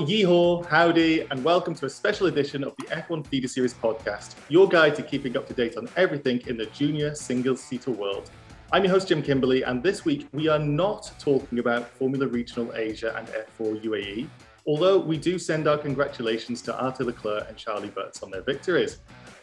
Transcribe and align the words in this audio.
Yeehaw, 0.00 0.64
howdy, 0.64 1.26
and 1.30 1.44
welcome 1.44 1.74
to 1.74 1.84
a 1.84 1.90
special 1.90 2.26
edition 2.28 2.64
of 2.64 2.74
the 2.78 2.84
F1 2.84 3.26
Feeder 3.26 3.48
Series 3.48 3.74
podcast, 3.74 4.34
your 4.48 4.66
guide 4.66 4.94
to 4.94 5.02
keeping 5.02 5.36
up 5.36 5.46
to 5.46 5.52
date 5.52 5.76
on 5.76 5.90
everything 5.94 6.40
in 6.46 6.56
the 6.56 6.64
junior 6.66 7.14
single 7.14 7.54
seater 7.54 7.90
world. 7.90 8.30
I'm 8.72 8.82
your 8.82 8.92
host, 8.92 9.08
Jim 9.08 9.22
Kimberley, 9.22 9.62
and 9.62 9.82
this 9.82 10.06
week 10.06 10.26
we 10.32 10.48
are 10.48 10.58
not 10.58 11.12
talking 11.18 11.58
about 11.58 11.90
Formula 11.90 12.26
Regional 12.26 12.74
Asia 12.74 13.14
and 13.14 13.28
F4 13.28 13.82
UAE, 13.82 14.26
although 14.66 14.98
we 14.98 15.18
do 15.18 15.38
send 15.38 15.68
our 15.68 15.76
congratulations 15.76 16.62
to 16.62 16.82
Arthur 16.82 17.04
Leclerc 17.04 17.46
and 17.48 17.58
Charlie 17.58 17.90
Wurz 17.90 18.22
on 18.22 18.30
their 18.30 18.42
victories. 18.42 19.00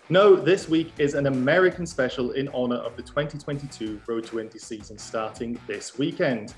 No, 0.10 0.36
this 0.36 0.68
week 0.68 0.92
is 0.98 1.14
an 1.14 1.28
American 1.28 1.86
special 1.86 2.32
in 2.32 2.48
honor 2.48 2.78
of 2.78 2.96
the 2.96 3.04
2022 3.04 4.02
Road 4.08 4.26
to 4.26 4.40
Indy 4.40 4.58
season 4.58 4.98
starting 4.98 5.60
this 5.68 6.00
weekend. 6.00 6.56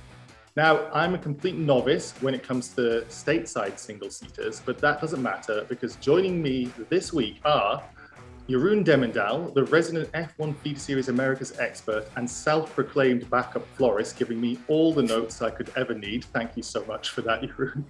Now, 0.55 0.89
I'm 0.91 1.13
a 1.13 1.17
complete 1.17 1.55
novice 1.55 2.13
when 2.21 2.34
it 2.34 2.44
comes 2.44 2.70
to 2.70 3.05
stateside 3.09 3.77
single 3.77 4.09
seaters, 4.09 4.62
but 4.66 4.80
that 4.80 4.99
doesn't 4.99 5.21
matter 5.21 5.66
because 5.70 5.95
joining 5.98 6.41
me 6.41 6.71
this 6.90 7.13
week 7.13 7.40
are 7.45 7.84
Jeroen 8.49 8.84
Demmendaal, 8.84 9.54
the 9.54 9.63
resident 9.66 10.12
F1 10.13 10.57
Feeder 10.57 10.80
Series 10.80 11.07
Americas 11.07 11.59
expert 11.59 12.07
and 12.16 12.27
self 12.27 12.73
proclaimed 12.73 13.30
backup 13.30 13.63
florist, 13.76 14.17
giving 14.17 14.41
me 14.41 14.57
all 14.67 14.91
the 14.91 15.04
notes 15.04 15.43
I 15.43 15.51
could 15.51 15.71
ever 15.76 15.93
need. 15.93 16.26
Thank 16.26 16.57
you 16.57 16.63
so 16.63 16.84
much 16.85 17.09
for 17.09 17.21
that, 17.21 17.43
Jeroen. 17.43 17.84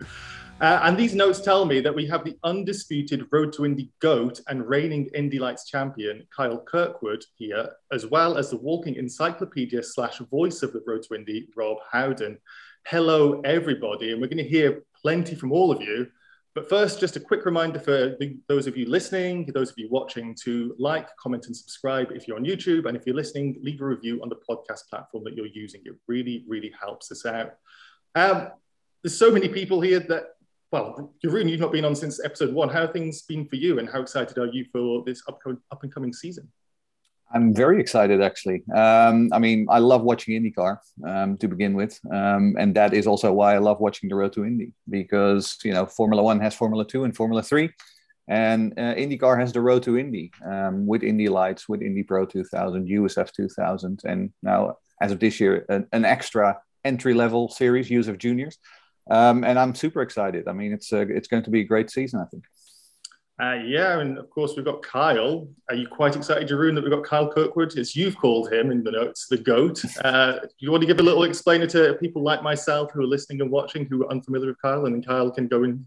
Uh, 0.62 0.82
and 0.84 0.98
these 0.98 1.16
notes 1.16 1.40
tell 1.40 1.64
me 1.64 1.80
that 1.80 1.96
we 1.96 2.06
have 2.06 2.26
the 2.26 2.36
undisputed 2.44 3.26
Road 3.32 3.54
to 3.54 3.66
Indy 3.66 3.94
GOAT 4.02 4.42
and 4.50 4.68
reigning 4.68 5.10
Indy 5.16 5.40
Lights 5.40 5.70
champion, 5.70 6.28
Kyle 6.36 6.60
Kirkwood, 6.60 7.24
here, 7.36 7.70
as 7.94 8.06
well 8.06 8.38
as 8.38 8.50
the 8.50 8.58
walking 8.58 8.96
encyclopedia 8.96 9.82
slash 9.82 10.18
voice 10.18 10.62
of 10.62 10.74
the 10.74 10.84
Road 10.86 11.04
to 11.04 11.16
Indy, 11.16 11.48
Rob 11.56 11.78
Howden. 11.90 12.38
Hello, 12.86 13.40
everybody, 13.46 14.12
and 14.12 14.20
we're 14.20 14.28
going 14.28 14.38
to 14.38 14.44
hear 14.44 14.84
plenty 15.02 15.34
from 15.34 15.54
all 15.54 15.72
of 15.72 15.82
you. 15.82 16.08
But 16.56 16.68
first, 16.68 17.00
just 17.00 17.16
a 17.16 17.22
quick 17.22 17.46
reminder 17.46 17.80
for 17.80 18.18
the, 18.20 18.38
those 18.50 18.68
of 18.68 18.76
you 18.76 18.86
listening, 18.86 19.50
those 19.54 19.70
of 19.70 19.78
you 19.78 19.88
watching, 19.90 20.36
to 20.44 20.76
like, 20.78 21.08
comment, 21.16 21.46
and 21.46 21.56
subscribe 21.56 22.12
if 22.12 22.28
you're 22.28 22.36
on 22.36 22.44
YouTube. 22.44 22.86
And 22.86 22.98
if 22.98 23.06
you're 23.06 23.16
listening, 23.16 23.58
leave 23.64 23.80
a 23.80 23.86
review 23.86 24.22
on 24.22 24.28
the 24.28 24.36
podcast 24.36 24.90
platform 24.90 25.24
that 25.24 25.38
you're 25.38 25.46
using. 25.46 25.80
It 25.86 25.96
really, 26.10 26.44
really 26.50 26.74
helps 26.78 27.14
us 27.14 27.26
out. 27.26 27.54
Um, 28.16 28.50
there's 29.04 29.18
so 29.18 29.32
many 29.32 29.48
people 29.48 29.80
here 29.80 30.02
that 30.02 30.24
well, 30.72 31.14
Jeroen, 31.24 31.50
you've 31.50 31.60
not 31.60 31.72
been 31.72 31.86
on 31.86 31.96
since 31.96 32.24
episode 32.24 32.54
one. 32.54 32.70
How 32.70 32.82
have 32.82 32.94
things 32.94 33.24
been 33.24 33.48
for 33.48 33.56
you, 33.56 33.80
and 33.80 33.90
how 33.90 34.02
excited 34.02 34.38
are 34.38 34.48
you 34.48 34.66
for 34.72 35.04
this 35.06 35.24
upcoming 35.28 35.60
up 35.72 35.84
and 35.84 35.94
coming 35.94 36.14
season? 36.14 36.48
I'm 37.32 37.54
very 37.54 37.80
excited, 37.80 38.22
actually. 38.22 38.64
Um, 38.76 39.30
I 39.32 39.40
mean, 39.40 39.68
I 39.70 39.78
love 39.80 40.02
watching 40.02 40.42
IndyCar 40.42 40.78
um, 41.08 41.38
to 41.38 41.48
begin 41.48 41.76
with, 41.76 42.00
um, 42.12 42.56
and 42.58 42.76
that 42.76 42.94
is 42.94 43.08
also 43.08 43.32
why 43.32 43.56
I 43.56 43.60
love 43.60 43.80
watching 43.80 44.10
the 44.10 44.16
Road 44.16 44.34
to 44.34 44.46
Indy 44.46 44.74
because 44.90 45.58
you 45.64 45.74
know 45.74 45.86
Formula 45.86 46.22
One 46.22 46.40
has 46.40 46.56
Formula 46.56 46.86
Two 46.86 47.04
and 47.04 47.16
Formula 47.16 47.42
Three, 47.42 47.72
and 48.28 48.74
uh, 48.78 48.94
IndyCar 48.96 49.40
has 49.40 49.52
the 49.52 49.62
Road 49.62 49.84
to 49.84 49.98
Indy 49.98 50.32
um, 50.46 50.86
with 50.86 51.04
Indy 51.04 51.30
Lights, 51.30 51.68
with 51.68 51.82
Indy 51.82 52.04
Pro 52.04 52.26
2000, 52.26 52.88
USF 52.88 53.32
2000, 53.32 54.02
and 54.06 54.32
now 54.44 54.78
as 55.02 55.12
of 55.12 55.20
this 55.20 55.40
year, 55.40 55.66
an, 55.70 55.88
an 55.94 56.06
extra 56.06 56.60
entry 56.84 57.14
level 57.14 57.50
series, 57.50 57.90
USF 57.90 58.18
Juniors. 58.18 58.58
Um, 59.10 59.44
and 59.44 59.58
I'm 59.58 59.74
super 59.74 60.02
excited. 60.02 60.48
I 60.48 60.54
mean, 60.54 60.72
it's 60.72 60.94
uh, 60.94 61.06
it's 61.08 61.28
going 61.28 61.44
to 61.44 61.50
be 61.50 61.62
a 61.62 61.66
great 61.66 61.90
season, 61.90 62.20
I 62.20 62.26
think. 62.26 62.44
Uh, 63.42 63.54
yeah, 63.66 64.00
and 64.00 64.18
of 64.18 64.30
course 64.30 64.54
we've 64.58 64.66
got 64.66 64.82
Kyle. 64.84 65.48
Are 65.70 65.76
you 65.76 65.88
quite 65.88 66.18
excited, 66.18 66.50
Jeroen, 66.50 66.76
that 66.76 66.84
we've 66.84 66.92
got 66.92 67.06
Kyle 67.06 67.32
Kirkwood, 67.32 67.78
as 67.78 67.96
you've 67.96 68.18
called 68.18 68.52
him 68.52 68.70
in 68.70 68.84
the 68.84 68.92
notes, 68.92 69.28
the 69.30 69.38
GOAT? 69.38 69.82
Uh, 70.04 70.40
do 70.40 70.50
you 70.58 70.72
want 70.72 70.82
to 70.82 70.88
give 70.88 71.00
a 71.00 71.04
little 71.04 71.24
explainer 71.24 71.66
to 71.68 71.94
people 72.02 72.22
like 72.22 72.44
myself 72.44 72.92
who 72.92 73.02
are 73.02 73.08
listening 73.08 73.40
and 73.40 73.50
watching 73.50 73.86
who 73.86 74.04
are 74.04 74.12
unfamiliar 74.12 74.48
with 74.48 74.62
Kyle, 74.62 74.86
and 74.86 74.94
then 74.94 75.02
Kyle 75.02 75.32
can 75.32 75.48
go 75.48 75.64
in 75.64 75.86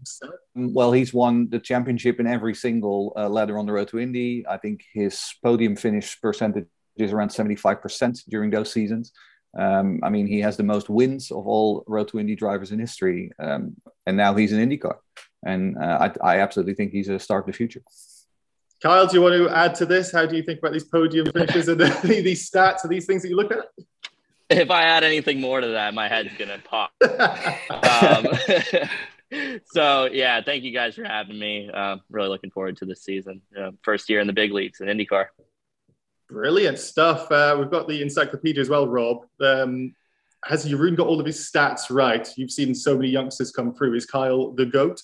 mm, 0.57 0.73
Well, 0.73 0.91
he's 0.91 1.13
won 1.13 1.47
the 1.49 1.59
championship 1.59 2.19
in 2.19 2.25
every 2.25 2.55
single 2.55 3.13
uh, 3.15 3.29
ladder 3.29 3.59
on 3.59 3.67
the 3.67 3.73
road 3.73 3.89
to 3.89 3.99
Indy. 3.99 4.43
I 4.49 4.57
think 4.57 4.83
his 4.91 5.35
podium 5.43 5.75
finish 5.75 6.19
percentage 6.19 6.65
is 6.97 7.13
around 7.13 7.29
75% 7.29 8.23
during 8.29 8.49
those 8.49 8.71
seasons. 8.71 9.11
Um, 9.57 9.99
I 10.03 10.09
mean, 10.09 10.27
he 10.27 10.39
has 10.41 10.57
the 10.57 10.63
most 10.63 10.89
wins 10.89 11.31
of 11.31 11.45
all 11.47 11.83
Road 11.87 12.07
to 12.09 12.19
Indy 12.19 12.35
drivers 12.35 12.71
in 12.71 12.79
history, 12.79 13.31
um, 13.39 13.75
and 14.07 14.17
now 14.17 14.33
he's 14.33 14.51
in 14.51 14.67
IndyCar, 14.67 14.95
and 15.45 15.77
uh, 15.77 16.09
I, 16.21 16.35
I, 16.35 16.39
absolutely 16.39 16.73
think 16.73 16.91
he's 16.91 17.09
a 17.09 17.19
star 17.19 17.39
of 17.39 17.45
the 17.45 17.53
future. 17.53 17.83
Kyle, 18.81 19.05
do 19.05 19.15
you 19.15 19.21
want 19.21 19.35
to 19.35 19.49
add 19.49 19.75
to 19.75 19.85
this? 19.85 20.11
How 20.11 20.25
do 20.25 20.35
you 20.35 20.43
think 20.43 20.59
about 20.59 20.73
these 20.73 20.85
podium 20.85 21.31
finishes 21.31 21.67
and 21.67 21.79
the, 21.79 22.21
these 22.23 22.49
stats? 22.49 22.83
and 22.83 22.91
these 22.91 23.05
things 23.05 23.21
that 23.21 23.29
you 23.29 23.35
look 23.35 23.51
at? 23.51 23.65
If 24.49 24.71
I 24.71 24.83
add 24.83 25.03
anything 25.03 25.39
more 25.39 25.61
to 25.61 25.67
that, 25.67 25.93
my 25.93 26.07
head's 26.07 26.35
gonna 26.37 26.61
pop. 26.63 26.91
um, 27.71 28.27
so 29.65 30.09
yeah, 30.11 30.41
thank 30.41 30.63
you 30.63 30.71
guys 30.71 30.95
for 30.95 31.03
having 31.03 31.39
me. 31.39 31.69
Uh, 31.73 31.97
really 32.09 32.29
looking 32.29 32.51
forward 32.51 32.77
to 32.77 32.85
this 32.85 33.03
season. 33.03 33.41
Uh, 33.57 33.71
first 33.83 34.09
year 34.09 34.19
in 34.19 34.27
the 34.27 34.33
big 34.33 34.51
leagues 34.51 34.81
in 34.81 34.87
IndyCar. 34.87 35.27
Brilliant 36.29 36.79
stuff. 36.79 37.31
Uh, 37.31 37.55
we've 37.59 37.71
got 37.71 37.87
the 37.87 38.01
encyclopedia 38.01 38.61
as 38.61 38.69
well, 38.69 38.87
Rob. 38.87 39.25
Um, 39.41 39.95
has 40.45 40.65
Jeroen 40.65 40.95
got 40.95 41.07
all 41.07 41.19
of 41.19 41.25
his 41.25 41.49
stats 41.49 41.89
right? 41.89 42.27
You've 42.37 42.51
seen 42.51 42.75
so 42.75 42.95
many 42.95 43.09
youngsters 43.09 43.51
come 43.51 43.73
through. 43.73 43.95
Is 43.95 44.05
Kyle 44.05 44.51
the 44.51 44.65
GOAT? 44.65 45.01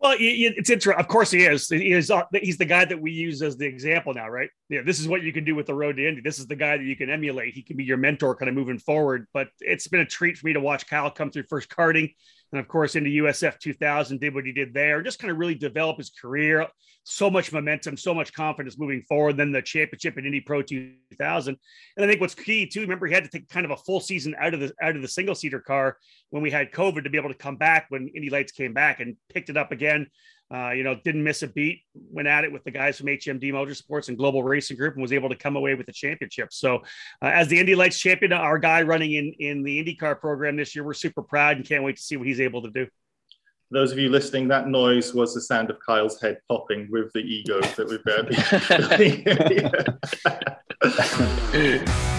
Well, 0.00 0.14
it's 0.18 0.70
interesting. 0.70 1.00
Of 1.00 1.08
course, 1.08 1.32
he 1.32 1.44
is. 1.44 1.68
He 1.68 1.90
is. 1.90 2.08
Uh, 2.10 2.22
he's 2.32 2.56
the 2.56 2.64
guy 2.64 2.84
that 2.84 3.00
we 3.00 3.10
use 3.10 3.42
as 3.42 3.56
the 3.56 3.66
example 3.66 4.14
now, 4.14 4.28
right? 4.28 4.48
Yeah, 4.68 4.82
this 4.82 5.00
is 5.00 5.08
what 5.08 5.22
you 5.22 5.32
can 5.32 5.44
do 5.44 5.56
with 5.56 5.66
the 5.66 5.74
road 5.74 5.96
to 5.96 6.06
Indy. 6.06 6.20
This 6.20 6.38
is 6.38 6.46
the 6.46 6.54
guy 6.54 6.76
that 6.76 6.84
you 6.84 6.94
can 6.94 7.10
emulate. 7.10 7.52
He 7.52 7.62
can 7.62 7.76
be 7.76 7.82
your 7.82 7.96
mentor, 7.96 8.36
kind 8.36 8.48
of 8.48 8.54
moving 8.54 8.78
forward. 8.78 9.26
But 9.34 9.48
it's 9.60 9.88
been 9.88 10.00
a 10.00 10.06
treat 10.06 10.38
for 10.38 10.46
me 10.46 10.52
to 10.52 10.60
watch 10.60 10.86
Kyle 10.86 11.10
come 11.10 11.32
through 11.32 11.44
first 11.44 11.68
karting 11.68 12.14
and 12.52 12.60
of 12.60 12.68
course 12.68 12.96
into 12.96 13.10
USF 13.22 13.58
2000 13.58 14.20
did 14.20 14.34
what 14.34 14.46
he 14.46 14.52
did 14.52 14.72
there, 14.74 15.02
just 15.02 15.18
kind 15.18 15.30
of 15.30 15.38
really 15.38 15.54
develop 15.54 15.98
his 15.98 16.10
career. 16.10 16.66
So 17.04 17.30
much 17.30 17.52
momentum, 17.52 17.96
so 17.96 18.12
much 18.12 18.34
confidence 18.34 18.78
moving 18.78 19.02
forward. 19.08 19.36
Then 19.36 19.52
the 19.52 19.62
championship 19.62 20.18
in 20.18 20.26
Indy 20.26 20.40
Pro 20.40 20.62
2000, 20.62 21.56
and 21.96 22.04
I 22.04 22.08
think 22.08 22.20
what's 22.20 22.34
key 22.34 22.66
too. 22.66 22.82
Remember, 22.82 23.06
he 23.06 23.14
had 23.14 23.24
to 23.24 23.30
take 23.30 23.48
kind 23.48 23.64
of 23.64 23.70
a 23.72 23.76
full 23.76 24.00
season 24.00 24.34
out 24.38 24.52
of 24.52 24.60
the 24.60 24.72
out 24.82 24.96
of 24.96 25.02
the 25.02 25.08
single 25.08 25.34
seater 25.34 25.60
car 25.60 25.96
when 26.30 26.42
we 26.42 26.50
had 26.50 26.72
COVID 26.72 27.04
to 27.04 27.10
be 27.10 27.18
able 27.18 27.30
to 27.30 27.34
come 27.34 27.56
back 27.56 27.86
when 27.88 28.08
Indy 28.08 28.30
Lights 28.30 28.52
came 28.52 28.74
back 28.74 29.00
and 29.00 29.16
picked 29.32 29.48
it 29.48 29.56
up 29.56 29.72
again. 29.72 30.06
Uh, 30.52 30.70
you 30.70 30.82
know, 30.82 30.98
didn't 31.04 31.22
miss 31.22 31.42
a 31.42 31.46
beat, 31.46 31.82
went 31.94 32.26
at 32.26 32.42
it 32.42 32.50
with 32.50 32.64
the 32.64 32.70
guys 32.70 32.96
from 32.96 33.06
HMD 33.08 33.52
Motorsports 33.52 34.08
and 34.08 34.16
Global 34.16 34.42
Racing 34.42 34.78
Group 34.78 34.94
and 34.94 35.02
was 35.02 35.12
able 35.12 35.28
to 35.28 35.36
come 35.36 35.56
away 35.56 35.74
with 35.74 35.84
the 35.84 35.92
championship. 35.92 36.54
So, 36.54 36.76
uh, 37.20 37.26
as 37.26 37.48
the 37.48 37.58
Indy 37.58 37.74
Lights 37.74 37.98
champion, 37.98 38.32
our 38.32 38.58
guy 38.58 38.80
running 38.82 39.12
in, 39.12 39.34
in 39.38 39.62
the 39.62 39.84
IndyCar 39.84 40.18
program 40.18 40.56
this 40.56 40.74
year, 40.74 40.84
we're 40.84 40.94
super 40.94 41.22
proud 41.22 41.58
and 41.58 41.68
can't 41.68 41.84
wait 41.84 41.96
to 41.96 42.02
see 42.02 42.16
what 42.16 42.26
he's 42.26 42.40
able 42.40 42.62
to 42.62 42.70
do. 42.70 42.86
For 42.86 43.74
those 43.74 43.92
of 43.92 43.98
you 43.98 44.08
listening, 44.08 44.48
that 44.48 44.68
noise 44.68 45.12
was 45.12 45.34
the 45.34 45.42
sound 45.42 45.68
of 45.68 45.76
Kyle's 45.84 46.18
head 46.18 46.38
popping 46.48 46.88
with 46.90 47.12
the 47.12 47.20
ego 47.20 47.60
that 47.60 47.86
we've 47.86 48.02
been. 48.04 48.28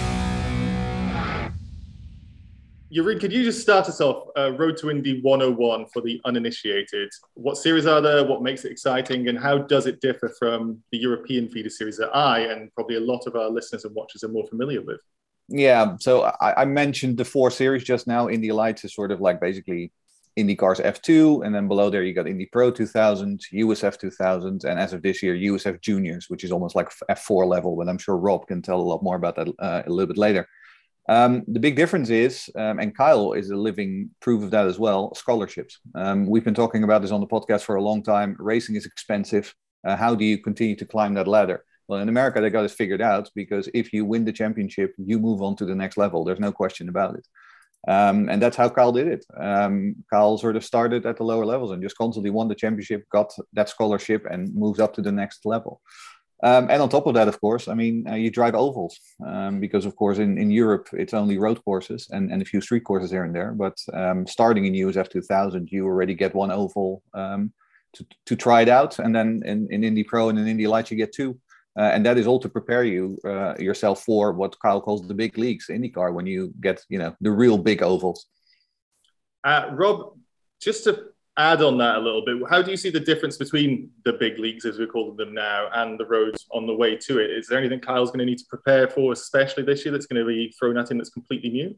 Jeroen, 2.92 3.20
could 3.20 3.32
you 3.32 3.44
just 3.44 3.60
start 3.60 3.88
us 3.88 4.00
off? 4.00 4.28
Uh, 4.36 4.52
Road 4.52 4.76
to 4.78 4.90
Indy 4.90 5.20
101 5.22 5.86
for 5.92 6.02
the 6.02 6.20
uninitiated. 6.24 7.10
What 7.34 7.56
series 7.56 7.86
are 7.86 8.00
there? 8.00 8.24
What 8.24 8.42
makes 8.42 8.64
it 8.64 8.72
exciting? 8.72 9.28
And 9.28 9.38
how 9.38 9.58
does 9.58 9.86
it 9.86 10.00
differ 10.00 10.28
from 10.38 10.82
the 10.90 10.98
European 10.98 11.48
feeder 11.48 11.70
series 11.70 11.96
that 11.98 12.14
I 12.14 12.40
and 12.40 12.74
probably 12.74 12.96
a 12.96 13.00
lot 13.00 13.28
of 13.28 13.36
our 13.36 13.48
listeners 13.48 13.84
and 13.84 13.94
watchers 13.94 14.24
are 14.24 14.28
more 14.28 14.46
familiar 14.48 14.82
with? 14.82 15.00
Yeah, 15.48 15.96
so 16.00 16.32
I, 16.40 16.62
I 16.62 16.64
mentioned 16.64 17.16
the 17.16 17.24
four 17.24 17.52
series 17.52 17.84
just 17.84 18.08
now. 18.08 18.28
Indy 18.28 18.50
Lights 18.50 18.84
is 18.84 18.94
sort 18.94 19.12
of 19.12 19.20
like 19.20 19.40
basically 19.40 19.92
IndyCar's 20.36 20.80
F2, 20.80 21.44
and 21.44 21.54
then 21.54 21.68
below 21.68 21.90
there 21.90 22.02
you 22.02 22.14
got 22.14 22.26
Indy 22.26 22.46
Pro 22.46 22.70
2000, 22.70 23.40
USF 23.52 23.98
2000, 23.98 24.64
and 24.64 24.80
as 24.80 24.92
of 24.92 25.02
this 25.02 25.22
year, 25.22 25.34
USF 25.36 25.80
Juniors, 25.80 26.26
which 26.28 26.44
is 26.44 26.52
almost 26.52 26.74
like 26.74 26.88
F4 27.10 27.46
level. 27.46 27.76
But 27.76 27.88
I'm 27.88 27.98
sure 27.98 28.16
Rob 28.16 28.46
can 28.46 28.62
tell 28.62 28.80
a 28.80 28.82
lot 28.82 29.02
more 29.02 29.16
about 29.16 29.36
that 29.36 29.48
uh, 29.58 29.82
a 29.86 29.90
little 29.90 30.08
bit 30.08 30.18
later. 30.18 30.48
Um, 31.10 31.42
the 31.48 31.58
big 31.58 31.74
difference 31.74 32.08
is, 32.08 32.48
um, 32.54 32.78
and 32.78 32.96
Kyle 32.96 33.32
is 33.32 33.50
a 33.50 33.56
living 33.56 34.10
proof 34.20 34.44
of 34.44 34.52
that 34.52 34.68
as 34.68 34.78
well, 34.78 35.12
scholarships. 35.16 35.80
Um, 35.96 36.24
we've 36.24 36.44
been 36.44 36.54
talking 36.54 36.84
about 36.84 37.02
this 37.02 37.10
on 37.10 37.20
the 37.20 37.26
podcast 37.26 37.62
for 37.62 37.74
a 37.74 37.82
long 37.82 38.04
time. 38.04 38.36
Racing 38.38 38.76
is 38.76 38.86
expensive. 38.86 39.52
Uh, 39.84 39.96
how 39.96 40.14
do 40.14 40.24
you 40.24 40.38
continue 40.38 40.76
to 40.76 40.86
climb 40.86 41.14
that 41.14 41.26
ladder? 41.26 41.64
Well, 41.88 41.98
in 41.98 42.08
America, 42.08 42.40
they 42.40 42.48
got 42.48 42.62
this 42.62 42.74
figured 42.74 43.02
out 43.02 43.28
because 43.34 43.68
if 43.74 43.92
you 43.92 44.04
win 44.04 44.24
the 44.24 44.32
championship, 44.32 44.94
you 44.98 45.18
move 45.18 45.42
on 45.42 45.56
to 45.56 45.66
the 45.66 45.74
next 45.74 45.96
level. 45.96 46.24
There's 46.24 46.38
no 46.38 46.52
question 46.52 46.88
about 46.88 47.16
it. 47.16 47.26
Um, 47.88 48.28
and 48.28 48.40
that's 48.40 48.56
how 48.56 48.68
Kyle 48.68 48.92
did 48.92 49.08
it. 49.08 49.26
Um, 49.36 49.96
Kyle 50.12 50.38
sort 50.38 50.54
of 50.54 50.64
started 50.64 51.06
at 51.06 51.16
the 51.16 51.24
lower 51.24 51.44
levels 51.44 51.72
and 51.72 51.82
just 51.82 51.96
constantly 51.98 52.30
won 52.30 52.46
the 52.46 52.54
championship, 52.54 53.02
got 53.10 53.32
that 53.54 53.68
scholarship, 53.68 54.26
and 54.30 54.54
moved 54.54 54.78
up 54.78 54.94
to 54.94 55.02
the 55.02 55.10
next 55.10 55.44
level. 55.44 55.80
Um, 56.42 56.70
and 56.70 56.80
on 56.80 56.88
top 56.88 57.06
of 57.06 57.14
that, 57.14 57.28
of 57.28 57.40
course, 57.40 57.68
I 57.68 57.74
mean, 57.74 58.06
uh, 58.08 58.14
you 58.14 58.30
drive 58.30 58.54
ovals 58.54 58.98
um, 59.26 59.60
because, 59.60 59.84
of 59.84 59.94
course, 59.94 60.18
in, 60.18 60.38
in 60.38 60.50
Europe, 60.50 60.88
it's 60.92 61.12
only 61.12 61.36
road 61.36 61.62
courses 61.64 62.08
and, 62.10 62.30
and 62.32 62.40
a 62.40 62.46
few 62.46 62.60
street 62.60 62.84
courses 62.84 63.10
here 63.10 63.24
and 63.24 63.34
there. 63.34 63.52
But 63.52 63.76
um, 63.92 64.26
starting 64.26 64.64
in 64.64 64.72
USF 64.72 65.10
2000, 65.10 65.68
you 65.70 65.84
already 65.84 66.14
get 66.14 66.34
one 66.34 66.50
oval 66.50 67.02
um, 67.12 67.52
to, 67.94 68.06
to 68.26 68.36
try 68.36 68.62
it 68.62 68.68
out. 68.68 68.98
And 68.98 69.14
then 69.14 69.42
in, 69.44 69.68
in 69.70 69.84
Indy 69.84 70.02
Pro 70.02 70.30
and 70.30 70.38
in 70.38 70.48
Indy 70.48 70.66
Light, 70.66 70.90
you 70.90 70.96
get 70.96 71.12
two. 71.12 71.38
Uh, 71.78 71.82
and 71.82 72.04
that 72.04 72.18
is 72.18 72.26
all 72.26 72.40
to 72.40 72.48
prepare 72.48 72.84
you 72.84 73.18
uh, 73.24 73.54
yourself 73.58 74.02
for 74.04 74.32
what 74.32 74.58
Kyle 74.60 74.80
calls 74.80 75.06
the 75.06 75.14
big 75.14 75.38
leagues, 75.38 75.66
IndyCar, 75.68 76.12
when 76.12 76.26
you 76.26 76.52
get, 76.60 76.82
you 76.88 76.98
know, 76.98 77.14
the 77.20 77.30
real 77.30 77.58
big 77.58 77.82
ovals. 77.82 78.26
Uh, 79.44 79.68
Rob, 79.72 80.18
just 80.60 80.84
to 80.84 81.04
add 81.40 81.62
on 81.62 81.78
that 81.78 81.96
a 81.96 82.00
little 82.00 82.24
bit, 82.24 82.36
how 82.48 82.60
do 82.60 82.70
you 82.70 82.76
see 82.76 82.90
the 82.90 83.00
difference 83.00 83.36
between 83.36 83.90
the 84.04 84.12
big 84.12 84.38
leagues, 84.38 84.64
as 84.64 84.78
we 84.78 84.86
call 84.86 85.12
them 85.14 85.32
now, 85.32 85.68
and 85.74 85.98
the 85.98 86.06
roads 86.06 86.46
on 86.52 86.66
the 86.66 86.74
way 86.74 86.96
to 86.96 87.18
it? 87.18 87.30
Is 87.30 87.46
there 87.46 87.58
anything 87.58 87.80
Kyle's 87.80 88.10
going 88.10 88.20
to 88.20 88.24
need 88.24 88.38
to 88.38 88.46
prepare 88.48 88.88
for, 88.88 89.12
especially 89.12 89.62
this 89.62 89.84
year, 89.84 89.92
that's 89.92 90.06
going 90.06 90.20
to 90.20 90.26
be 90.26 90.54
thrown 90.58 90.76
at 90.76 90.90
him 90.90 90.98
that's 90.98 91.10
completely 91.10 91.50
new? 91.50 91.74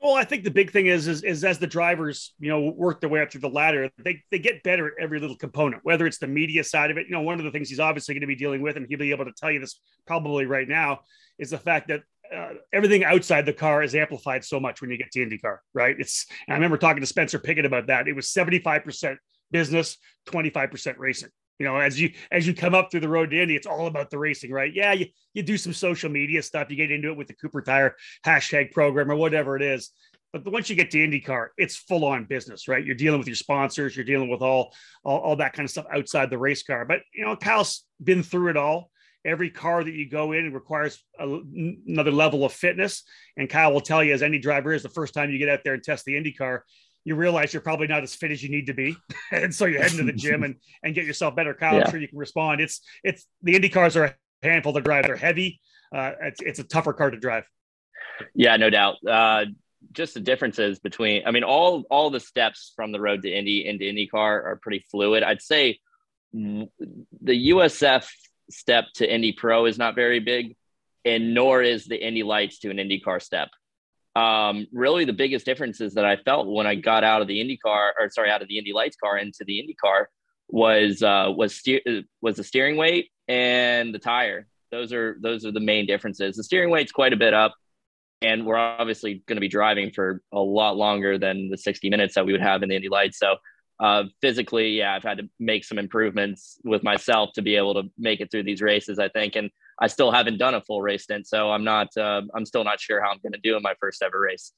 Well, 0.00 0.14
I 0.14 0.24
think 0.24 0.42
the 0.42 0.50
big 0.50 0.72
thing 0.72 0.86
is, 0.86 1.06
is, 1.06 1.22
is 1.22 1.44
as 1.44 1.60
the 1.60 1.66
drivers, 1.66 2.34
you 2.40 2.48
know, 2.48 2.72
work 2.76 3.00
their 3.00 3.10
way 3.10 3.20
up 3.20 3.30
through 3.30 3.42
the 3.42 3.48
ladder, 3.48 3.88
they, 3.98 4.20
they 4.32 4.40
get 4.40 4.64
better 4.64 4.88
at 4.88 4.94
every 4.98 5.20
little 5.20 5.36
component, 5.36 5.84
whether 5.84 6.06
it's 6.06 6.18
the 6.18 6.26
media 6.26 6.64
side 6.64 6.90
of 6.90 6.96
it. 6.96 7.06
You 7.06 7.12
know, 7.12 7.20
one 7.20 7.38
of 7.38 7.44
the 7.44 7.52
things 7.52 7.68
he's 7.68 7.78
obviously 7.78 8.14
going 8.14 8.22
to 8.22 8.26
be 8.26 8.34
dealing 8.34 8.62
with, 8.62 8.76
and 8.76 8.86
he'll 8.88 8.98
be 8.98 9.12
able 9.12 9.26
to 9.26 9.32
tell 9.32 9.52
you 9.52 9.60
this 9.60 9.80
probably 10.06 10.44
right 10.46 10.66
now, 10.66 11.00
is 11.38 11.50
the 11.50 11.58
fact 11.58 11.86
that 11.88 12.02
uh, 12.34 12.54
everything 12.72 13.04
outside 13.04 13.46
the 13.46 13.52
car 13.52 13.82
is 13.82 13.94
amplified 13.94 14.44
so 14.44 14.58
much 14.58 14.80
when 14.80 14.90
you 14.90 14.98
get 14.98 15.10
to 15.12 15.24
IndyCar, 15.24 15.58
right? 15.74 15.96
It's, 15.98 16.26
I 16.48 16.54
remember 16.54 16.78
talking 16.78 17.00
to 17.00 17.06
Spencer 17.06 17.38
Pigot 17.38 17.66
about 17.66 17.88
that. 17.88 18.08
It 18.08 18.16
was 18.16 18.28
75% 18.28 19.16
business, 19.50 19.98
25% 20.28 20.94
racing. 20.98 21.30
You 21.58 21.66
know, 21.68 21.76
as 21.76 22.00
you 22.00 22.10
as 22.32 22.44
you 22.44 22.54
come 22.54 22.74
up 22.74 22.90
through 22.90 23.00
the 23.00 23.08
road 23.08 23.30
to 23.30 23.40
Indy, 23.40 23.54
it's 23.54 23.68
all 23.68 23.86
about 23.86 24.10
the 24.10 24.18
racing, 24.18 24.50
right? 24.50 24.72
Yeah, 24.74 24.94
you, 24.94 25.06
you 25.32 25.44
do 25.44 25.56
some 25.56 25.72
social 25.72 26.10
media 26.10 26.42
stuff, 26.42 26.70
you 26.70 26.76
get 26.76 26.90
into 26.90 27.10
it 27.10 27.16
with 27.16 27.28
the 27.28 27.34
Cooper 27.34 27.62
Tire 27.62 27.94
hashtag 28.26 28.72
program 28.72 29.12
or 29.12 29.16
whatever 29.16 29.54
it 29.54 29.62
is. 29.62 29.90
But 30.32 30.50
once 30.50 30.70
you 30.70 30.76
get 30.76 30.90
to 30.92 30.98
IndyCar, 30.98 31.48
it's 31.58 31.76
full 31.76 32.06
on 32.06 32.24
business, 32.24 32.66
right? 32.66 32.84
You're 32.84 32.96
dealing 32.96 33.18
with 33.18 33.28
your 33.28 33.36
sponsors, 33.36 33.94
you're 33.94 34.04
dealing 34.04 34.30
with 34.30 34.40
all, 34.40 34.74
all, 35.04 35.18
all 35.18 35.36
that 35.36 35.52
kind 35.52 35.66
of 35.66 35.70
stuff 35.70 35.84
outside 35.94 36.30
the 36.30 36.38
race 36.38 36.62
car. 36.62 36.86
But 36.86 37.00
you 37.14 37.24
know, 37.24 37.36
Kyle's 37.36 37.84
been 38.02 38.22
through 38.22 38.48
it 38.48 38.56
all 38.56 38.90
every 39.24 39.50
car 39.50 39.82
that 39.82 39.92
you 39.92 40.08
go 40.08 40.32
in 40.32 40.52
requires 40.52 41.02
a, 41.18 41.24
another 41.86 42.10
level 42.10 42.44
of 42.44 42.52
fitness. 42.52 43.04
And 43.36 43.48
Kyle 43.48 43.72
will 43.72 43.80
tell 43.80 44.02
you, 44.02 44.12
as 44.14 44.22
any 44.22 44.38
driver 44.38 44.72
is, 44.72 44.82
the 44.82 44.88
first 44.88 45.14
time 45.14 45.30
you 45.30 45.38
get 45.38 45.48
out 45.48 45.60
there 45.64 45.74
and 45.74 45.82
test 45.82 46.04
the 46.04 46.16
Indy 46.16 46.32
car, 46.32 46.64
you 47.04 47.16
realize 47.16 47.52
you're 47.52 47.62
probably 47.62 47.86
not 47.86 48.02
as 48.02 48.14
fit 48.14 48.30
as 48.30 48.42
you 48.42 48.48
need 48.48 48.66
to 48.66 48.74
be, 48.74 48.96
and 49.32 49.54
so 49.54 49.66
you 49.66 49.78
head 49.78 49.90
into 49.90 50.04
the 50.04 50.12
gym 50.12 50.44
and 50.44 50.56
and 50.84 50.94
get 50.94 51.04
yourself 51.04 51.34
better. 51.34 51.52
Kyle, 51.52 51.74
yeah. 51.74 51.84
I'm 51.84 51.90
sure 51.90 52.00
you 52.00 52.08
can 52.08 52.18
respond. 52.18 52.60
It's 52.60 52.80
it's 53.02 53.26
the 53.42 53.56
Indy 53.56 53.68
cars 53.68 53.96
are 53.96 54.04
a 54.04 54.14
handful 54.42 54.72
to 54.74 54.80
drive. 54.80 55.06
They're 55.06 55.16
heavy. 55.16 55.60
Uh, 55.94 56.12
it's 56.22 56.40
it's 56.40 56.58
a 56.60 56.64
tougher 56.64 56.92
car 56.92 57.10
to 57.10 57.18
drive. 57.18 57.44
Yeah, 58.34 58.56
no 58.56 58.70
doubt. 58.70 58.96
Uh, 59.06 59.46
just 59.90 60.14
the 60.14 60.20
differences 60.20 60.78
between. 60.78 61.26
I 61.26 61.32
mean, 61.32 61.42
all 61.42 61.84
all 61.90 62.10
the 62.10 62.20
steps 62.20 62.72
from 62.76 62.92
the 62.92 63.00
road 63.00 63.22
to 63.22 63.32
Indy 63.32 63.66
into 63.66 63.84
IndyCar 63.84 64.44
are 64.44 64.60
pretty 64.62 64.84
fluid. 64.90 65.24
I'd 65.24 65.42
say 65.42 65.80
the 66.32 66.68
USF 67.50 68.08
step 68.52 68.86
to 68.94 69.12
Indy 69.12 69.32
Pro 69.32 69.66
is 69.66 69.78
not 69.78 69.94
very 69.94 70.20
big, 70.20 70.56
and 71.04 71.34
nor 71.34 71.62
is 71.62 71.86
the 71.86 71.96
Indy 71.96 72.22
Lights 72.22 72.58
to 72.60 72.70
an 72.70 72.76
IndyCar 72.76 73.22
step. 73.22 73.48
Um, 74.14 74.66
really, 74.72 75.04
the 75.04 75.12
biggest 75.12 75.46
differences 75.46 75.94
that 75.94 76.04
I 76.04 76.16
felt 76.16 76.46
when 76.46 76.66
I 76.66 76.74
got 76.74 77.02
out 77.04 77.22
of 77.22 77.28
the 77.28 77.40
Indy 77.40 77.56
car, 77.56 77.94
or 77.98 78.10
sorry, 78.10 78.30
out 78.30 78.42
of 78.42 78.48
the 78.48 78.58
Indy 78.58 78.72
Lights 78.72 78.96
car 78.96 79.18
into 79.18 79.44
the 79.46 79.58
Indy 79.58 79.74
car, 79.74 80.10
was 80.48 81.02
uh, 81.02 81.32
was 81.34 81.54
steer 81.54 81.80
was 82.20 82.36
the 82.36 82.44
steering 82.44 82.76
weight 82.76 83.10
and 83.26 83.94
the 83.94 83.98
tire. 83.98 84.46
Those 84.70 84.92
are 84.92 85.16
those 85.20 85.46
are 85.46 85.52
the 85.52 85.60
main 85.60 85.86
differences. 85.86 86.36
The 86.36 86.44
steering 86.44 86.70
weight's 86.70 86.92
quite 86.92 87.12
a 87.12 87.16
bit 87.16 87.32
up, 87.32 87.54
and 88.20 88.46
we're 88.46 88.56
obviously 88.56 89.22
going 89.26 89.36
to 89.36 89.40
be 89.40 89.48
driving 89.48 89.90
for 89.90 90.22
a 90.32 90.40
lot 90.40 90.76
longer 90.76 91.18
than 91.18 91.48
the 91.48 91.56
60 91.56 91.88
minutes 91.88 92.14
that 92.14 92.26
we 92.26 92.32
would 92.32 92.42
have 92.42 92.62
in 92.62 92.68
the 92.68 92.76
Indy 92.76 92.88
Lights. 92.90 93.18
So 93.18 93.36
uh, 93.82 94.04
physically, 94.20 94.78
yeah, 94.78 94.94
I've 94.94 95.02
had 95.02 95.18
to 95.18 95.28
make 95.40 95.64
some 95.64 95.76
improvements 95.76 96.58
with 96.62 96.84
myself 96.84 97.30
to 97.34 97.42
be 97.42 97.56
able 97.56 97.74
to 97.74 97.90
make 97.98 98.20
it 98.20 98.30
through 98.30 98.44
these 98.44 98.62
races. 98.62 99.00
I 99.00 99.08
think, 99.08 99.34
and 99.34 99.50
I 99.80 99.88
still 99.88 100.12
haven't 100.12 100.38
done 100.38 100.54
a 100.54 100.60
full 100.60 100.80
race 100.80 101.02
stint, 101.02 101.26
so 101.26 101.50
I'm 101.50 101.64
not. 101.64 101.88
Uh, 101.96 102.22
I'm 102.32 102.46
still 102.46 102.62
not 102.62 102.80
sure 102.80 103.02
how 103.02 103.10
I'm 103.10 103.18
going 103.22 103.32
to 103.32 103.40
do 103.42 103.56
in 103.56 103.62
my 103.62 103.74
first 103.80 104.00
ever 104.00 104.20
race. 104.20 104.52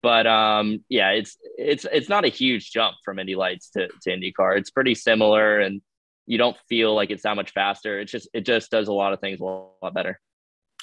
But 0.00 0.28
um, 0.28 0.84
yeah, 0.88 1.10
it's 1.10 1.36
it's 1.56 1.86
it's 1.90 2.08
not 2.08 2.24
a 2.24 2.28
huge 2.28 2.70
jump 2.70 2.96
from 3.04 3.18
Indy 3.18 3.34
Lights 3.34 3.70
to 3.70 3.88
to 4.02 4.10
IndyCar. 4.10 4.56
It's 4.56 4.70
pretty 4.70 4.94
similar, 4.94 5.58
and 5.58 5.82
you 6.26 6.38
don't 6.38 6.56
feel 6.68 6.94
like 6.94 7.10
it's 7.10 7.24
that 7.24 7.34
much 7.34 7.50
faster. 7.50 7.98
It's 7.98 8.12
just 8.12 8.28
it 8.32 8.46
just 8.46 8.70
does 8.70 8.86
a 8.86 8.92
lot 8.92 9.12
of 9.12 9.18
things 9.18 9.40
a 9.40 9.44
lot 9.44 9.92
better. 9.92 10.20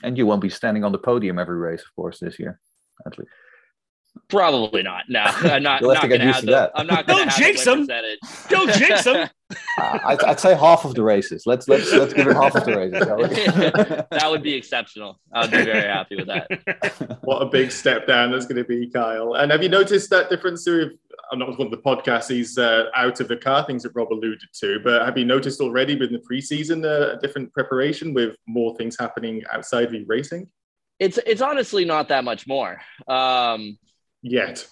And 0.03 0.17
you 0.17 0.25
won't 0.25 0.41
be 0.41 0.49
standing 0.49 0.83
on 0.83 0.91
the 0.91 0.97
podium 0.97 1.39
every 1.39 1.55
race, 1.55 1.81
of 1.81 1.95
course, 1.95 2.19
this 2.19 2.37
year, 2.39 2.59
at 3.05 3.17
least. 3.17 3.31
Probably 4.27 4.81
not. 4.81 5.03
No, 5.07 5.21
I'm 5.23 5.63
not. 5.63 5.81
You'll 5.81 5.93
have 5.93 6.01
to 6.01 6.07
get 6.07 6.21
used 6.21 6.39
to 6.41 6.45
the, 6.47 6.51
that. 6.51 6.71
I'm 6.75 6.87
not 6.87 7.05
going 7.05 7.29
to 7.29 7.35
jinx 7.35 7.63
them. 7.63 7.87
Don't 8.49 8.71
jinx 8.73 9.03
them. 9.03 9.29
Uh, 9.77 9.99
I'd, 10.05 10.23
I'd, 10.23 10.39
say 10.39 10.55
half 10.55 10.83
of 10.85 10.95
the 10.95 11.03
races. 11.03 11.43
Let's 11.45 11.67
let's 11.67 11.91
let's 11.91 12.13
give 12.13 12.27
it 12.27 12.35
half 12.35 12.55
of 12.55 12.65
the 12.65 12.75
races. 12.75 12.99
that 14.09 14.27
would 14.29 14.41
be 14.41 14.55
exceptional. 14.55 15.19
I'd 15.31 15.51
be 15.51 15.63
very 15.63 15.87
happy 15.87 16.15
with 16.15 16.27
that. 16.27 17.19
What 17.21 17.43
a 17.43 17.45
big 17.45 17.71
step 17.71 18.07
down 18.07 18.31
that's 18.31 18.47
going 18.47 18.57
to 18.57 18.63
be, 18.63 18.89
Kyle. 18.89 19.35
And 19.35 19.51
have 19.51 19.61
you 19.61 19.69
noticed 19.69 20.09
that 20.09 20.29
difference? 20.31 20.65
With, 20.67 20.93
I'm 21.31 21.37
not 21.37 21.49
one 21.59 21.67
of 21.67 21.71
the 21.71 21.77
podcasts. 21.77 22.29
He's 22.29 22.57
uh, 22.57 22.85
out 22.95 23.19
of 23.19 23.27
the 23.27 23.37
car 23.37 23.63
things 23.65 23.83
that 23.83 23.91
Rob 23.93 24.11
alluded 24.11 24.49
to, 24.61 24.79
but 24.83 25.05
have 25.05 25.17
you 25.17 25.25
noticed 25.25 25.61
already 25.61 25.95
within 25.95 26.19
the 26.19 26.35
preseason 26.35 26.83
uh, 26.83 27.15
a 27.15 27.19
different 27.19 27.53
preparation 27.53 28.13
with 28.13 28.35
more 28.47 28.75
things 28.75 28.97
happening 28.99 29.43
outside 29.51 29.85
of 29.85 29.91
the 29.91 30.03
racing? 30.05 30.47
It's 30.97 31.19
it's 31.25 31.41
honestly 31.41 31.85
not 31.85 32.07
that 32.07 32.23
much 32.23 32.47
more. 32.47 32.81
Um, 33.07 33.77
yet. 34.25 34.67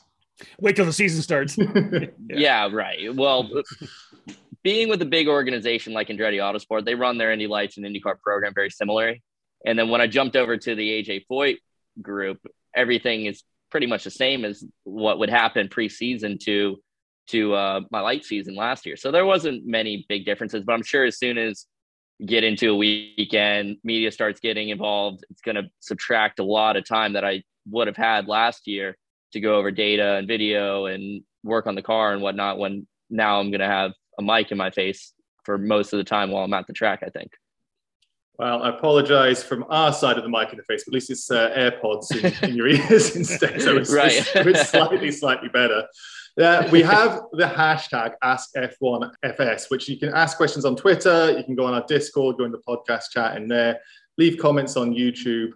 Wait 0.60 0.76
till 0.76 0.86
the 0.86 0.94
season 0.94 1.22
starts. 1.22 1.58
yeah. 1.58 2.08
yeah. 2.30 2.70
right. 2.72 3.14
Well, 3.16 3.50
being 4.64 4.90
with 4.90 5.02
a 5.02 5.06
big 5.06 5.28
organization 5.28 5.94
like 5.94 6.08
Andretti 6.08 6.38
Autosport, 6.38 6.86
they 6.86 6.96
run 6.96 7.18
their 7.18 7.32
Indy 7.32 7.48
Lights 7.48 7.78
and 7.78 7.86
IndyCar 7.86 8.20
program 8.22 8.54
very 8.54 8.70
similarly. 8.70 9.22
And 9.66 9.78
then 9.78 9.90
when 9.90 10.02
I 10.02 10.08
jumped 10.08 10.36
over 10.36 10.58
to 10.58 10.76
the 10.76 11.04
AJ 11.04 11.26
Foyt 11.32 11.58
group, 12.02 12.40
everything 12.76 13.26
is 13.26 13.44
pretty 13.70 13.88
much 13.88 14.04
the 14.04 14.12
same 14.12 14.44
as 14.46 14.64
what 14.84 15.20
would 15.20 15.30
happen 15.30 15.68
preseason 15.68 16.40
to 16.42 16.78
to 17.26 17.54
uh, 17.54 17.80
my 17.90 18.02
light 18.02 18.26
season 18.26 18.54
last 18.54 18.86
year. 18.86 18.98
So 18.98 19.10
there 19.10 19.26
wasn't 19.26 19.66
many 19.66 20.06
big 20.10 20.26
differences, 20.26 20.64
but 20.66 20.74
I'm 20.74 20.84
sure 20.84 21.06
as 21.06 21.18
soon 21.18 21.38
as 21.38 21.68
get 22.26 22.44
into 22.44 22.72
a 22.72 22.76
weekend, 22.76 23.78
media 23.82 24.12
starts 24.12 24.42
getting 24.42 24.70
involved, 24.70 25.24
it's 25.30 25.42
going 25.42 25.56
to 25.56 25.70
subtract 25.80 26.40
a 26.40 26.44
lot 26.44 26.76
of 26.76 26.86
time 26.86 27.14
that 27.14 27.24
I 27.24 27.44
would 27.70 27.88
have 27.88 27.96
had 27.96 28.28
last 28.28 28.68
year 28.68 28.98
to 29.34 29.40
go 29.40 29.56
over 29.56 29.72
data 29.72 30.16
and 30.16 30.28
video 30.28 30.86
and 30.86 31.24
work 31.44 31.68
on 31.68 31.76
the 31.76 31.82
car 31.82 32.14
and 32.14 32.22
whatnot 32.22 32.58
when 32.58 32.88
now 33.10 33.40
I'm 33.40 33.52
going 33.52 33.62
to 33.62 33.68
have 33.68 33.92
a 34.18 34.24
mic 34.24 34.52
in 34.52 34.58
my 34.58 34.72
face 34.72 35.14
for 35.44 35.58
most 35.58 35.94
of 35.94 35.98
the 35.98 36.04
time 36.04 36.32
while 36.32 36.44
I'm 36.44 36.54
at 36.54 36.68
the 36.68 36.74
track, 36.74 37.04
I 37.06 37.10
think. 37.10 37.32
Well, 38.40 38.64
I 38.64 38.70
apologize 38.70 39.44
from 39.44 39.64
our 39.70 39.94
side 39.94 40.18
of 40.18 40.24
the 40.24 40.30
mic 40.30 40.52
in 40.52 40.58
the 40.58 40.64
face, 40.64 40.84
but 40.86 40.92
at 40.92 40.94
least 40.96 41.12
it's 41.12 41.30
uh, 41.30 41.52
AirPods 41.52 42.12
in, 42.44 42.50
in, 42.50 42.56
your 42.56 42.68
ears 42.68 43.16
instead. 43.16 43.62
So 43.62 43.78
it's, 43.78 43.94
right. 43.94 44.12
it's, 44.12 44.36
it's 44.36 44.70
slightly, 44.70 45.12
slightly 45.12 45.50
better. 45.50 45.88
Uh, 46.42 46.68
we 46.72 46.82
have 46.82 47.22
the 47.34 47.46
hashtag 47.46 48.14
AskF1FS, 48.24 49.70
which 49.70 49.88
you 49.88 50.00
can 50.00 50.10
ask 50.10 50.36
questions 50.36 50.66
on 50.66 50.76
Twitter. 50.76 51.38
You 51.38 51.44
can 51.44 51.54
go 51.54 51.66
on 51.66 51.76
our 51.76 51.86
Discord, 51.86 52.38
go 52.38 52.46
in 52.46 52.52
the 52.52 52.62
podcast 52.68 53.12
chat 53.12 53.38
in 53.38 53.48
there, 53.48 53.80
leave 54.18 54.40
comments 54.40 54.76
on 54.78 54.96
YouTube. 54.96 55.52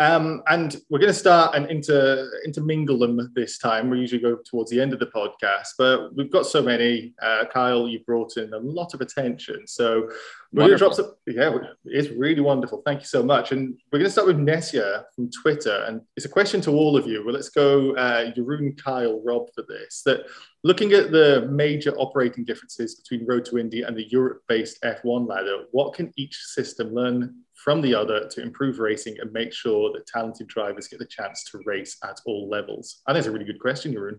Um, 0.00 0.42
and 0.48 0.80
we're 0.88 0.98
going 0.98 1.12
to 1.12 1.18
start 1.18 1.54
and 1.54 1.70
inter, 1.70 2.26
intermingle 2.46 2.98
them 2.98 3.30
this 3.34 3.58
time. 3.58 3.90
We 3.90 3.98
usually 3.98 4.22
go 4.22 4.38
towards 4.46 4.70
the 4.70 4.80
end 4.80 4.94
of 4.94 4.98
the 4.98 5.08
podcast, 5.08 5.74
but 5.76 6.16
we've 6.16 6.32
got 6.32 6.46
so 6.46 6.62
many. 6.62 7.12
Uh, 7.20 7.44
Kyle, 7.52 7.86
you 7.86 8.00
brought 8.00 8.38
in 8.38 8.50
a 8.54 8.58
lot 8.58 8.94
of 8.94 9.02
attention. 9.02 9.66
So 9.66 10.08
we're 10.52 10.62
going 10.62 10.72
to 10.72 10.78
drop 10.78 10.94
some. 10.94 11.14
Yeah, 11.26 11.56
it's 11.84 12.08
really 12.08 12.40
wonderful. 12.40 12.82
Thank 12.84 13.00
you 13.00 13.06
so 13.06 13.22
much. 13.22 13.52
And 13.52 13.78
we're 13.92 14.00
going 14.00 14.08
to 14.08 14.10
start 14.10 14.26
with 14.26 14.38
Nesia 14.38 15.04
from 15.14 15.30
Twitter. 15.30 15.84
And 15.86 16.00
it's 16.16 16.26
a 16.26 16.30
question 16.30 16.60
to 16.62 16.72
all 16.72 16.96
of 16.96 17.06
you. 17.06 17.24
Well, 17.24 17.34
let's 17.34 17.50
go, 17.50 17.94
uh, 17.94 18.32
Jeroen, 18.32 18.76
Kyle, 18.82 19.22
Rob, 19.24 19.46
for 19.54 19.62
this. 19.68 20.02
That 20.04 20.26
looking 20.64 20.92
at 20.92 21.12
the 21.12 21.48
major 21.50 21.92
operating 21.96 22.44
differences 22.44 22.96
between 22.96 23.26
Road 23.28 23.44
to 23.46 23.58
Indy 23.58 23.82
and 23.82 23.96
the 23.96 24.08
Europe 24.10 24.42
based 24.48 24.82
F1 24.82 25.28
ladder, 25.28 25.64
what 25.70 25.94
can 25.94 26.12
each 26.16 26.36
system 26.36 26.92
learn 26.92 27.34
from 27.54 27.80
the 27.80 27.94
other 27.94 28.26
to 28.28 28.42
improve 28.42 28.80
racing 28.80 29.18
and 29.20 29.32
make 29.32 29.52
sure 29.52 29.92
that 29.92 30.06
talented 30.06 30.48
drivers 30.48 30.88
get 30.88 30.98
the 30.98 31.06
chance 31.06 31.44
to 31.44 31.60
race 31.64 31.96
at 32.02 32.20
all 32.26 32.48
levels? 32.48 33.02
And 33.06 33.16
that's 33.16 33.28
a 33.28 33.30
really 33.30 33.44
good 33.44 33.60
question, 33.60 33.94
Jeroen. 33.94 34.18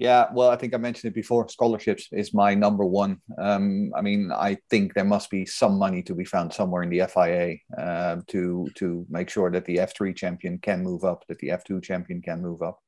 Yeah, 0.00 0.28
well, 0.32 0.48
I 0.48 0.56
think 0.56 0.72
I 0.72 0.78
mentioned 0.78 1.10
it 1.10 1.14
before. 1.14 1.46
Scholarships 1.50 2.08
is 2.10 2.32
my 2.32 2.54
number 2.54 2.86
one. 2.86 3.20
Um, 3.36 3.92
I 3.94 4.00
mean, 4.00 4.32
I 4.32 4.56
think 4.70 4.94
there 4.94 5.04
must 5.04 5.28
be 5.28 5.44
some 5.44 5.78
money 5.78 6.02
to 6.04 6.14
be 6.14 6.24
found 6.24 6.54
somewhere 6.54 6.82
in 6.82 6.88
the 6.88 7.06
FIA 7.06 7.56
uh, 7.76 8.16
to 8.28 8.66
to 8.76 9.04
make 9.10 9.28
sure 9.28 9.50
that 9.50 9.66
the 9.66 9.76
F3 9.76 10.16
champion 10.16 10.56
can 10.56 10.82
move 10.82 11.04
up, 11.04 11.26
that 11.28 11.38
the 11.40 11.48
F2 11.48 11.82
champion 11.82 12.22
can 12.22 12.40
move 12.40 12.62
up. 12.62 12.78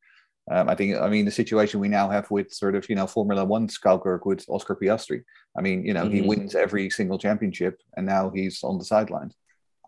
Um, 0.50 0.70
I 0.70 0.74
think, 0.74 0.96
I 0.96 1.10
mean, 1.10 1.26
the 1.26 1.30
situation 1.30 1.80
we 1.80 1.88
now 1.88 2.08
have 2.08 2.30
with 2.30 2.50
sort 2.50 2.74
of, 2.76 2.88
you 2.88 2.96
know, 2.96 3.06
Formula 3.06 3.44
One 3.44 3.68
Schalkirk 3.68 4.24
with 4.24 4.46
Oscar 4.48 4.74
Piastri. 4.74 5.22
I 5.56 5.60
mean, 5.60 5.84
you 5.84 5.92
know, 5.92 6.04
mm-hmm. 6.04 6.14
he 6.14 6.22
wins 6.22 6.54
every 6.54 6.88
single 6.88 7.18
championship 7.18 7.78
and 7.94 8.06
now 8.06 8.30
he's 8.34 8.64
on 8.64 8.78
the 8.78 8.86
sidelines. 8.86 9.34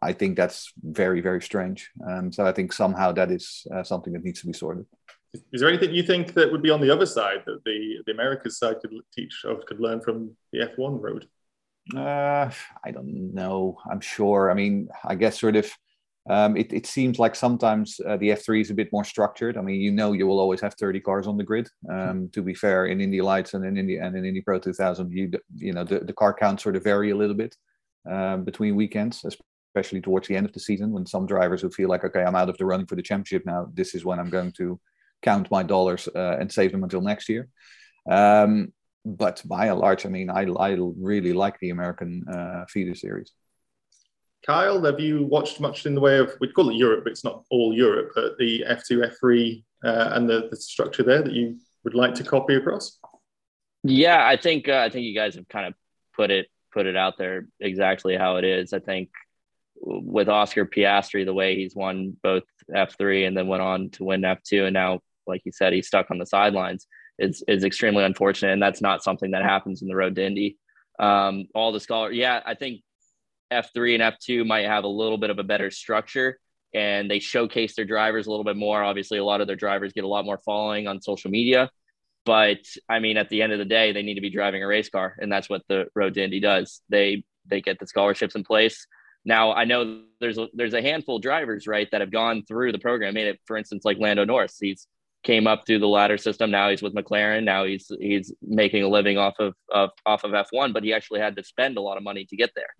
I 0.02 0.12
think 0.12 0.36
that's 0.36 0.70
very, 0.82 1.22
very 1.22 1.40
strange. 1.40 1.90
Um, 2.06 2.30
so 2.30 2.44
I 2.44 2.52
think 2.52 2.72
somehow 2.74 3.12
that 3.12 3.30
is 3.30 3.66
uh, 3.74 3.82
something 3.82 4.12
that 4.12 4.22
needs 4.22 4.42
to 4.42 4.46
be 4.46 4.52
sorted. 4.52 4.84
Is 5.52 5.60
there 5.60 5.68
anything 5.68 5.94
you 5.94 6.02
think 6.02 6.34
that 6.34 6.50
would 6.50 6.62
be 6.62 6.70
on 6.70 6.80
the 6.80 6.90
other 6.90 7.06
side 7.06 7.42
that 7.46 7.64
the, 7.64 8.02
the 8.06 8.12
Americas 8.12 8.58
side 8.58 8.76
could 8.80 8.92
teach 9.12 9.44
or 9.44 9.56
could 9.66 9.80
learn 9.80 10.00
from 10.00 10.36
the 10.52 10.60
F1 10.60 11.00
road? 11.00 11.28
Uh, 11.94 12.50
I 12.84 12.90
don't 12.90 13.34
know. 13.34 13.78
I'm 13.90 14.00
sure. 14.00 14.50
I 14.50 14.54
mean, 14.54 14.88
I 15.04 15.14
guess 15.14 15.40
sort 15.40 15.56
of 15.56 15.70
Um, 16.26 16.56
it, 16.56 16.72
it 16.72 16.86
seems 16.86 17.18
like 17.18 17.34
sometimes 17.36 18.00
uh, 18.00 18.16
the 18.16 18.30
F3 18.30 18.62
is 18.62 18.70
a 18.70 18.74
bit 18.74 18.90
more 18.92 19.04
structured. 19.04 19.58
I 19.58 19.60
mean, 19.60 19.80
you 19.80 19.92
know, 19.92 20.12
you 20.12 20.26
will 20.26 20.40
always 20.40 20.62
have 20.62 20.74
30 20.74 21.00
cars 21.00 21.26
on 21.26 21.36
the 21.36 21.44
grid. 21.44 21.68
Um, 21.90 22.30
to 22.32 22.40
be 22.40 22.54
fair, 22.54 22.86
in 22.86 23.00
Indy 23.00 23.20
Lights 23.20 23.52
and 23.54 23.64
in 23.64 23.76
Indy 23.76 23.98
and 23.98 24.16
in 24.16 24.24
Indy 24.24 24.40
Pro 24.40 24.58
2000, 24.58 25.12
you 25.12 25.30
you 25.54 25.72
know 25.74 25.84
the, 25.84 26.00
the 26.00 26.14
car 26.14 26.32
counts 26.32 26.62
sort 26.62 26.76
of 26.76 26.84
vary 26.84 27.10
a 27.10 27.16
little 27.16 27.36
bit 27.36 27.54
um, 28.10 28.44
between 28.44 28.74
weekends, 28.74 29.24
especially 29.24 30.00
towards 30.00 30.26
the 30.26 30.36
end 30.36 30.46
of 30.46 30.52
the 30.54 30.60
season 30.60 30.92
when 30.92 31.04
some 31.04 31.26
drivers 31.26 31.62
would 31.62 31.74
feel 31.74 31.90
like, 31.90 32.04
okay, 32.04 32.24
I'm 32.24 32.36
out 32.36 32.48
of 32.48 32.56
the 32.56 32.64
running 32.64 32.86
for 32.86 32.96
the 32.96 33.02
championship 33.02 33.44
now. 33.44 33.68
This 33.74 33.94
is 33.94 34.04
when 34.04 34.18
I'm 34.18 34.30
going 34.30 34.52
to 34.52 34.80
count 35.24 35.50
my 35.50 35.62
dollars 35.62 36.08
uh, 36.14 36.36
and 36.38 36.52
save 36.52 36.70
them 36.72 36.84
until 36.84 37.00
next 37.00 37.28
year. 37.28 37.48
Um, 38.08 38.72
but 39.04 39.42
by 39.44 39.66
and 39.66 39.78
large, 39.78 40.06
I 40.06 40.08
mean, 40.08 40.30
I, 40.30 40.42
I 40.44 40.76
really 40.78 41.32
like 41.32 41.58
the 41.58 41.70
American 41.70 42.24
uh, 42.28 42.64
feeder 42.68 42.94
series. 42.94 43.32
Kyle, 44.46 44.84
have 44.84 45.00
you 45.00 45.24
watched 45.24 45.58
much 45.58 45.86
in 45.86 45.94
the 45.94 46.00
way 46.00 46.18
of, 46.18 46.32
we'd 46.40 46.54
call 46.54 46.68
it 46.68 46.76
Europe, 46.76 47.04
but 47.04 47.12
it's 47.12 47.24
not 47.24 47.44
all 47.50 47.74
Europe, 47.74 48.12
but 48.14 48.36
the 48.38 48.64
F2, 48.68 49.10
F3 49.22 49.64
uh, 49.84 50.10
and 50.12 50.28
the, 50.28 50.48
the 50.50 50.56
structure 50.56 51.02
there 51.02 51.22
that 51.22 51.32
you 51.32 51.58
would 51.84 51.94
like 51.94 52.14
to 52.14 52.24
copy 52.24 52.54
across? 52.54 52.98
Yeah, 53.82 54.26
I 54.26 54.36
think 54.36 54.68
uh, 54.68 54.78
I 54.78 54.88
think 54.88 55.04
you 55.04 55.14
guys 55.14 55.34
have 55.34 55.48
kind 55.48 55.66
of 55.66 55.74
put 56.16 56.30
it 56.30 56.46
put 56.72 56.86
it 56.86 56.96
out 56.96 57.18
there 57.18 57.46
exactly 57.60 58.16
how 58.16 58.36
it 58.36 58.44
is. 58.44 58.72
I 58.72 58.78
think 58.78 59.10
with 59.76 60.28
Oscar 60.28 60.64
Piastri, 60.64 61.24
the 61.24 61.34
way 61.34 61.54
he's 61.56 61.76
won 61.76 62.16
both 62.22 62.44
F3 62.74 63.26
and 63.26 63.36
then 63.36 63.46
went 63.46 63.62
on 63.62 63.90
to 63.90 64.04
win 64.04 64.22
F2, 64.22 64.64
and 64.64 64.74
now, 64.74 65.00
like 65.26 65.42
you 65.44 65.52
said, 65.52 65.72
he's 65.72 65.86
stuck 65.86 66.10
on 66.10 66.18
the 66.18 66.26
sidelines. 66.26 66.86
Is 67.18 67.44
is 67.46 67.64
extremely 67.64 68.04
unfortunate, 68.04 68.52
and 68.52 68.62
that's 68.62 68.80
not 68.80 69.04
something 69.04 69.30
that 69.32 69.42
happens 69.42 69.82
in 69.82 69.88
the 69.88 69.94
road 69.94 70.16
to 70.16 70.24
Indy. 70.24 70.58
Um, 70.98 71.46
all 71.54 71.72
the 71.72 71.80
scholar, 71.80 72.10
yeah, 72.10 72.40
I 72.44 72.54
think 72.54 72.80
F3 73.52 74.00
and 74.00 74.14
F2 74.14 74.46
might 74.46 74.66
have 74.66 74.84
a 74.84 74.88
little 74.88 75.18
bit 75.18 75.30
of 75.30 75.38
a 75.38 75.44
better 75.44 75.70
structure 75.70 76.38
and 76.74 77.08
they 77.08 77.20
showcase 77.20 77.76
their 77.76 77.84
drivers 77.84 78.26
a 78.26 78.30
little 78.30 78.44
bit 78.44 78.56
more. 78.56 78.82
Obviously, 78.82 79.18
a 79.18 79.24
lot 79.24 79.40
of 79.40 79.46
their 79.46 79.56
drivers 79.56 79.92
get 79.92 80.04
a 80.04 80.08
lot 80.08 80.24
more 80.24 80.40
following 80.44 80.88
on 80.88 81.00
social 81.00 81.30
media. 81.30 81.70
But 82.26 82.66
I 82.88 82.98
mean, 82.98 83.16
at 83.16 83.28
the 83.28 83.42
end 83.42 83.52
of 83.52 83.58
the 83.58 83.64
day, 83.64 83.92
they 83.92 84.02
need 84.02 84.14
to 84.14 84.20
be 84.20 84.30
driving 84.30 84.62
a 84.62 84.66
race 84.66 84.88
car, 84.88 85.14
and 85.18 85.30
that's 85.30 85.48
what 85.48 85.62
the 85.68 85.86
Road 85.94 86.14
to 86.14 86.24
Indy 86.24 86.40
does. 86.40 86.82
They 86.88 87.24
they 87.46 87.60
get 87.60 87.78
the 87.78 87.86
scholarships 87.86 88.34
in 88.34 88.42
place. 88.42 88.86
Now 89.24 89.52
I 89.52 89.64
know 89.64 90.02
there's 90.20 90.38
a, 90.38 90.48
there's 90.52 90.74
a 90.74 90.82
handful 90.82 91.16
of 91.16 91.22
drivers 91.22 91.66
right 91.66 91.88
that 91.92 92.00
have 92.00 92.10
gone 92.10 92.42
through 92.46 92.72
the 92.72 92.78
program. 92.78 93.14
Made 93.14 93.28
it, 93.28 93.40
for 93.46 93.56
instance, 93.56 93.84
like 93.84 93.98
Lando 93.98 94.24
Norris. 94.24 94.56
He's 94.60 94.88
came 95.24 95.46
up 95.46 95.66
through 95.66 95.80
the 95.80 95.88
ladder 95.88 96.18
system. 96.18 96.50
Now 96.50 96.70
he's 96.70 96.82
with 96.82 96.94
McLaren. 96.94 97.44
Now 97.44 97.64
he's 97.64 97.90
he's 98.00 98.32
making 98.42 98.82
a 98.82 98.88
living 98.88 99.18
off 99.18 99.34
of, 99.38 99.54
of 99.70 99.90
off 100.06 100.24
of 100.24 100.30
F1. 100.30 100.72
But 100.72 100.84
he 100.84 100.92
actually 100.92 101.20
had 101.20 101.36
to 101.36 101.44
spend 101.44 101.76
a 101.76 101.80
lot 101.80 101.96
of 101.96 102.02
money 102.02 102.24
to 102.26 102.36
get 102.36 102.50
there 102.54 102.74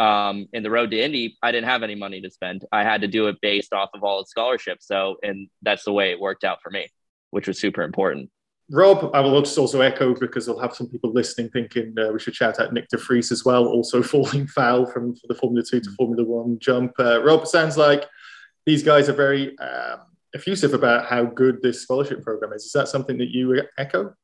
um, 0.00 0.48
in 0.54 0.62
the 0.62 0.70
road 0.70 0.90
to 0.92 0.98
Indy, 0.98 1.36
I 1.42 1.52
didn't 1.52 1.68
have 1.68 1.82
any 1.82 1.94
money 1.94 2.22
to 2.22 2.30
spend. 2.30 2.64
I 2.72 2.84
had 2.84 3.02
to 3.02 3.08
do 3.08 3.28
it 3.28 3.36
based 3.42 3.74
off 3.74 3.90
of 3.94 4.02
all 4.02 4.20
the 4.20 4.26
scholarships. 4.26 4.86
So, 4.86 5.16
and 5.22 5.48
that's 5.60 5.84
the 5.84 5.92
way 5.92 6.10
it 6.10 6.18
worked 6.18 6.42
out 6.42 6.62
for 6.62 6.70
me, 6.70 6.88
which 7.30 7.46
was 7.46 7.60
super 7.60 7.82
important. 7.82 8.30
Rob, 8.70 9.10
I 9.12 9.20
will 9.20 9.42
just 9.42 9.58
also 9.58 9.80
echo 9.82 10.14
because 10.14 10.48
I'll 10.48 10.58
have 10.60 10.74
some 10.74 10.88
people 10.88 11.12
listening 11.12 11.50
thinking 11.50 11.94
uh, 11.98 12.12
we 12.12 12.20
should 12.20 12.36
shout 12.36 12.60
out 12.60 12.72
Nyck 12.72 12.86
de 12.88 12.96
Vries 12.96 13.30
as 13.30 13.44
well, 13.44 13.66
also 13.66 14.02
falling 14.14 14.46
foul 14.46 14.86
from 14.86 15.14
the 15.28 15.34
Formula 15.34 15.64
Two 15.68 15.80
to 15.80 15.90
Formula 15.98 16.24
One 16.24 16.58
jump. 16.60 16.92
Uh, 16.98 17.22
Rob, 17.22 17.46
sounds 17.46 17.76
like 17.76 18.06
these 18.64 18.82
guys 18.82 19.08
are 19.08 19.14
very 19.14 19.58
um, 19.58 19.98
effusive 20.34 20.74
about 20.74 21.06
how 21.06 21.24
good 21.24 21.60
this 21.62 21.82
scholarship 21.82 22.22
program 22.22 22.52
is. 22.52 22.64
Is 22.64 22.72
that 22.72 22.88
something 22.88 23.18
that 23.18 23.30
you 23.30 23.62
echo? 23.78 24.14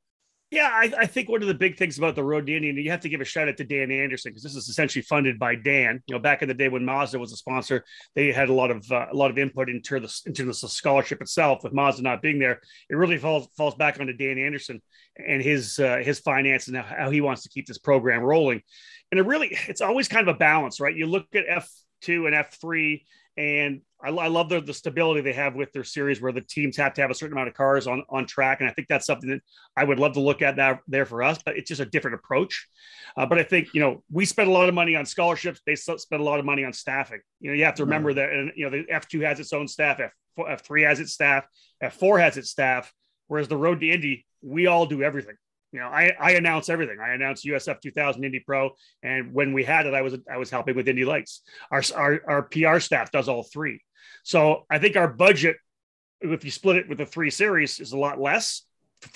Yeah, 0.52 0.70
I, 0.72 0.92
I, 0.96 1.06
think 1.06 1.28
one 1.28 1.42
of 1.42 1.48
the 1.48 1.54
big 1.54 1.76
things 1.76 1.98
about 1.98 2.14
the 2.14 2.22
Road 2.22 2.48
and 2.48 2.64
you 2.64 2.90
have 2.92 3.00
to 3.00 3.08
give 3.08 3.20
a 3.20 3.24
shout 3.24 3.48
out 3.48 3.56
to 3.56 3.64
Dan 3.64 3.90
Anderson 3.90 4.30
because 4.30 4.44
this 4.44 4.54
is 4.54 4.68
essentially 4.68 5.02
funded 5.02 5.40
by 5.40 5.56
Dan. 5.56 6.00
You 6.06 6.14
know, 6.14 6.20
back 6.20 6.40
in 6.40 6.46
the 6.46 6.54
day 6.54 6.68
when 6.68 6.84
Mazda 6.84 7.18
was 7.18 7.32
a 7.32 7.36
sponsor, 7.36 7.84
they 8.14 8.30
had 8.30 8.48
a 8.48 8.52
lot 8.52 8.70
of 8.70 8.88
uh, 8.92 9.06
a 9.10 9.14
lot 9.14 9.32
of 9.32 9.38
input 9.38 9.68
into 9.68 9.98
the 9.98 10.20
into 10.24 10.44
the 10.44 10.54
scholarship 10.54 11.20
itself. 11.20 11.64
With 11.64 11.72
Mazda 11.72 12.02
not 12.02 12.22
being 12.22 12.38
there, 12.38 12.60
it 12.88 12.94
really 12.94 13.18
falls 13.18 13.48
falls 13.56 13.74
back 13.74 13.98
onto 13.98 14.12
Dan 14.12 14.38
Anderson 14.38 14.80
and 15.16 15.42
his 15.42 15.80
uh, 15.80 15.96
his 15.96 16.20
finance 16.20 16.68
and 16.68 16.76
how 16.76 17.10
he 17.10 17.20
wants 17.20 17.42
to 17.42 17.48
keep 17.48 17.66
this 17.66 17.78
program 17.78 18.22
rolling. 18.22 18.62
And 19.10 19.18
it 19.18 19.26
really, 19.26 19.48
it's 19.66 19.80
always 19.80 20.06
kind 20.06 20.28
of 20.28 20.36
a 20.36 20.38
balance, 20.38 20.78
right? 20.78 20.94
You 20.94 21.06
look 21.06 21.26
at 21.34 21.44
F 21.48 21.68
two 22.02 22.26
and 22.26 22.36
F 22.36 22.56
three, 22.60 23.04
and 23.36 23.82
I, 24.02 24.10
I 24.10 24.28
love 24.28 24.48
the, 24.48 24.60
the 24.60 24.74
stability 24.74 25.20
they 25.20 25.32
have 25.32 25.54
with 25.54 25.72
their 25.72 25.84
series 25.84 26.20
where 26.20 26.32
the 26.32 26.40
teams 26.40 26.76
have 26.76 26.94
to 26.94 27.00
have 27.00 27.10
a 27.10 27.14
certain 27.14 27.34
amount 27.34 27.48
of 27.48 27.54
cars 27.54 27.86
on, 27.86 28.02
on 28.08 28.26
track. 28.26 28.60
And 28.60 28.68
I 28.68 28.72
think 28.72 28.88
that's 28.88 29.06
something 29.06 29.28
that 29.30 29.40
I 29.76 29.84
would 29.84 29.98
love 29.98 30.14
to 30.14 30.20
look 30.20 30.42
at 30.42 30.56
that 30.56 30.80
there 30.86 31.06
for 31.06 31.22
us, 31.22 31.38
but 31.44 31.56
it's 31.56 31.68
just 31.68 31.80
a 31.80 31.86
different 31.86 32.16
approach. 32.16 32.68
Uh, 33.16 33.26
but 33.26 33.38
I 33.38 33.42
think, 33.42 33.68
you 33.74 33.80
know, 33.80 34.02
we 34.10 34.24
spend 34.24 34.48
a 34.48 34.52
lot 34.52 34.68
of 34.68 34.74
money 34.74 34.96
on 34.96 35.06
scholarships. 35.06 35.60
They 35.66 35.74
spend 35.74 36.20
a 36.20 36.24
lot 36.24 36.38
of 36.38 36.44
money 36.44 36.64
on 36.64 36.72
staffing. 36.72 37.20
You 37.40 37.50
know, 37.50 37.56
you 37.56 37.64
have 37.64 37.76
to 37.76 37.84
remember 37.84 38.14
that, 38.14 38.32
and, 38.32 38.52
you 38.54 38.68
know, 38.68 38.70
the 38.70 38.84
F2 38.92 39.26
has 39.26 39.40
its 39.40 39.52
own 39.52 39.68
staff, 39.68 40.00
F, 40.00 40.12
F3 40.38 40.86
has 40.86 41.00
its 41.00 41.12
staff, 41.12 41.46
F4 41.82 42.20
has 42.20 42.36
its 42.36 42.50
staff, 42.50 42.92
whereas 43.28 43.48
the 43.48 43.56
road 43.56 43.80
to 43.80 43.90
Indy, 43.90 44.26
we 44.42 44.66
all 44.66 44.86
do 44.86 45.02
everything 45.02 45.36
know, 45.80 45.88
I, 45.88 46.12
I 46.18 46.32
announce 46.32 46.68
everything. 46.68 46.98
I 47.00 47.14
announce 47.14 47.44
USF 47.44 47.80
2000 47.80 48.24
Indy 48.24 48.40
Pro, 48.40 48.70
and 49.02 49.32
when 49.32 49.52
we 49.52 49.64
had 49.64 49.86
it, 49.86 49.94
I 49.94 50.02
was 50.02 50.16
I 50.30 50.36
was 50.36 50.50
helping 50.50 50.76
with 50.76 50.88
Indy 50.88 51.04
Lights. 51.04 51.42
Our, 51.70 51.82
our 51.94 52.20
our 52.28 52.42
PR 52.42 52.78
staff 52.78 53.10
does 53.10 53.28
all 53.28 53.42
three. 53.42 53.82
So 54.22 54.64
I 54.70 54.78
think 54.78 54.96
our 54.96 55.08
budget, 55.08 55.56
if 56.20 56.44
you 56.44 56.50
split 56.50 56.76
it 56.76 56.88
with 56.88 56.98
the 56.98 57.06
three 57.06 57.30
series, 57.30 57.80
is 57.80 57.92
a 57.92 57.98
lot 57.98 58.20
less 58.20 58.62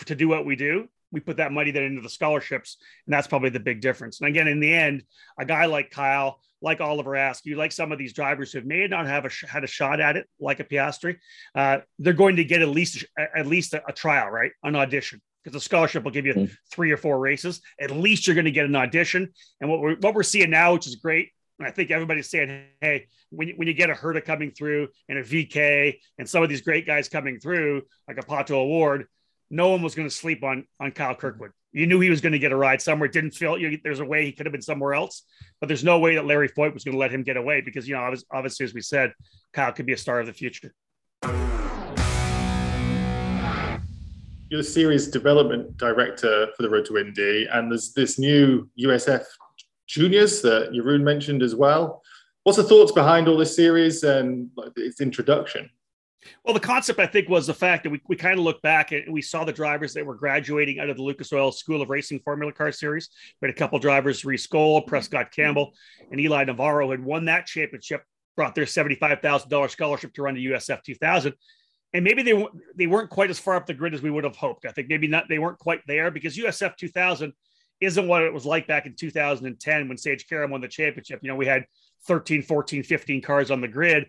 to 0.07 0.15
do 0.15 0.29
what 0.29 0.45
we 0.45 0.57
do. 0.57 0.89
We 1.13 1.21
put 1.21 1.39
that 1.39 1.51
money 1.51 1.73
then 1.73 1.85
into 1.85 2.03
the 2.03 2.09
scholarships, 2.09 2.77
and 3.07 3.13
that's 3.13 3.27
probably 3.27 3.51
the 3.51 3.61
big 3.61 3.81
difference. 3.81 4.21
And 4.21 4.29
again, 4.29 4.47
in 4.47 4.61
the 4.61 4.73
end, 4.73 5.03
a 5.39 5.45
guy 5.45 5.67
like 5.67 5.91
Kyle, 5.91 6.41
like 6.63 6.81
Oliver 6.81 7.15
Askew, 7.17 7.57
like 7.57 7.73
some 7.73 7.91
of 7.91 7.99
these 7.99 8.13
drivers 8.13 8.53
who 8.53 8.61
may 8.61 8.87
not 8.87 9.07
have 9.07 9.25
a, 9.25 9.31
had 9.49 9.65
a 9.65 9.67
shot 9.67 9.99
at 9.99 10.17
it, 10.17 10.29
like 10.39 10.61
a 10.61 10.65
Piastri, 10.65 11.17
uh, 11.55 11.79
they're 11.99 12.13
going 12.13 12.37
to 12.37 12.45
get 12.45 12.63
at 12.63 12.69
least 12.69 13.05
at 13.19 13.47
least 13.47 13.75
a, 13.75 13.83
a 13.89 13.93
trial, 13.93 14.31
right, 14.31 14.53
an 14.63 14.77
audition 14.77 15.21
because 15.43 15.55
the 15.55 15.65
scholarship 15.65 16.05
will 16.05 16.11
give 16.11 16.27
you 16.27 16.35
mm. 16.35 16.57
three 16.71 16.91
or 16.91 16.97
four 16.97 17.19
races. 17.19 17.61
At 17.81 17.91
least 17.91 18.27
you're 18.27 18.35
going 18.35 18.45
to 18.45 18.51
get 18.51 18.67
an 18.67 18.77
audition. 18.77 19.29
And 19.61 19.71
what 19.71 19.81
we're 19.81 19.97
what 19.97 20.15
we're 20.15 20.23
seeing 20.23 20.51
now, 20.51 20.75
which 20.75 20.87
is 20.87 20.97
great, 20.97 21.31
and 21.59 21.69
I 21.69 21.71
think 21.71 21.91
everybody's 21.91 22.31
saying, 22.31 22.65
hey, 22.81 23.07
when 23.31 23.49
you, 23.49 23.55
when 23.57 23.69
you 23.69 23.75
get 23.75 23.91
a 23.91 23.95
Herta 23.95 24.25
coming 24.25 24.51
through 24.51 24.89
and 25.09 25.19
a 25.19 25.23
VeeKay 25.23 25.99
and 26.19 26.29
some 26.29 26.43
of 26.43 26.49
these 26.49 26.63
great 26.63 26.87
guys 26.87 27.09
coming 27.09 27.39
through, 27.39 27.83
like 28.09 28.19
a 28.19 28.23
Pato 28.23 28.53
O'Ward, 28.53 29.07
no 29.51 29.69
one 29.69 29.83
was 29.83 29.95
going 29.95 30.09
to 30.09 30.15
sleep 30.15 30.43
on 30.43 30.67
on 30.81 30.93
Kyle 30.93 31.15
Kirkwood. 31.15 31.53
You 31.73 31.87
knew 31.87 32.01
he 32.01 32.11
was 32.11 32.21
going 32.21 32.33
to 32.33 32.39
get 32.39 32.51
a 32.51 32.57
ride 32.57 32.83
somewhere. 32.83 33.07
It 33.07 33.13
didn't 33.13 33.33
feel 33.33 33.57
you, 33.57 33.79
there's 33.85 34.01
a 34.01 34.05
way 34.05 34.25
he 34.25 34.33
could 34.33 34.47
have 34.47 34.53
been 34.53 34.63
somewhere 34.63 34.95
else, 34.95 35.23
but 35.61 35.69
there's 35.69 35.85
no 35.85 35.99
way 36.01 36.17
that 36.17 36.27
Larry 36.27 36.49
Foyt 36.49 36.75
was 36.75 36.83
going 36.83 36.95
to 36.95 36.99
let 36.99 37.13
him 37.13 37.23
get 37.23 37.37
away 37.37 37.61
because 37.61 37.87
you 37.87 37.95
know 37.95 38.13
obviously 38.33 38.65
as 38.65 38.75
we 38.75 38.81
said, 38.81 39.13
Kyle 39.53 39.73
could 39.73 39.87
be 39.87 39.93
a 39.93 39.99
star 39.99 40.19
of 40.21 40.27
the 40.27 40.33
future. 40.33 40.73
You're 44.51 44.59
the 44.59 44.65
series 44.65 45.07
development 45.07 45.77
director 45.77 46.49
for 46.57 46.65
the 46.65 46.69
Road 46.69 46.85
to 46.87 46.99
Indy, 46.99 47.47
and 47.53 47.71
there's 47.71 47.93
this 47.93 48.19
new 48.19 48.69
USF 48.81 49.23
Juniors 49.87 50.43
that 50.43 50.73
Jeroen 50.73 51.03
mentioned 51.03 51.45
as 51.45 51.55
well. 51.55 52.03
What's 52.43 52.57
the 52.57 52.65
thoughts 52.65 52.91
behind 52.91 53.29
all 53.29 53.37
this 53.37 53.55
series 53.55 54.03
and 54.03 54.51
its 54.75 55.01
introduction? 55.01 55.71
Well, 56.45 56.53
the 56.53 56.59
concept, 56.59 56.99
I 56.99 57.07
think, 57.07 57.29
was 57.29 57.47
the 57.47 57.55
fact 57.55 57.85
that 57.85 57.91
we, 57.91 58.01
we 58.09 58.17
kind 58.17 58.41
of 58.41 58.45
looked 58.45 58.63
back 58.63 58.91
and 58.91 59.13
we 59.13 59.23
saw 59.23 59.45
the 59.45 59.53
drivers 59.53 59.95
that 59.95 60.05
were 60.05 60.17
graduating 60.17 60.81
out 60.81 60.91
of 60.91 60.97
the 60.97 61.03
Lucas 61.05 61.33
Oil 61.33 61.53
School 61.53 61.81
of 61.81 61.89
Racing 61.89 62.19
Formula 62.25 62.53
Car 62.53 62.73
Series. 62.73 63.09
We 63.41 63.47
had 63.47 63.55
a 63.55 63.59
couple 63.59 63.79
drivers, 63.79 64.25
Reece 64.25 64.49
Skoll, 64.49 64.85
Prescott 64.85 65.31
Campbell, 65.31 65.75
and 66.11 66.21
Eli 66.21 66.43
Navarro 66.43 66.91
had 66.91 67.05
won 67.05 67.27
that 67.27 67.47
championship, 67.47 68.03
brought 68.35 68.57
their 68.57 68.65
$75,000 68.65 69.71
scholarship 69.71 70.13
to 70.15 70.23
run 70.23 70.35
the 70.35 70.47
USF 70.47 70.83
2000 70.83 71.35
and 71.93 72.05
maybe 72.05 72.23
they 72.23 72.47
they 72.77 72.87
weren't 72.87 73.11
quite 73.11 73.31
as 73.31 73.39
far 73.39 73.57
up 73.57 73.67
the 73.67 73.75
grid 73.75 73.95
as 73.95 74.03
we 74.03 74.11
would 74.11 74.25
have 74.25 74.37
hoped. 74.37 74.67
I 74.67 74.73
think 74.73 74.89
maybe 74.89 75.09
not 75.09 75.29
they 75.29 75.39
weren't 75.39 75.59
quite 75.59 75.81
there 75.87 76.11
because 76.11 76.37
USF 76.37 76.77
2000 76.77 77.33
isn't 77.81 78.09
what 78.09 78.23
it 78.23 78.33
was 78.33 78.47
like 78.47 78.67
back 78.67 78.87
in 78.87 78.95
2010 78.95 79.89
when 79.89 79.97
Sage 79.97 80.29
Karam 80.29 80.51
won 80.51 80.61
the 80.61 80.69
championship. 80.69 81.21
You 81.23 81.29
know, 81.29 81.37
we 81.37 81.47
had 81.47 81.65
13, 82.07 82.43
14, 82.43 82.83
15 82.83 83.23
cars 83.23 83.51
on 83.51 83.61
the 83.61 83.69
grid. 83.69 84.07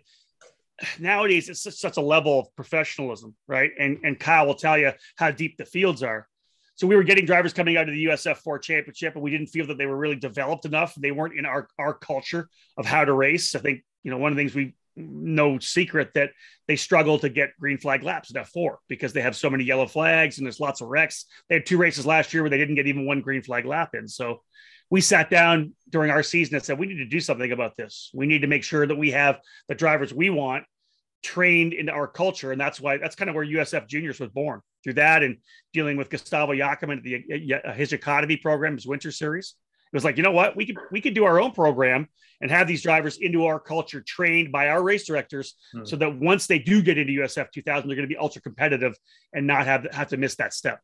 Nowadays, 0.98 1.48
it's 1.48 1.62
such, 1.62 1.74
such 1.74 1.96
a 1.96 2.02
level 2.02 2.38
of 2.38 2.54
professionalism, 2.54 3.34
right? 3.46 3.70
And 3.78 3.98
and 4.04 4.18
Kyle 4.18 4.46
will 4.46 4.54
tell 4.54 4.78
you 4.78 4.92
how 5.16 5.30
deep 5.30 5.56
the 5.56 5.64
fields 5.64 6.02
are. 6.02 6.28
So 6.74 6.86
we 6.86 6.96
were 6.96 7.02
getting 7.02 7.26
drivers 7.26 7.52
coming 7.52 7.76
out 7.76 7.88
of 7.88 7.94
the 7.94 8.06
USF 8.06 8.38
4 8.38 8.58
championship, 8.58 9.14
and 9.14 9.22
we 9.22 9.30
didn't 9.30 9.48
feel 9.48 9.66
that 9.66 9.78
they 9.78 9.86
were 9.86 9.96
really 9.96 10.16
developed 10.16 10.64
enough. 10.64 10.94
They 10.94 11.12
weren't 11.12 11.38
in 11.38 11.44
our, 11.44 11.68
our 11.78 11.94
culture 11.94 12.48
of 12.76 12.86
how 12.86 13.04
to 13.04 13.12
race. 13.12 13.54
I 13.54 13.60
think, 13.60 13.82
you 14.02 14.10
know, 14.10 14.16
one 14.16 14.32
of 14.32 14.36
the 14.36 14.42
things 14.42 14.54
we 14.54 14.74
no 14.96 15.58
secret 15.58 16.10
that 16.14 16.30
they 16.68 16.76
struggle 16.76 17.18
to 17.18 17.28
get 17.28 17.50
green 17.58 17.78
flag 17.78 18.02
laps 18.02 18.34
at 18.34 18.46
F4 18.46 18.76
because 18.88 19.12
they 19.12 19.22
have 19.22 19.36
so 19.36 19.50
many 19.50 19.64
yellow 19.64 19.86
flags 19.86 20.38
and 20.38 20.46
there's 20.46 20.60
lots 20.60 20.80
of 20.80 20.88
wrecks. 20.88 21.26
They 21.48 21.56
had 21.56 21.66
two 21.66 21.78
races 21.78 22.06
last 22.06 22.32
year 22.32 22.42
where 22.42 22.50
they 22.50 22.58
didn't 22.58 22.74
get 22.74 22.86
even 22.86 23.06
one 23.06 23.20
green 23.20 23.42
flag 23.42 23.64
lap 23.64 23.90
in. 23.94 24.08
So 24.08 24.42
we 24.90 25.00
sat 25.00 25.30
down 25.30 25.72
during 25.88 26.10
our 26.10 26.22
season 26.22 26.54
and 26.54 26.64
said, 26.64 26.78
we 26.78 26.86
need 26.86 26.98
to 26.98 27.06
do 27.06 27.20
something 27.20 27.52
about 27.52 27.76
this. 27.76 28.10
We 28.12 28.26
need 28.26 28.42
to 28.42 28.46
make 28.46 28.64
sure 28.64 28.86
that 28.86 28.96
we 28.96 29.12
have 29.12 29.40
the 29.68 29.74
drivers 29.74 30.12
we 30.12 30.30
want 30.30 30.64
trained 31.22 31.72
into 31.72 31.92
our 31.92 32.08
culture. 32.08 32.52
And 32.52 32.60
that's 32.60 32.80
why 32.80 32.98
that's 32.98 33.16
kind 33.16 33.30
of 33.30 33.34
where 33.34 33.46
USF 33.46 33.88
Juniors 33.88 34.20
was 34.20 34.30
born 34.30 34.60
through 34.84 34.94
that 34.94 35.22
and 35.22 35.38
dealing 35.72 35.96
with 35.96 36.10
Gustavo 36.10 36.52
Yacamán 36.52 36.98
at 36.98 37.02
the 37.04 37.72
his 37.74 37.92
Academy 37.92 38.36
program, 38.36 38.74
his 38.74 38.86
winter 38.86 39.10
series 39.10 39.54
It 39.92 39.96
was 39.96 40.04
like, 40.04 40.16
you 40.16 40.22
know 40.22 40.32
what, 40.32 40.56
we 40.56 40.66
could 40.66 40.78
we 40.90 41.00
could 41.00 41.14
do 41.14 41.24
our 41.24 41.40
own 41.40 41.52
program 41.52 42.08
and 42.40 42.50
have 42.50 42.66
these 42.66 42.82
drivers 42.82 43.18
into 43.18 43.44
our 43.44 43.60
culture, 43.60 44.00
trained 44.00 44.50
by 44.50 44.68
our 44.68 44.82
race 44.82 45.06
directors, 45.06 45.54
hmm. 45.72 45.84
so 45.84 45.96
that 45.96 46.18
once 46.18 46.46
they 46.46 46.58
do 46.58 46.82
get 46.82 46.98
into 46.98 47.12
USF 47.20 47.50
2000, 47.52 47.88
they're 47.88 47.96
going 47.96 48.08
to 48.08 48.12
be 48.12 48.16
ultra 48.16 48.40
competitive 48.40 48.96
and 49.32 49.46
not 49.46 49.66
have 49.66 49.86
have 49.92 50.08
to 50.08 50.16
miss 50.16 50.36
that 50.36 50.54
step 50.54 50.80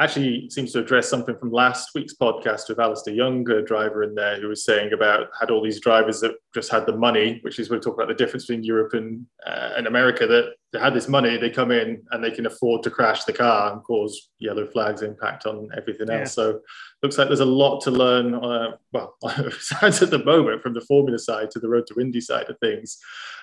actually 0.00 0.48
seems 0.50 0.72
to 0.72 0.80
address 0.80 1.08
something 1.08 1.36
from 1.38 1.50
last 1.50 1.90
week's 1.94 2.14
podcast 2.14 2.68
with 2.68 2.78
Alistair 2.78 3.14
Young, 3.14 3.48
a 3.50 3.62
driver 3.62 4.02
in 4.02 4.14
there, 4.14 4.40
who 4.40 4.48
was 4.48 4.64
saying 4.64 4.92
about 4.92 5.28
had 5.38 5.50
all 5.50 5.62
these 5.62 5.80
drivers 5.80 6.20
that 6.20 6.36
just 6.54 6.70
had 6.70 6.86
the 6.86 6.96
money, 6.96 7.40
which 7.42 7.58
is 7.58 7.68
we 7.68 7.78
talk 7.78 7.94
about 7.94 8.08
the 8.08 8.14
difference 8.14 8.46
between 8.46 8.64
Europe 8.64 8.94
and, 8.94 9.26
uh, 9.46 9.70
and 9.76 9.86
America, 9.86 10.26
that 10.26 10.54
they 10.72 10.78
had 10.78 10.94
this 10.94 11.08
money, 11.08 11.36
they 11.36 11.50
come 11.50 11.70
in 11.70 12.02
and 12.12 12.22
they 12.22 12.30
can 12.30 12.46
afford 12.46 12.82
to 12.82 12.90
crash 12.90 13.24
the 13.24 13.32
car 13.32 13.72
and 13.72 13.82
cause 13.82 14.30
yellow 14.38 14.66
flags 14.66 15.02
impact 15.02 15.46
on 15.46 15.68
everything 15.76 16.10
else. 16.10 16.20
Yeah. 16.20 16.24
So 16.24 16.60
looks 17.02 17.16
like 17.16 17.28
there's 17.28 17.40
a 17.40 17.44
lot 17.44 17.80
to 17.80 17.90
learn. 17.90 18.34
Uh, 18.34 18.72
well, 18.92 19.16
at 19.24 19.32
the 19.32 20.22
moment 20.24 20.62
from 20.62 20.74
the 20.74 20.80
Formula 20.80 21.18
side 21.18 21.50
to 21.52 21.60
the 21.60 21.68
Road 21.68 21.86
to 21.88 22.00
Indy 22.00 22.20
side 22.20 22.48
of 22.48 22.58
things. 22.58 22.98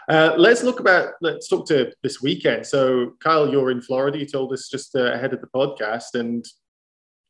Uh, 0.09 0.33
let's 0.37 0.63
look 0.63 0.79
about. 0.79 1.13
Let's 1.21 1.47
talk 1.47 1.67
to 1.67 1.91
this 2.03 2.21
weekend. 2.21 2.65
So, 2.65 3.13
Kyle, 3.21 3.49
you're 3.49 3.71
in 3.71 3.81
Florida. 3.81 4.17
You 4.17 4.25
told 4.25 4.53
us 4.53 4.69
just 4.69 4.95
uh, 4.95 5.13
ahead 5.13 5.33
of 5.33 5.41
the 5.41 5.47
podcast, 5.47 6.15
and 6.15 6.45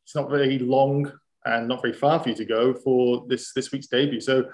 it's 0.05 0.15
not 0.15 0.29
very 0.29 0.59
long 0.59 1.11
and 1.45 1.67
not 1.67 1.81
very 1.81 1.93
far 1.93 2.19
for 2.19 2.29
you 2.29 2.35
to 2.35 2.45
go 2.45 2.73
for 2.73 3.25
this 3.27 3.53
this 3.53 3.71
week's 3.71 3.87
debut. 3.87 4.19
So, 4.19 4.45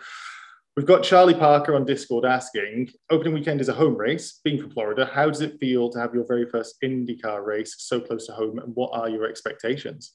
we've 0.75 0.85
got 0.85 1.03
Charlie 1.03 1.33
Parker 1.33 1.73
on 1.73 1.85
Discord 1.85 2.25
asking: 2.25 2.89
Opening 3.09 3.33
weekend 3.33 3.61
is 3.61 3.69
a 3.69 3.73
home 3.73 3.95
race. 3.95 4.39
Being 4.43 4.59
from 4.59 4.71
Florida, 4.71 5.09
how 5.11 5.27
does 5.27 5.41
it 5.41 5.59
feel 5.59 5.89
to 5.91 5.99
have 5.99 6.13
your 6.13 6.25
very 6.27 6.45
first 6.45 6.75
IndyCar 6.83 7.45
race 7.45 7.75
so 7.79 8.01
close 8.01 8.27
to 8.27 8.33
home, 8.33 8.59
and 8.59 8.75
what 8.75 8.91
are 8.93 9.09
your 9.09 9.25
expectations? 9.25 10.13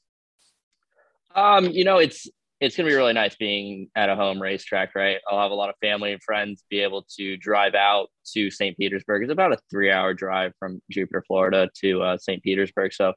Um, 1.36 1.66
you 1.66 1.84
know, 1.84 1.98
it's 1.98 2.28
it's 2.60 2.74
going 2.74 2.86
to 2.86 2.90
be 2.90 2.96
really 2.96 3.12
nice 3.12 3.36
being 3.36 3.90
at 3.94 4.08
a 4.08 4.16
home 4.16 4.40
racetrack, 4.40 4.94
right? 4.94 5.18
I'll 5.30 5.40
have 5.40 5.50
a 5.50 5.54
lot 5.54 5.68
of 5.68 5.74
family 5.82 6.12
and 6.12 6.22
friends 6.22 6.64
be 6.70 6.80
able 6.80 7.04
to 7.18 7.36
drive 7.36 7.74
out 7.74 8.08
to 8.32 8.50
St. 8.50 8.76
Petersburg. 8.78 9.22
It's 9.22 9.32
about 9.32 9.52
a 9.52 9.58
three 9.70 9.90
hour 9.90 10.14
drive 10.14 10.52
from 10.58 10.80
Jupiter, 10.90 11.22
Florida 11.26 11.68
to 11.82 12.02
uh, 12.02 12.18
St. 12.18 12.42
Petersburg. 12.42 12.94
So 12.94 13.12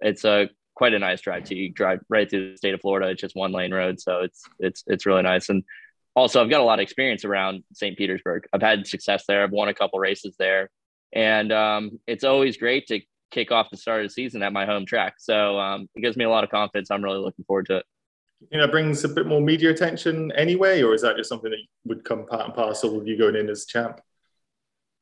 it's 0.00 0.24
a 0.24 0.50
quite 0.74 0.92
a 0.92 0.98
nice 0.98 1.22
drive 1.22 1.44
to 1.44 1.54
you 1.54 1.72
drive 1.72 2.00
right 2.10 2.28
through 2.28 2.52
the 2.52 2.56
state 2.58 2.74
of 2.74 2.80
Florida. 2.82 3.08
It's 3.08 3.20
just 3.20 3.34
one 3.36 3.52
lane 3.52 3.72
road. 3.72 3.98
So 4.00 4.20
it's, 4.20 4.42
it's, 4.58 4.84
it's 4.86 5.06
really 5.06 5.22
nice. 5.22 5.48
And 5.48 5.64
also 6.14 6.42
I've 6.42 6.50
got 6.50 6.60
a 6.60 6.64
lot 6.64 6.78
of 6.78 6.82
experience 6.82 7.24
around 7.24 7.64
St. 7.72 7.96
Petersburg. 7.96 8.44
I've 8.52 8.62
had 8.62 8.86
success 8.86 9.24
there. 9.26 9.42
I've 9.42 9.52
won 9.52 9.68
a 9.68 9.74
couple 9.74 9.98
races 9.98 10.34
there 10.38 10.68
and 11.12 11.52
um, 11.52 12.00
it's 12.06 12.24
always 12.24 12.56
great 12.56 12.86
to 12.86 13.00
kick 13.32 13.50
off 13.50 13.70
the 13.70 13.76
start 13.76 14.02
of 14.02 14.06
the 14.06 14.12
season 14.12 14.42
at 14.42 14.52
my 14.52 14.66
home 14.66 14.86
track. 14.86 15.14
So 15.18 15.58
um, 15.58 15.88
it 15.94 16.02
gives 16.02 16.16
me 16.16 16.24
a 16.24 16.30
lot 16.30 16.44
of 16.44 16.50
confidence. 16.50 16.90
I'm 16.90 17.02
really 17.02 17.18
looking 17.18 17.44
forward 17.44 17.66
to 17.66 17.78
it 17.78 17.86
you 18.50 18.58
know 18.58 18.68
brings 18.68 19.04
a 19.04 19.08
bit 19.08 19.26
more 19.26 19.40
media 19.40 19.70
attention 19.70 20.32
anyway, 20.32 20.82
or 20.82 20.94
is 20.94 21.02
that 21.02 21.16
just 21.16 21.28
something 21.28 21.50
that 21.50 21.60
would 21.84 22.04
come 22.04 22.26
part 22.26 22.46
and 22.46 22.54
parcel 22.54 22.98
of 22.98 23.06
you 23.06 23.16
going 23.16 23.36
in 23.36 23.48
as 23.48 23.66
champ? 23.66 24.00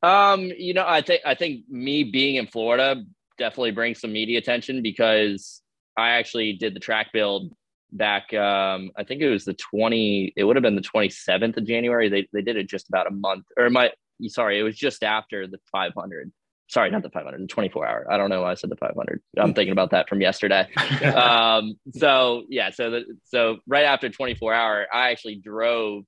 Um, 0.03 0.51
you 0.57 0.73
know, 0.73 0.85
I 0.85 1.01
think 1.01 1.21
I 1.25 1.35
think 1.35 1.69
me 1.69 2.03
being 2.03 2.35
in 2.35 2.47
Florida 2.47 3.03
definitely 3.37 3.71
brings 3.71 3.99
some 3.99 4.11
media 4.11 4.37
attention 4.37 4.81
because 4.81 5.61
I 5.97 6.11
actually 6.11 6.53
did 6.53 6.75
the 6.75 6.79
track 6.79 7.11
build 7.13 7.53
back 7.93 8.33
um 8.33 8.89
I 8.95 9.03
think 9.03 9.21
it 9.21 9.29
was 9.29 9.43
the 9.43 9.53
20 9.53 10.31
it 10.37 10.45
would 10.45 10.55
have 10.55 10.63
been 10.63 10.77
the 10.77 10.81
27th 10.81 11.57
of 11.57 11.65
January. 11.65 12.09
They 12.09 12.27
they 12.31 12.41
did 12.41 12.57
it 12.57 12.69
just 12.69 12.87
about 12.87 13.07
a 13.07 13.11
month 13.11 13.45
or 13.57 13.69
my 13.69 13.91
sorry, 14.27 14.59
it 14.59 14.63
was 14.63 14.77
just 14.77 15.03
after 15.03 15.47
the 15.47 15.59
500 15.71 16.31
sorry, 16.71 16.89
not 16.89 17.03
the 17.03 17.09
500, 17.09 17.41
the 17.41 17.47
24 17.47 17.87
hour. 17.87 18.07
I 18.09 18.17
don't 18.17 18.29
know 18.29 18.41
why 18.41 18.51
I 18.51 18.53
said 18.55 18.69
the 18.69 18.77
500. 18.77 19.21
I'm 19.37 19.53
thinking 19.53 19.73
about 19.73 19.91
that 19.91 20.07
from 20.07 20.21
yesterday. 20.21 20.67
um, 21.03 21.75
so 21.93 22.43
yeah, 22.49 22.71
so 22.71 22.89
the, 22.89 23.03
so 23.25 23.57
right 23.67 23.83
after 23.83 24.09
24 24.09 24.53
hour, 24.53 24.87
I 24.91 25.11
actually 25.11 25.35
drove 25.35 26.03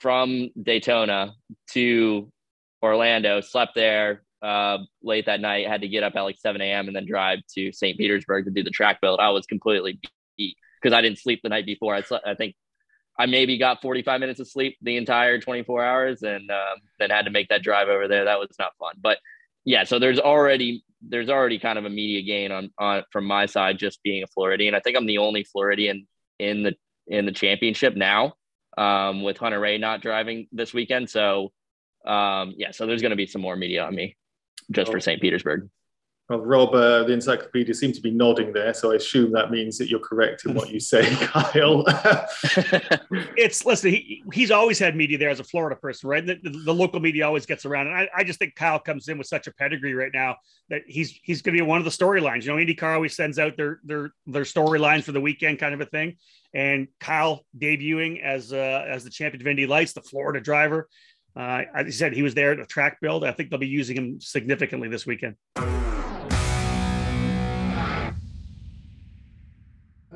from 0.00 0.50
Daytona 0.62 1.34
to 1.70 2.30
Orlando, 2.82 3.40
slept 3.40 3.74
there 3.74 4.22
uh, 4.42 4.78
late 5.02 5.26
that 5.26 5.40
night, 5.40 5.66
had 5.66 5.80
to 5.80 5.88
get 5.88 6.02
up 6.02 6.14
at 6.14 6.20
like 6.20 6.36
7 6.38 6.60
a.m. 6.60 6.86
and 6.86 6.94
then 6.94 7.06
drive 7.06 7.38
to 7.54 7.72
St. 7.72 7.96
Petersburg 7.96 8.44
to 8.44 8.50
do 8.50 8.62
the 8.62 8.70
track 8.70 9.00
build. 9.00 9.18
I 9.18 9.30
was 9.30 9.46
completely 9.46 9.98
beat 10.36 10.58
because 10.82 10.94
I 10.94 11.00
didn't 11.00 11.18
sleep 11.18 11.40
the 11.42 11.48
night 11.48 11.64
before. 11.64 11.94
I 11.94 12.02
slept, 12.02 12.26
I 12.26 12.34
think 12.34 12.54
I 13.18 13.26
maybe 13.26 13.58
got 13.58 13.80
45 13.80 14.20
minutes 14.20 14.40
of 14.40 14.48
sleep 14.48 14.76
the 14.82 14.96
entire 14.96 15.38
24 15.38 15.84
hours 15.84 16.22
and 16.22 16.50
um, 16.50 16.78
then 16.98 17.10
had 17.10 17.26
to 17.26 17.30
make 17.30 17.48
that 17.48 17.62
drive 17.62 17.88
over 17.88 18.08
there. 18.08 18.24
That 18.24 18.40
was 18.40 18.48
not 18.58 18.72
fun. 18.78 18.94
But 19.00 19.18
yeah, 19.64 19.84
so 19.84 19.98
there's 19.98 20.18
already 20.18 20.84
there's 21.06 21.28
already 21.28 21.58
kind 21.58 21.78
of 21.78 21.84
a 21.84 21.90
media 21.90 22.22
gain 22.22 22.50
on 22.50 22.70
on 22.78 23.04
from 23.10 23.24
my 23.26 23.46
side 23.46 23.78
just 23.78 24.02
being 24.02 24.22
a 24.22 24.26
Floridian. 24.26 24.74
I 24.74 24.80
think 24.80 24.96
I'm 24.96 25.06
the 25.06 25.18
only 25.18 25.44
Floridian 25.44 26.06
in 26.38 26.62
the 26.62 26.74
in 27.06 27.26
the 27.26 27.32
championship 27.32 27.94
now 27.96 28.34
um, 28.76 29.22
with 29.22 29.38
Hunter 29.38 29.60
Ray 29.60 29.78
not 29.78 30.02
driving 30.02 30.48
this 30.52 30.74
weekend. 30.74 31.08
So 31.08 31.52
um, 32.06 32.54
yeah, 32.56 32.72
so 32.72 32.86
there's 32.86 33.00
going 33.00 33.10
to 33.10 33.16
be 33.16 33.26
some 33.26 33.42
more 33.42 33.56
media 33.56 33.84
on 33.84 33.94
me 33.94 34.16
just 34.70 34.88
oh. 34.88 34.92
for 34.92 35.00
St. 35.00 35.20
Petersburg. 35.20 35.68
Well, 36.30 36.40
Rob, 36.40 36.74
uh, 36.74 37.04
the 37.04 37.12
encyclopedia 37.12 37.74
seems 37.74 37.96
to 37.96 38.02
be 38.02 38.10
nodding 38.10 38.50
there, 38.54 38.72
so 38.72 38.92
I 38.92 38.94
assume 38.94 39.30
that 39.32 39.50
means 39.50 39.76
that 39.76 39.90
you're 39.90 40.00
correct 40.00 40.46
in 40.46 40.54
what 40.54 40.70
you 40.70 40.80
say, 40.80 41.04
Kyle. 41.20 41.84
it's 43.36 43.66
listen, 43.66 43.90
he, 43.90 44.22
he's 44.32 44.50
always 44.50 44.78
had 44.78 44.96
media 44.96 45.18
there 45.18 45.28
as 45.28 45.40
a 45.40 45.44
Florida 45.44 45.76
person, 45.76 46.08
right? 46.08 46.24
The, 46.24 46.38
the, 46.42 46.48
the 46.48 46.72
local 46.72 46.98
media 46.98 47.26
always 47.26 47.44
gets 47.44 47.66
around, 47.66 47.88
and 47.88 47.96
I, 47.96 48.08
I, 48.16 48.24
just 48.24 48.38
think 48.38 48.54
Kyle 48.54 48.78
comes 48.78 49.08
in 49.08 49.18
with 49.18 49.26
such 49.26 49.48
a 49.48 49.52
pedigree 49.52 49.92
right 49.92 50.12
now 50.14 50.36
that 50.70 50.80
he's 50.86 51.10
he's 51.22 51.42
going 51.42 51.58
to 51.58 51.62
be 51.62 51.68
one 51.68 51.76
of 51.76 51.84
the 51.84 51.90
storylines. 51.90 52.44
You 52.44 52.56
know, 52.56 52.56
IndyCar 52.56 52.94
always 52.94 53.14
sends 53.14 53.38
out 53.38 53.58
their 53.58 53.80
their 53.84 54.10
their 54.26 54.44
storylines 54.44 55.02
for 55.02 55.12
the 55.12 55.20
weekend, 55.20 55.58
kind 55.58 55.74
of 55.74 55.82
a 55.82 55.86
thing. 55.86 56.16
And 56.54 56.88
Kyle 57.00 57.44
debuting 57.58 58.22
as 58.22 58.50
uh, 58.50 58.86
as 58.88 59.04
the 59.04 59.10
champion 59.10 59.42
of 59.42 59.46
Indy 59.46 59.66
Lights, 59.66 59.92
the 59.92 60.00
Florida 60.00 60.40
driver. 60.40 60.88
Uh, 61.36 61.64
as 61.74 61.86
I 61.86 61.90
said, 61.90 62.14
he 62.14 62.22
was 62.22 62.32
there 62.32 62.52
at 62.52 62.58
the 62.58 62.64
track 62.64 62.98
build. 63.02 63.24
I 63.24 63.32
think 63.32 63.50
they'll 63.50 63.58
be 63.58 63.66
using 63.66 63.96
him 63.96 64.20
significantly 64.22 64.88
this 64.88 65.04
weekend. 65.04 65.36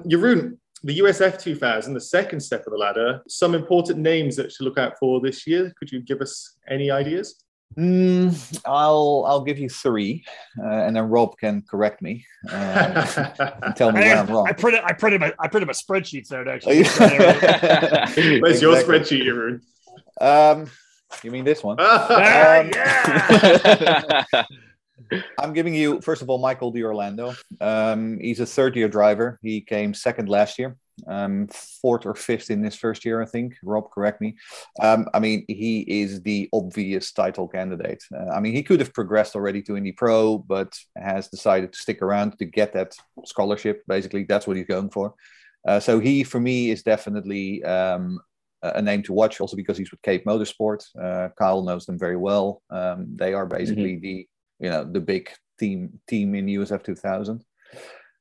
Jeroen, 0.07 0.59
the 0.85 0.99
USF 1.01 1.41
2000, 1.41 1.95
the 1.95 2.01
second 2.01 2.41
step 2.41 2.67
of 2.67 2.73
the 2.73 2.79
ladder, 2.79 3.23
some 3.29 3.55
important 3.55 3.99
names 3.99 4.37
that 4.37 4.51
to 4.51 4.65
look 4.65 4.79
out 4.79 4.99
for 4.99 5.21
this 5.21 5.47
year. 5.47 5.73
Could 5.79 5.91
you 5.91 6.01
give 6.01 6.21
us 6.21 6.57
any 6.69 6.91
ideas? 6.91 7.43
Mm, 7.77 8.61
I'll 8.65 9.25
I'll 9.27 9.43
give 9.43 9.59
you 9.59 9.69
three, 9.69 10.25
uh, 10.59 10.67
and 10.67 10.97
then 10.97 11.05
Rob 11.05 11.37
can 11.37 11.63
correct 11.63 12.01
me 12.01 12.25
um, 12.51 12.57
and 12.57 13.77
tell 13.77 13.93
me 13.93 14.01
I, 14.05 14.05
where 14.05 14.17
I'm 14.17 14.27
wrong. 14.27 14.49
I 14.49 14.53
printed 14.53 14.81
I 14.85 14.93
printed 14.95 15.21
my 15.21 15.35
I 15.39 15.49
printed 15.49 15.67
my 15.67 15.75
spreadsheets 15.75 16.33
out 16.33 16.49
actually. 16.49 16.83
Where's 18.41 18.57
exactly. 18.57 18.61
your 18.61 18.77
spreadsheet, 18.77 19.23
Jeroen? 19.27 19.61
Um, 20.21 20.71
you 21.23 21.31
mean 21.31 21.45
this 21.45 21.63
one? 21.63 21.79
Um, 21.81 22.71
yeah. 22.75 24.25
I'm 25.39 25.53
giving 25.53 25.75
you, 25.75 26.01
first 26.01 26.23
of 26.23 26.31
all, 26.31 26.39
Michael 26.39 26.71
D'Orlando. 26.71 27.35
Um, 27.61 28.19
he's 28.21 28.41
a 28.41 28.47
third 28.47 28.77
year 28.77 28.89
driver. 28.89 29.39
He 29.43 29.61
came 29.61 29.95
second 29.95 30.29
last 30.29 30.59
year, 30.59 30.77
um, 31.07 31.49
fourth 31.49 32.07
or 32.07 32.15
fifth 32.15 32.51
in 32.51 32.63
his 32.63 32.75
first 32.75 33.05
year, 33.05 33.23
I 33.23 33.27
think. 33.27 33.55
Rob, 33.63 33.91
correct 33.91 34.21
me. 34.21 34.37
Um, 34.81 35.07
I 35.15 35.21
mean, 35.21 35.45
he 35.49 35.81
is 35.81 36.23
the 36.23 36.49
obvious 36.53 37.13
title 37.13 37.49
candidate. 37.49 38.03
Uh, 38.15 38.31
I 38.31 38.41
mean, 38.41 38.55
he 38.55 38.63
could 38.63 38.81
have 38.81 38.95
progressed 38.95 39.37
already 39.37 39.63
to 39.63 39.77
Indy 39.77 39.93
Pro, 39.93 40.39
but 40.39 40.77
has 40.97 41.29
decided 41.29 41.73
to 41.73 41.79
stick 41.79 42.03
around 42.03 42.39
to 42.39 42.45
get 42.45 42.73
that 42.73 42.95
scholarship. 43.25 43.83
Basically, 43.87 44.25
that's 44.25 44.47
what 44.47 44.57
he's 44.57 44.67
going 44.67 44.91
for. 44.91 45.15
Uh, 45.67 45.81
so 45.81 45.99
he, 45.99 46.25
for 46.25 46.41
me, 46.41 46.71
is 46.71 46.83
definitely 46.83 47.63
um, 47.65 48.21
a 48.63 48.83
name 48.83 49.03
to 49.05 49.13
watch 49.13 49.41
also 49.41 49.57
because 49.57 49.79
he's 49.79 49.91
with 49.91 50.03
Cape 50.03 50.25
Motorsport. 50.25 50.85
Uh, 51.01 51.29
Kyle 51.39 51.63
knows 51.63 51.87
them 51.87 51.99
very 51.99 52.17
well. 52.17 52.63
Um, 52.71 53.07
they 53.15 53.35
are 53.35 53.47
basically 53.47 53.95
mm-hmm. 53.95 54.03
the 54.03 54.29
you 54.61 54.71
know 54.71 54.85
the 54.85 55.01
big 55.01 55.31
team 55.59 56.01
team 56.09 56.35
in 56.35 56.47
USF 56.47 56.85
2000. 56.85 57.45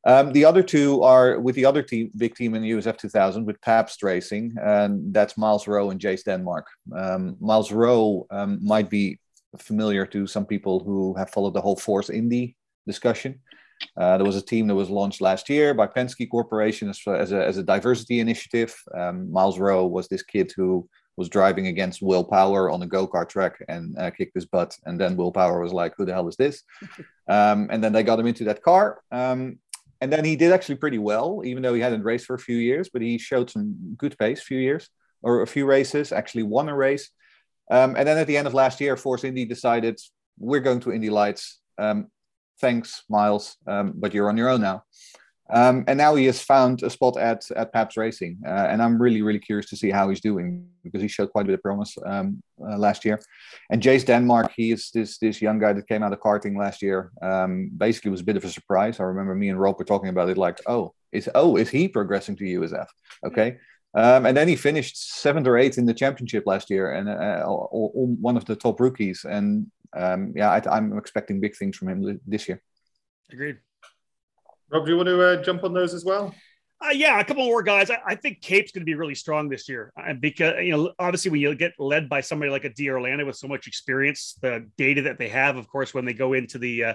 Um, 0.06 0.32
the 0.32 0.46
other 0.46 0.64
two 0.64 1.04
are 1.04 1.40
with 1.40 1.56
the 1.56 1.66
other 1.66 1.84
team, 1.84 2.12
big 2.16 2.34
team 2.36 2.56
in 2.56 2.64
USF 2.64 2.98
2000 2.98 3.46
with 3.46 3.60
Pabst 3.62 4.02
Racing, 4.04 4.56
and 4.62 5.14
that's 5.14 5.38
Myles 5.38 5.68
Rowe 5.68 5.90
and 5.90 6.00
Jace 6.00 6.24
Denmark. 6.24 6.66
Um, 6.96 7.36
Myles 7.42 7.74
Rowe 7.74 8.26
um, 8.32 8.60
might 8.62 8.90
be 8.90 9.20
familiar 9.58 10.06
to 10.06 10.26
some 10.26 10.46
people 10.46 10.80
who 10.80 11.14
have 11.16 11.32
followed 11.32 11.54
the 11.54 11.62
whole 11.62 11.76
Force 11.76 12.10
Indy 12.10 12.56
discussion. 12.86 13.40
Uh, 13.96 14.18
there 14.18 14.26
was 14.26 14.36
a 14.36 14.42
team 14.42 14.68
that 14.68 14.76
was 14.76 14.90
launched 14.90 15.22
last 15.22 15.50
year 15.50 15.74
by 15.74 15.86
Penske 15.88 16.30
Corporation 16.30 16.90
as, 16.90 17.02
as, 17.06 17.32
a, 17.32 17.46
as 17.46 17.58
a 17.58 17.64
diversity 17.64 18.20
initiative. 18.20 18.74
Um, 18.96 19.32
Myles 19.32 19.60
Rowe 19.60 19.86
was 19.86 20.08
this 20.08 20.24
kid 20.24 20.52
who 20.56 20.88
was 21.18 21.30
driving 21.30 21.68
against 21.68 22.02
Will 22.02 22.24
Power 22.24 22.70
on 22.70 22.82
a 22.84 22.88
go 22.88 23.08
kart 23.08 23.28
track 23.28 23.62
and 23.68 23.98
uh, 23.98 24.12
kicked 24.12 24.36
his 24.36 24.46
butt. 24.46 24.78
And 24.86 25.00
then 25.00 25.18
Will 25.18 25.32
Power 25.32 25.62
was 25.62 25.74
like, 25.74 25.94
"Who 25.98 26.06
the 26.06 26.14
hell 26.14 26.28
is 26.28 26.38
this?" 26.38 26.64
Um, 27.30 27.68
and 27.70 27.84
then 27.84 27.92
they 27.92 28.04
got 28.04 28.20
him 28.20 28.28
into 28.28 28.46
that 28.46 28.64
car. 28.64 29.02
Um, 29.12 29.60
and 30.00 30.14
then 30.14 30.24
he 30.24 30.38
did 30.38 30.54
actually 30.54 30.76
pretty 30.76 30.98
well, 30.98 31.42
even 31.44 31.62
though 31.62 31.74
he 31.74 31.82
hadn't 31.82 32.04
raced 32.04 32.26
for 32.26 32.36
a 32.36 32.40
few 32.40 32.56
years. 32.56 32.88
But 32.88 33.02
he 33.02 33.18
showed 33.18 33.50
some 33.50 33.76
good 33.98 34.18
pace, 34.18 34.42
few 34.42 34.60
years 34.60 34.90
or 35.22 35.42
a 35.42 35.48
few 35.48 35.66
races. 35.66 36.14
Actually, 36.14 36.44
won 36.44 36.70
a 36.70 36.76
race. 36.76 37.10
Um, 37.70 37.98
and 37.98 38.08
then 38.08 38.18
at 38.18 38.28
the 38.28 38.38
end 38.38 38.48
of 38.48 38.54
last 38.54 38.80
year, 38.80 38.96
Force 38.96 39.26
Indy 39.26 39.44
decided 39.44 40.00
we're 40.40 40.62
going 40.62 40.80
to 40.82 40.94
Indy 40.94 41.10
Lights. 41.10 41.60
Um, 41.78 42.08
thanks, 42.62 43.04
Myles, 43.10 43.58
um, 43.68 43.94
but 43.96 44.14
you're 44.14 44.30
on 44.30 44.38
your 44.38 44.50
own 44.50 44.62
now. 44.62 44.84
Um, 45.50 45.86
and 45.88 45.98
now 45.98 46.16
he 46.16 46.26
has 46.26 46.42
found 46.42 46.84
a 46.84 46.90
spot 46.90 47.18
at 47.18 47.50
at 47.56 47.72
Pabst 47.72 47.98
Racing, 47.98 48.40
uh, 48.46 48.68
and 48.70 48.82
I'm 48.82 49.02
really 49.02 49.22
really 49.22 49.40
curious 49.40 49.70
to 49.70 49.78
see 49.78 49.90
how 49.90 50.10
he's 50.10 50.20
doing 50.20 50.68
because 50.84 51.02
he 51.02 51.08
showed 51.08 51.32
quite 51.32 51.44
a 51.44 51.46
bit 51.46 51.56
of 51.56 51.64
promise 51.64 51.98
um, 52.06 52.42
uh, 52.62 52.78
last 52.78 53.06
year. 53.06 53.20
And 53.70 53.82
Jace 53.82 54.06
Denmark, 54.06 54.52
he 54.56 54.72
is 54.72 54.92
this 54.94 55.18
this 55.20 55.42
young 55.42 55.60
guy 55.60 55.74
that 55.74 55.88
came 55.88 56.04
out 56.04 56.14
of 56.14 56.20
karting 56.20 56.58
last 56.58 56.82
year. 56.82 57.12
Um, 57.22 57.72
basically, 57.78 58.12
was 58.12 58.22
a 58.22 58.26
bit 58.26 58.38
of 58.38 58.44
a 58.44 58.50
surprise. 58.50 59.00
I 59.00 59.04
remember 59.04 59.36
me 59.36 59.50
and 59.50 59.60
Rob 59.60 59.78
were 59.80 59.86
talking 59.86 60.10
about 60.10 60.30
it, 60.30 60.38
like, 60.38 60.60
oh, 60.68 60.94
is 61.12 61.30
oh 61.34 61.56
is 61.56 61.70
he 61.70 61.88
progressing 61.88 62.36
to 62.38 62.44
USF? 62.44 62.88
Okay. 63.26 63.58
Um, 63.94 64.26
and 64.26 64.36
then 64.36 64.48
he 64.48 64.56
finished 64.56 65.22
seventh 65.22 65.48
or 65.48 65.58
eighth 65.58 65.78
in 65.78 65.86
the 65.86 65.94
championship 65.94 66.44
last 66.46 66.70
year, 66.70 66.92
and 66.92 67.10
uh, 67.10 67.44
all, 67.48 67.70
all, 67.72 68.16
one 68.22 68.38
of 68.38 68.46
the 68.46 68.56
top 68.56 68.80
rookies. 68.80 69.26
And 69.28 69.72
um, 69.96 70.34
yeah, 70.36 70.52
I, 70.52 70.62
I'm 70.70 70.98
expecting 70.98 71.40
big 71.40 71.56
things 71.56 71.78
from 71.78 71.90
him 71.90 72.20
this 72.28 72.48
year. 72.48 72.62
Agreed. 73.32 73.58
Rob, 74.72 74.86
do 74.86 74.92
you 74.92 74.98
want 74.98 75.08
to 75.08 75.22
uh, 75.22 75.44
jump 75.44 75.64
on 75.64 75.74
those 75.74 75.94
as 75.94 76.04
well? 76.04 76.34
Uh, 76.80 76.92
yeah, 76.92 77.20
a 77.20 77.24
couple 77.24 77.44
more 77.44 77.64
guys. 77.64 77.90
I, 77.90 78.00
I 78.06 78.16
think 78.16 78.42
Cape's 78.42 78.72
going 78.72 78.82
to 78.82 78.86
be 78.86 78.94
really 78.94 79.16
strong 79.16 79.50
this 79.50 79.68
year, 79.68 79.92
uh, 80.00 80.14
because 80.14 80.56
you 80.64 80.72
know, 80.72 80.94
obviously, 81.00 81.32
when 81.32 81.42
you 81.42 81.56
get 81.56 81.74
led 81.80 82.08
by 82.08 82.22
somebody 82.22 82.52
like 82.52 82.66
a 82.66 82.70
D'Orlando 82.70 83.26
with 83.26 83.36
so 83.36 83.48
much 83.48 83.66
experience, 83.66 84.38
the 84.42 84.70
data 84.78 85.02
that 85.04 85.18
they 85.18 85.30
have, 85.30 85.58
of 85.58 85.68
course, 85.68 85.94
when 85.94 86.06
they 86.06 86.14
go 86.14 86.34
into 86.34 86.60
the 86.60 86.84
uh, 86.84 86.94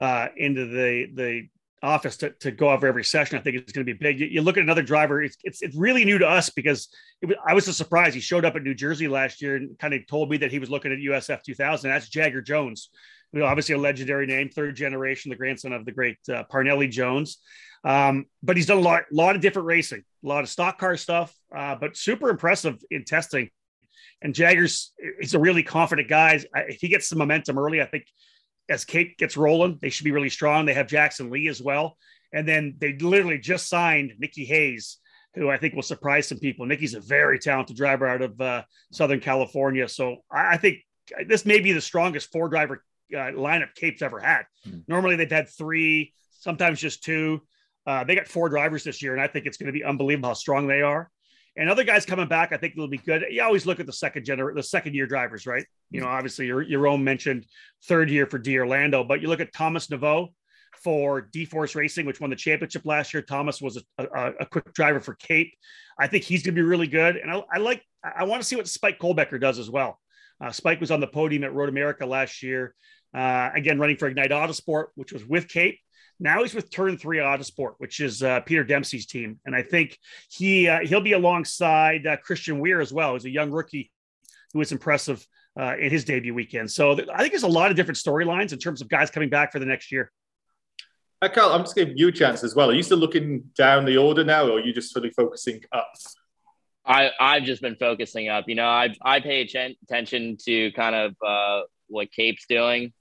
uh, 0.00 0.28
into 0.36 0.66
the 0.66 1.08
the 1.14 1.48
office 1.82 2.16
to, 2.16 2.30
to 2.30 2.50
go 2.50 2.70
over 2.70 2.86
every 2.86 3.04
session, 3.04 3.38
I 3.38 3.42
think 3.42 3.56
it's 3.56 3.72
going 3.72 3.86
to 3.86 3.92
be 3.92 3.98
big. 3.98 4.18
You, 4.18 4.26
you 4.26 4.42
look 4.42 4.56
at 4.56 4.62
another 4.62 4.82
driver; 4.82 5.22
it's 5.22 5.36
it's, 5.44 5.60
it's 5.60 5.76
really 5.76 6.06
new 6.06 6.16
to 6.18 6.26
us 6.26 6.48
because 6.48 6.88
was, 7.20 7.36
I 7.46 7.52
was 7.52 7.66
so 7.66 7.72
surprised. 7.72 8.14
He 8.14 8.22
showed 8.22 8.46
up 8.46 8.56
at 8.56 8.62
New 8.62 8.74
Jersey 8.74 9.08
last 9.08 9.42
year 9.42 9.56
and 9.56 9.78
kind 9.78 9.92
of 9.92 10.06
told 10.06 10.30
me 10.30 10.38
that 10.38 10.50
he 10.50 10.58
was 10.58 10.70
looking 10.70 10.90
at 10.90 10.98
USF 10.98 11.42
2000. 11.42 11.90
That's 11.90 12.08
Jagger 12.08 12.40
Jones 12.40 12.88
obviously 13.36 13.74
a 13.74 13.78
legendary 13.78 14.26
name, 14.26 14.48
third 14.48 14.76
generation, 14.76 15.30
the 15.30 15.36
grandson 15.36 15.72
of 15.72 15.84
the 15.84 15.92
great 15.92 16.18
uh, 16.28 16.44
Parnelli 16.50 16.90
Jones. 16.90 17.38
Um, 17.84 18.26
but 18.42 18.56
he's 18.56 18.66
done 18.66 18.78
a 18.78 18.82
lot, 18.82 19.04
lot 19.12 19.36
of 19.36 19.42
different 19.42 19.66
racing, 19.66 20.02
a 20.24 20.28
lot 20.28 20.42
of 20.42 20.48
stock 20.48 20.78
car 20.78 20.96
stuff, 20.96 21.34
uh, 21.54 21.76
but 21.76 21.96
super 21.96 22.28
impressive 22.28 22.82
in 22.90 23.04
testing. 23.04 23.50
And 24.20 24.34
Jaggers, 24.34 24.92
he's 25.20 25.34
a 25.34 25.38
really 25.38 25.62
confident 25.62 26.08
guy. 26.08 26.40
If 26.54 26.80
he 26.80 26.88
gets 26.88 27.08
some 27.08 27.18
momentum 27.18 27.58
early, 27.58 27.80
I 27.80 27.86
think 27.86 28.04
as 28.68 28.84
Cape 28.84 29.16
gets 29.16 29.36
rolling, 29.36 29.78
they 29.80 29.90
should 29.90 30.04
be 30.04 30.10
really 30.10 30.28
strong. 30.28 30.66
They 30.66 30.74
have 30.74 30.88
Jackson 30.88 31.30
Lee 31.30 31.48
as 31.48 31.62
well. 31.62 31.96
And 32.32 32.46
then 32.46 32.74
they 32.78 32.94
literally 32.98 33.38
just 33.38 33.68
signed 33.68 34.14
Nicky 34.18 34.44
Hays, 34.44 34.98
who 35.34 35.48
I 35.48 35.56
think 35.56 35.74
will 35.74 35.82
surprise 35.82 36.26
some 36.26 36.38
people. 36.38 36.66
Nicky's 36.66 36.94
a 36.94 37.00
very 37.00 37.38
talented 37.38 37.76
driver 37.76 38.08
out 38.08 38.22
of 38.22 38.40
uh, 38.40 38.62
Southern 38.92 39.20
California. 39.20 39.88
So 39.88 40.16
I 40.30 40.56
think 40.56 40.78
this 41.26 41.46
may 41.46 41.60
be 41.60 41.72
the 41.72 41.80
strongest 41.80 42.30
four 42.32 42.48
driver 42.48 42.84
uh, 43.14 43.32
lineup 43.32 43.74
Cape's 43.74 44.02
ever 44.02 44.20
had. 44.20 44.44
Hmm. 44.64 44.78
Normally 44.86 45.16
they've 45.16 45.30
had 45.30 45.48
three, 45.48 46.12
sometimes 46.32 46.80
just 46.80 47.02
two. 47.02 47.42
Uh, 47.86 48.04
they 48.04 48.14
got 48.14 48.28
four 48.28 48.48
drivers 48.48 48.84
this 48.84 49.02
year, 49.02 49.14
and 49.14 49.22
I 49.22 49.26
think 49.26 49.46
it's 49.46 49.56
going 49.56 49.66
to 49.68 49.72
be 49.72 49.84
unbelievable 49.84 50.28
how 50.28 50.34
strong 50.34 50.66
they 50.66 50.82
are. 50.82 51.10
And 51.56 51.68
other 51.68 51.82
guys 51.84 52.06
coming 52.06 52.28
back, 52.28 52.52
I 52.52 52.56
think 52.56 52.74
it'll 52.74 52.86
be 52.86 52.98
good. 52.98 53.24
You 53.30 53.42
always 53.42 53.66
look 53.66 53.80
at 53.80 53.86
the 53.86 53.92
second 53.92 54.24
gener- 54.24 54.54
the 54.54 54.62
second 54.62 54.94
year 54.94 55.06
drivers, 55.06 55.46
right? 55.46 55.64
You 55.90 56.00
know, 56.00 56.06
obviously 56.06 56.46
your 56.46 56.64
Jeroen 56.64 57.02
mentioned 57.02 57.46
third 57.86 58.10
year 58.10 58.26
for 58.26 58.38
D'Orlando, 58.38 59.02
but 59.02 59.20
you 59.20 59.28
look 59.28 59.40
at 59.40 59.52
Thomas 59.52 59.88
Nepveu 59.88 60.28
for 60.82 61.28
DEForce 61.32 61.74
Racing, 61.74 62.06
which 62.06 62.20
won 62.20 62.30
the 62.30 62.36
championship 62.36 62.84
last 62.84 63.12
year. 63.12 63.22
Thomas 63.22 63.60
was 63.60 63.82
a, 63.98 64.04
a, 64.04 64.32
a 64.40 64.46
quick 64.46 64.72
driver 64.72 65.00
for 65.00 65.14
Cape. 65.14 65.52
I 65.98 66.06
think 66.06 66.22
he's 66.24 66.42
going 66.42 66.54
to 66.54 66.60
be 66.60 66.66
really 66.66 66.86
good, 66.86 67.16
and 67.16 67.30
I, 67.30 67.42
I 67.52 67.58
like. 67.58 67.82
I 68.04 68.24
want 68.24 68.40
to 68.40 68.46
see 68.46 68.54
what 68.54 68.68
Spike 68.68 69.00
Kohlbecker 69.00 69.40
does 69.40 69.58
as 69.58 69.68
well. 69.68 69.98
Uh, 70.40 70.52
Spike 70.52 70.80
was 70.80 70.92
on 70.92 71.00
the 71.00 71.08
podium 71.08 71.42
at 71.42 71.52
Road 71.52 71.68
America 71.68 72.06
last 72.06 72.42
year. 72.44 72.74
Uh, 73.14 73.50
again, 73.54 73.78
running 73.78 73.96
for 73.96 74.08
Ignite 74.08 74.30
Autosport, 74.30 74.86
which 74.94 75.12
was 75.12 75.24
with 75.24 75.48
Cape. 75.48 75.78
Now 76.20 76.42
he's 76.42 76.54
with 76.54 76.70
Turn 76.70 76.98
Three 76.98 77.18
Autosport, 77.18 77.74
which 77.78 78.00
is 78.00 78.22
uh, 78.22 78.40
Peter 78.40 78.64
Dempsey's 78.64 79.06
team, 79.06 79.38
and 79.46 79.54
I 79.54 79.62
think 79.62 79.96
he 80.30 80.68
uh, 80.68 80.80
he'll 80.80 81.00
be 81.00 81.12
alongside 81.12 82.06
uh, 82.06 82.16
Christian 82.16 82.58
Weir 82.58 82.80
as 82.80 82.92
well. 82.92 83.14
He's 83.14 83.24
a 83.24 83.30
young 83.30 83.50
rookie 83.50 83.90
who 84.52 84.58
was 84.58 84.72
impressive 84.72 85.24
uh, 85.58 85.76
in 85.78 85.90
his 85.90 86.04
debut 86.04 86.34
weekend. 86.34 86.70
So 86.70 86.96
th- 86.96 87.08
I 87.12 87.18
think 87.18 87.32
there's 87.32 87.44
a 87.44 87.48
lot 87.48 87.70
of 87.70 87.76
different 87.76 87.98
storylines 87.98 88.52
in 88.52 88.58
terms 88.58 88.80
of 88.80 88.88
guys 88.88 89.10
coming 89.10 89.28
back 89.28 89.52
for 89.52 89.58
the 89.60 89.66
next 89.66 89.92
year. 89.92 90.10
Uh, 91.22 91.28
Carl, 91.28 91.52
I'm 91.52 91.62
just 91.62 91.74
giving 91.74 91.96
you 91.96 92.08
a 92.08 92.12
chance 92.12 92.44
as 92.44 92.54
well. 92.54 92.70
Are 92.70 92.74
you 92.74 92.82
still 92.82 92.98
looking 92.98 93.44
down 93.56 93.84
the 93.84 93.96
order 93.96 94.24
now, 94.24 94.46
or 94.46 94.52
are 94.52 94.60
you 94.60 94.72
just 94.72 94.92
fully 94.92 95.10
focusing 95.10 95.60
up? 95.72 95.92
I 96.84 97.10
I've 97.20 97.44
just 97.44 97.62
been 97.62 97.76
focusing 97.76 98.28
up. 98.28 98.48
You 98.48 98.56
know, 98.56 98.66
I 98.66 98.94
I 99.02 99.20
pay 99.20 99.42
attention 99.42 100.36
to 100.46 100.72
kind 100.72 100.94
of 100.94 101.14
uh, 101.24 101.62
what 101.88 102.10
Cape's 102.12 102.46
doing 102.48 102.92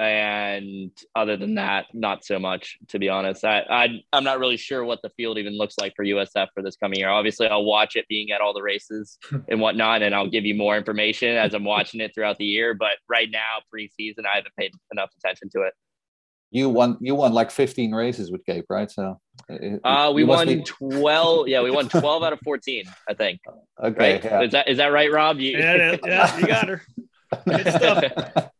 and 0.00 0.90
other 1.14 1.36
than 1.36 1.56
that, 1.56 1.86
not 1.92 2.24
so 2.24 2.38
much. 2.38 2.78
To 2.88 2.98
be 2.98 3.10
honest, 3.10 3.44
I, 3.44 3.60
I 3.68 3.88
I'm 4.14 4.24
not 4.24 4.38
really 4.38 4.56
sure 4.56 4.82
what 4.82 5.00
the 5.02 5.10
field 5.10 5.36
even 5.36 5.58
looks 5.58 5.74
like 5.78 5.92
for 5.94 6.04
USF 6.04 6.48
for 6.54 6.62
this 6.62 6.76
coming 6.76 6.98
year. 6.98 7.10
Obviously, 7.10 7.46
I'll 7.46 7.66
watch 7.66 7.96
it 7.96 8.06
being 8.08 8.30
at 8.30 8.40
all 8.40 8.54
the 8.54 8.62
races 8.62 9.18
and 9.48 9.60
whatnot, 9.60 10.02
and 10.02 10.14
I'll 10.14 10.30
give 10.30 10.46
you 10.46 10.54
more 10.54 10.76
information 10.78 11.36
as 11.36 11.52
I'm 11.52 11.64
watching 11.64 12.00
it 12.00 12.12
throughout 12.14 12.38
the 12.38 12.46
year. 12.46 12.72
But 12.72 12.92
right 13.10 13.28
now, 13.30 13.58
preseason, 13.72 14.24
I 14.24 14.36
haven't 14.36 14.56
paid 14.58 14.72
enough 14.90 15.10
attention 15.18 15.50
to 15.50 15.62
it. 15.62 15.74
You 16.50 16.70
won. 16.70 16.96
You 17.00 17.14
won 17.14 17.34
like 17.34 17.50
15 17.50 17.92
races 17.92 18.32
with 18.32 18.44
Cape, 18.46 18.64
right? 18.70 18.90
So, 18.90 19.20
it, 19.50 19.80
uh, 19.84 20.12
we 20.14 20.24
won 20.24 20.46
be... 20.46 20.62
12. 20.62 21.46
Yeah, 21.48 21.60
we 21.60 21.70
won 21.70 21.90
12 21.90 22.22
out 22.22 22.32
of 22.32 22.40
14, 22.42 22.84
I 23.06 23.12
think. 23.14 23.40
Okay, 23.82 24.14
right? 24.14 24.24
yeah. 24.24 24.42
is 24.42 24.52
that 24.52 24.68
is 24.68 24.78
that 24.78 24.92
right, 24.92 25.12
Rob? 25.12 25.38
You... 25.38 25.58
Yeah, 25.58 25.96
yeah, 26.02 26.38
you 26.38 26.46
got 26.46 26.68
her. 26.68 26.82
Good 27.44 27.68
stuff 27.68 28.50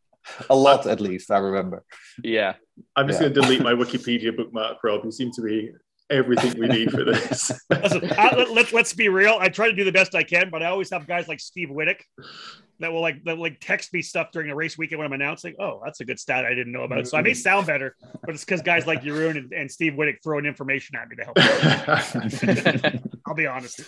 a 0.48 0.54
lot 0.54 0.87
at 0.94 1.00
least. 1.00 1.30
I 1.30 1.38
remember. 1.38 1.85
Yeah. 2.22 2.54
I'm 2.96 3.06
just 3.06 3.20
yeah. 3.20 3.28
going 3.28 3.35
to 3.35 3.40
delete 3.40 3.62
my 3.62 3.72
Wikipedia 3.85 4.37
bookmark, 4.37 4.78
Rob. 4.83 5.04
You 5.04 5.12
seem 5.12 5.30
to 5.33 5.42
be 5.42 5.72
everything 6.11 6.59
we 6.59 6.66
need 6.66 6.90
for 6.90 7.04
this. 7.04 7.52
Listen, 7.70 8.12
I, 8.16 8.35
let, 8.35 8.50
let, 8.50 8.72
let's 8.72 8.92
be 8.92 9.09
real. 9.09 9.37
I 9.40 9.48
try 9.48 9.68
to 9.68 9.76
do 9.76 9.85
the 9.85 9.92
best 9.92 10.14
I 10.14 10.24
can, 10.24 10.50
but 10.50 10.62
I 10.62 10.66
always 10.66 10.90
have 10.90 11.06
guys 11.06 11.28
like 11.28 11.40
Steve 11.40 11.68
Wittich 11.68 12.00
that 12.80 12.92
will 12.92 13.00
like 13.00 13.22
that 13.24 13.36
will 13.36 13.44
like 13.44 13.58
text 13.60 13.92
me 13.92 14.02
stuff 14.02 14.32
during 14.32 14.48
the 14.48 14.54
race 14.54 14.76
weekend 14.76 14.98
when 14.98 15.06
I'm 15.06 15.12
announcing. 15.12 15.54
Oh, 15.60 15.80
that's 15.84 16.00
a 16.00 16.04
good 16.04 16.18
stat 16.18 16.44
I 16.44 16.54
didn't 16.54 16.72
know 16.72 16.82
about. 16.82 17.06
So 17.06 17.18
I 17.18 17.22
may 17.22 17.34
sound 17.34 17.66
better, 17.66 17.94
but 18.22 18.34
it's 18.34 18.44
because 18.44 18.62
guys 18.62 18.86
like 18.86 19.02
Jeroen 19.02 19.36
and, 19.36 19.52
and 19.52 19.70
Steve 19.70 19.92
Wittich 19.92 20.22
throwing 20.22 20.46
information 20.46 20.96
at 20.96 21.08
me 21.08 21.16
to 21.16 21.24
help. 21.24 23.02
I'll 23.26 23.34
be 23.34 23.46
honest. 23.46 23.82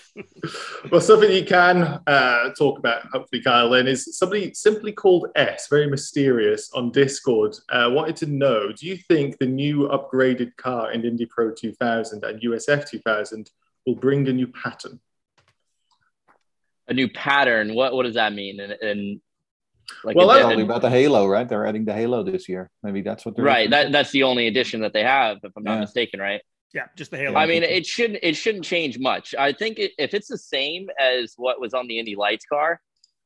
well, 0.90 1.00
something 1.00 1.30
you 1.32 1.44
can 1.44 2.00
uh, 2.06 2.50
talk 2.56 2.78
about, 2.78 3.06
hopefully, 3.12 3.42
Kyle, 3.42 3.70
then 3.70 3.88
is 3.88 4.16
somebody 4.16 4.52
simply 4.54 4.92
called 4.92 5.28
S, 5.34 5.68
very 5.68 5.88
mysterious 5.88 6.70
on 6.74 6.92
Discord. 6.92 7.56
Uh, 7.70 7.88
wanted 7.90 8.16
to 8.16 8.26
know: 8.26 8.72
Do 8.72 8.86
you 8.86 8.96
think 8.96 9.38
the 9.38 9.46
new 9.46 9.88
upgraded 9.88 10.54
car 10.56 10.92
in 10.92 11.04
Indy 11.04 11.26
Pro 11.26 11.50
2000 11.50 12.24
and 12.24 12.40
USF 12.42 12.88
2000 12.88 13.50
will 13.86 13.96
bring 13.96 14.28
a 14.28 14.32
new 14.32 14.46
pattern? 14.48 15.00
A 16.88 16.94
new 16.94 17.08
pattern. 17.08 17.74
What 17.74 17.94
what 17.94 18.04
does 18.04 18.14
that 18.14 18.32
mean? 18.32 18.60
And, 18.60 18.72
and 18.72 19.20
like 20.04 20.16
well, 20.16 20.28
that's 20.28 20.42
probably 20.42 20.62
about 20.62 20.82
the 20.82 20.90
Halo, 20.90 21.26
right? 21.26 21.48
They're 21.48 21.66
adding 21.66 21.84
the 21.84 21.92
Halo 21.92 22.22
this 22.22 22.48
year. 22.48 22.70
Maybe 22.82 23.02
that's 23.02 23.24
what 23.24 23.36
they're 23.36 23.44
right. 23.44 23.68
That 23.70 23.92
that's 23.92 24.10
the 24.10 24.22
only 24.22 24.46
addition 24.46 24.80
that 24.82 24.92
they 24.92 25.02
have, 25.02 25.38
if 25.42 25.52
I'm 25.56 25.62
not 25.62 25.74
yeah. 25.74 25.80
mistaken, 25.80 26.20
right? 26.20 26.40
Yeah, 26.74 26.86
just 26.96 27.10
the 27.10 27.18
Halo. 27.18 27.38
I 27.38 27.46
mean, 27.46 27.62
it 27.62 27.86
shouldn't 27.86 28.20
it 28.22 28.36
shouldn't 28.36 28.64
change 28.64 28.98
much. 28.98 29.34
I 29.38 29.52
think 29.52 29.78
it, 29.78 29.92
if 29.98 30.14
it's 30.14 30.28
the 30.28 30.38
same 30.38 30.88
as 30.98 31.34
what 31.36 31.60
was 31.60 31.74
on 31.74 31.86
the 31.86 31.98
Indy 31.98 32.16
Lights 32.16 32.46
car, 32.46 32.80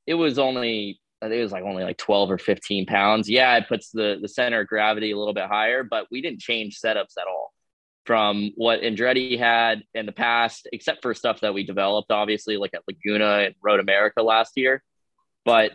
it 0.07 0.15
was 0.15 0.39
only 0.39 1.01
I 1.23 1.27
think 1.27 1.39
it 1.39 1.43
was 1.43 1.53
like 1.53 1.65
only 1.65 1.85
like 1.85 1.99
12 1.99 2.31
or 2.31 2.39
15 2.39 2.87
pounds. 2.87 3.29
Yeah, 3.29 3.57
it 3.57 3.69
puts 3.69 3.91
the 3.91 4.19
the 4.21 4.29
center 4.29 4.61
of 4.61 4.67
gravity 4.67 5.13
a 5.13 5.19
little 5.19 5.35
bit 5.35 5.47
higher, 5.47 5.85
but 5.85 6.07
we 6.11 6.21
didn't 6.21 6.41
change 6.41 6.81
setups 6.81 7.17
at 7.19 7.29
all 7.29 7.53
from 8.07 8.53
what 8.55 8.83
Andretti 8.83 9.39
had 9.39 9.83
in 9.95 10.07
the 10.07 10.13
past, 10.13 10.69
except 10.73 11.03
for 11.03 11.13
stuff 11.13 11.41
that 11.41 11.55
we 11.55 11.65
developed, 11.65 12.11
obviously, 12.11 12.57
like 12.57 12.73
at 12.75 12.83
Laguna 12.89 13.47
and 13.47 13.55
Road 13.63 13.81
America 13.81 14.23
last 14.23 14.53
year. 14.57 14.83
But 15.45 15.73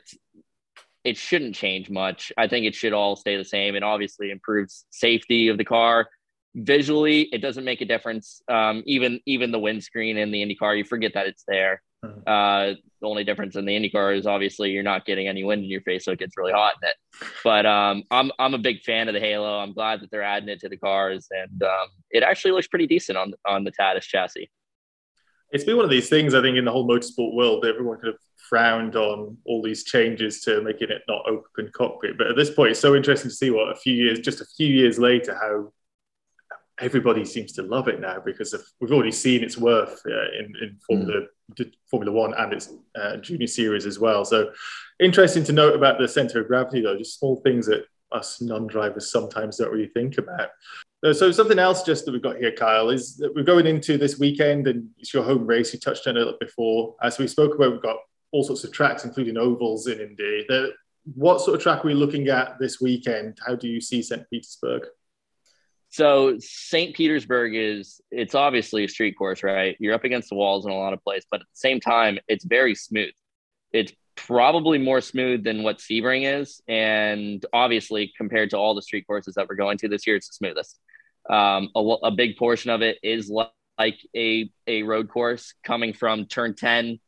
it 1.04 1.18
shouldn't 1.18 1.56
change 1.56 1.90
much. 1.90 2.32
I 2.38 2.48
think 2.48 2.66
it 2.66 2.76
should 2.76 2.94
all 2.94 3.16
stay 3.16 3.38
the 3.38 3.46
same 3.46 3.76
and 3.76 3.84
obviously 3.84 4.32
improves 4.32 4.86
safety 4.92 5.50
of 5.50 5.58
the 5.58 5.66
car. 5.66 6.08
Visually, 6.56 7.22
it 7.22 7.40
doesn't 7.40 7.64
make 7.64 7.82
a 7.82 7.86
difference. 7.86 8.42
Um, 8.48 8.84
even 8.86 9.20
even 9.26 9.52
the 9.52 9.60
windscreen 9.60 10.18
in 10.18 10.32
the 10.32 10.42
Indy 10.42 10.56
car, 10.56 10.76
you 10.76 10.84
forget 10.84 11.14
that 11.16 11.28
it's 11.28 11.44
there. 11.48 11.82
Mm-hmm. 12.04 12.20
Uh, 12.26 12.76
the 13.02 13.08
only 13.08 13.24
difference 13.24 13.56
in 13.56 13.66
the 13.66 13.78
IndyCar 13.78 14.18
is 14.18 14.26
obviously 14.26 14.72
you're 14.72 14.84
not 14.84 15.06
getting 15.06 15.28
any 15.28 15.44
wind 15.44 15.64
in 15.64 15.70
your 15.70 15.82
face, 15.82 16.06
so 16.06 16.12
it 16.12 16.20
gets 16.20 16.36
really 16.38 16.52
hot 16.52 16.76
in 16.82 16.90
it. 16.90 16.96
But 17.44 17.66
um, 17.66 18.04
I'm 18.10 18.32
I'm 18.40 18.54
a 18.54 18.60
big 18.60 18.82
fan 18.82 19.08
of 19.08 19.14
the 19.14 19.20
Halo. 19.20 19.60
I'm 19.60 19.74
glad 19.74 20.02
that 20.02 20.12
they're 20.12 20.24
adding 20.24 20.50
it 20.50 20.60
to 20.62 20.70
the 20.70 20.78
cars, 20.78 21.28
and 21.32 21.62
um, 21.64 21.88
it 22.10 22.24
actually 22.24 22.52
looks 22.52 22.68
pretty 22.68 22.88
decent 22.88 23.18
on 23.18 23.34
on 23.48 23.64
the 23.64 23.72
Tatuus 23.72 24.04
chassis. 24.04 24.50
It's 25.52 25.64
been 25.64 25.76
one 25.76 25.86
of 25.86 25.92
these 25.92 26.10
things 26.10 26.34
I 26.34 26.42
think 26.42 26.58
in 26.58 26.66
the 26.66 26.72
whole 26.72 26.88
motorsport 26.88 27.34
world. 27.34 27.66
Everyone 27.66 27.98
kind 27.98 28.14
of 28.14 28.20
frowned 28.50 28.96
on 28.96 29.38
all 29.46 29.62
these 29.62 29.84
changes 29.84 30.42
to 30.42 30.62
making 30.62 30.90
it 30.90 31.02
not 31.08 31.26
open 31.28 31.70
cockpit, 31.74 32.18
but 32.18 32.28
at 32.28 32.36
this 32.36 32.50
point, 32.50 32.72
it's 32.72 32.80
so 32.80 32.96
interesting 32.96 33.30
to 33.30 33.36
see 33.36 33.52
what 33.52 33.72
a 33.72 33.76
few 33.76 33.94
years, 33.94 34.20
just 34.20 34.42
a 34.42 34.46
few 34.58 34.68
years 34.68 34.98
later, 34.98 35.36
how 35.36 35.72
everybody 36.82 37.24
seems 37.24 37.54
to 37.54 37.62
love 37.62 37.88
it 37.88 38.02
now 38.02 38.20
because 38.26 38.54
of, 38.54 38.62
we've 38.80 38.92
already 38.92 39.12
seen 39.12 39.44
its 39.44 39.58
worth 39.58 40.02
uh, 40.06 40.32
in, 40.40 40.54
in 40.62 40.78
Formula 40.88 41.22
mm. 41.22 41.72
Formula 41.90 42.12
One 42.12 42.34
and 42.34 42.54
its 42.54 42.74
uh, 42.96 43.18
junior 43.18 43.48
series 43.48 43.86
as 43.86 44.00
well. 44.00 44.26
So 44.26 44.52
interesting 45.00 45.44
to 45.46 45.54
note 45.54 45.76
about 45.76 46.00
the 46.00 46.08
center 46.08 46.42
of 46.42 46.48
gravity, 46.48 46.82
though, 46.82 46.98
just 46.98 47.20
small 47.20 47.38
things 47.38 47.68
that 47.68 47.86
us 48.12 48.42
non-drivers 48.42 49.12
sometimes 49.12 49.58
don't 49.58 49.72
really 49.72 49.88
think 49.88 50.18
about. 50.18 50.50
Uh, 51.04 51.14
so 51.14 51.32
something 51.32 51.60
else 51.60 51.84
just 51.84 52.06
that 52.06 52.12
we've 52.12 52.22
got 52.22 52.38
here, 52.38 52.52
Kyle, 52.52 52.90
is 52.90 53.18
that 53.18 53.34
we're 53.34 53.44
going 53.44 53.66
into 53.66 53.98
this 53.98 54.20
weekend 54.20 54.68
and 54.68 54.90
it's 55.00 55.14
your 55.14 55.24
home 55.24 55.48
race. 55.48 55.74
You 55.74 55.80
touched 55.80 56.08
on 56.08 56.18
it 56.18 56.40
before. 56.40 56.96
As 57.02 57.18
we 57.18 57.28
spoke 57.28 57.56
about, 57.56 57.72
we've 57.72 57.82
got 57.82 57.98
all 58.32 58.44
sorts 58.44 58.64
of 58.64 58.72
tracks, 58.72 59.04
including 59.04 59.38
ovals 59.38 59.88
in 59.88 60.00
Indy. 60.00 60.46
The, 60.48 60.72
what 61.16 61.42
sort 61.42 61.56
of 61.56 61.64
track 61.64 61.84
are 61.84 61.88
we 61.88 61.94
looking 61.94 62.28
at 62.28 62.60
this 62.60 62.80
weekend? 62.80 63.40
How 63.46 63.56
do 63.56 63.68
you 63.68 63.82
see 63.82 64.02
St. 64.02 64.30
Petersburg? 64.30 64.84
So 65.92 66.38
St. 66.40 66.96
Petersburg 66.96 67.54
is 67.54 68.00
it's 68.12 68.34
obviously 68.34 68.86
a 68.86 68.88
street 68.88 69.18
course, 69.18 69.44
right? 69.44 69.76
You're 69.78 69.94
up 69.94 70.06
against 70.06 70.30
the 70.30 70.36
walls 70.36 70.66
in 70.66 70.72
a 70.72 70.78
lot 70.78 70.94
of 70.94 71.04
places, 71.04 71.28
but 71.30 71.42
at 71.42 71.48
the 71.48 71.60
same 71.60 71.82
time, 71.82 72.18
it's 72.30 72.46
very 72.46 72.76
smooth. 72.76 73.12
It's 73.74 73.92
probably 74.16 74.78
more 74.78 75.02
smooth 75.02 75.44
than 75.44 75.64
what 75.64 75.80
Sebring 75.80 76.42
is, 76.42 76.62
and 76.66 77.46
obviously 77.52 78.14
compared 78.16 78.52
to 78.52 78.58
all 78.58 78.74
the 78.74 78.82
street 78.82 79.06
courses 79.06 79.36
that 79.36 79.50
we're 79.50 79.56
going 79.56 79.78
to 79.80 79.90
this 79.90 80.08
year, 80.08 80.16
it's 80.16 80.30
the 80.30 80.34
smoothest. 80.34 80.80
Um, 81.30 81.70
a, 81.76 81.80
a 81.80 82.12
big 82.12 82.38
portion 82.38 82.72
of 82.72 82.82
it 82.82 82.98
is 83.04 83.30
like 83.30 83.98
a 84.16 84.50
a 84.68 84.84
road 84.84 85.10
course 85.10 85.56
coming 85.62 85.92
from 85.92 86.26
turn 86.26 86.56
ten 86.56 87.02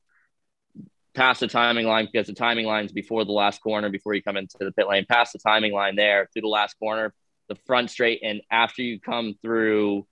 past 1.13 1.39
the 1.39 1.47
timing 1.47 1.85
line 1.87 2.09
because 2.11 2.27
the 2.27 2.33
timing 2.33 2.65
line 2.65 2.85
is 2.85 2.91
before 2.91 3.23
the 3.23 3.31
last 3.31 3.61
corner 3.61 3.89
before 3.89 4.13
you 4.13 4.21
come 4.21 4.35
into 4.35 4.57
the 4.59 4.71
pit 4.71 4.87
lane 4.89 5.05
past 5.07 5.31
the 5.31 5.39
timing 5.39 5.71
line 5.71 5.95
there 5.95 6.27
through 6.33 6.41
the 6.41 6.47
last 6.47 6.73
corner 6.79 7.13
the 7.49 7.55
front 7.67 7.89
straight 7.89 8.21
and 8.23 8.41
after 8.51 8.81
you 8.81 8.99
come 8.99 9.35
through 9.41 10.05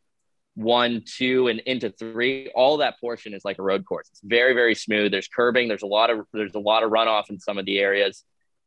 one 0.56 1.04
two 1.06 1.48
and 1.48 1.60
into 1.62 1.90
three 1.90 2.52
all 2.54 2.78
that 2.78 3.00
portion 3.00 3.34
is 3.34 3.46
like 3.46 3.58
a 3.58 3.62
road 3.62 3.86
course. 3.86 4.10
It's 4.12 4.22
very 4.24 4.54
very 4.54 4.76
smooth. 4.76 5.12
There's 5.12 5.28
curbing. 5.28 5.68
There's 5.68 5.82
a 5.82 5.88
lot 5.88 6.10
of 6.10 6.26
there's 6.34 6.56
a 6.56 6.60
lot 6.60 6.84
of 6.84 6.92
runoff 6.92 7.30
in 7.30 7.40
some 7.40 7.58
of 7.58 7.66
the 7.66 7.80
areas. 7.80 8.24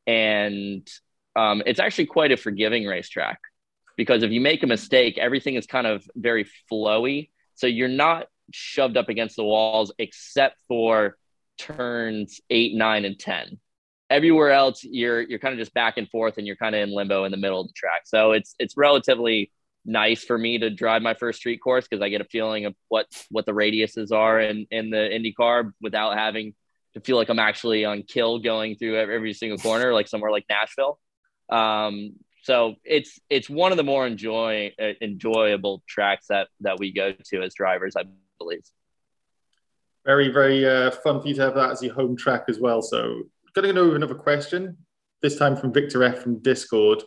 And 0.07 0.88
um, 1.37 1.62
it's 1.66 1.81
actually 1.81 2.07
quite 2.07 2.33
a 2.33 2.37
forgiving 2.37 2.87
racetrack 2.87 3.40
because 3.96 4.22
if 4.22 4.31
you 4.31 4.40
make 4.40 4.62
a 4.62 4.66
mistake 4.66 5.18
everything 5.18 5.57
is 5.57 5.66
kind 5.66 5.87
of 5.87 6.05
very 6.16 6.46
flowy. 6.70 7.31
So 7.55 7.66
you're 7.66 7.88
not 7.88 8.27
shoved 8.53 8.96
up 8.96 9.09
against 9.09 9.37
the 9.37 9.44
walls 9.44 9.92
except 9.98 10.61
for 10.68 11.16
turns 11.59 12.40
eight, 12.50 12.74
nine, 12.74 13.05
and 13.05 13.18
10. 13.18 13.59
Everywhere 14.10 14.50
else, 14.50 14.84
you're 14.84 15.22
you're 15.22 15.38
kind 15.38 15.52
of 15.52 15.58
just 15.58 15.74
back 15.74 15.96
and 15.96 16.08
forth 16.08 16.38
and 16.38 16.46
you're 16.46 16.56
kind 16.56 16.74
of 16.74 16.82
in 16.82 16.94
limbo 16.94 17.24
in 17.24 17.30
the 17.30 17.38
middle 17.38 17.60
of 17.60 17.68
the 17.68 17.72
track. 17.74 18.02
So 18.04 18.32
it's 18.32 18.54
it's 18.58 18.76
relatively 18.76 19.50
nice 19.86 20.24
for 20.24 20.38
me 20.38 20.58
to 20.58 20.70
drive 20.70 21.02
my 21.02 21.14
first 21.14 21.38
street 21.38 21.58
course 21.58 21.86
because 21.88 22.02
I 22.02 22.08
get 22.08 22.20
a 22.20 22.26
feeling 22.26 22.66
of 22.66 22.74
what 22.88 23.06
what 23.30 23.46
the 23.46 23.52
radiuses 23.52 24.12
are 24.12 24.40
in, 24.40 24.66
in 24.70 24.90
the 24.90 24.96
IndyCar 24.96 25.72
without 25.80 26.16
having 26.16 26.54
to 26.94 27.00
feel 27.00 27.16
like 27.16 27.28
I'm 27.28 27.38
actually 27.38 27.84
on 27.84 28.02
kill 28.02 28.38
going 28.38 28.76
through 28.76 28.98
every 28.98 29.32
single 29.34 29.58
corner, 29.58 29.92
like 29.92 30.08
somewhere 30.08 30.30
like 30.30 30.44
Nashville. 30.48 30.98
Um, 31.50 32.14
so 32.42 32.74
it's 32.84 33.18
it's 33.30 33.48
one 33.48 33.72
of 33.72 33.78
the 33.78 33.84
more 33.84 34.06
enjoy 34.06 34.72
uh, 34.80 34.92
enjoyable 35.00 35.82
tracks 35.88 36.26
that 36.28 36.48
that 36.60 36.78
we 36.78 36.92
go 36.92 37.12
to 37.12 37.42
as 37.42 37.54
drivers, 37.54 37.96
I 37.96 38.04
believe 38.38 38.62
very, 40.04 40.28
very 40.30 40.66
uh, 40.66 40.90
fun 40.90 41.20
for 41.20 41.28
you 41.28 41.34
to 41.34 41.42
have 41.42 41.54
that 41.54 41.70
as 41.70 41.82
your 41.82 41.94
home 41.94 42.16
track 42.16 42.44
as 42.48 42.58
well. 42.60 42.82
So, 42.82 43.22
going 43.54 43.68
to 43.68 43.72
go 43.72 43.86
with 43.86 43.96
another 43.96 44.14
question, 44.14 44.76
this 45.22 45.36
time 45.36 45.56
from 45.56 45.72
Victor 45.72 46.04
F 46.04 46.18
from 46.18 46.38
Discord. 46.40 47.02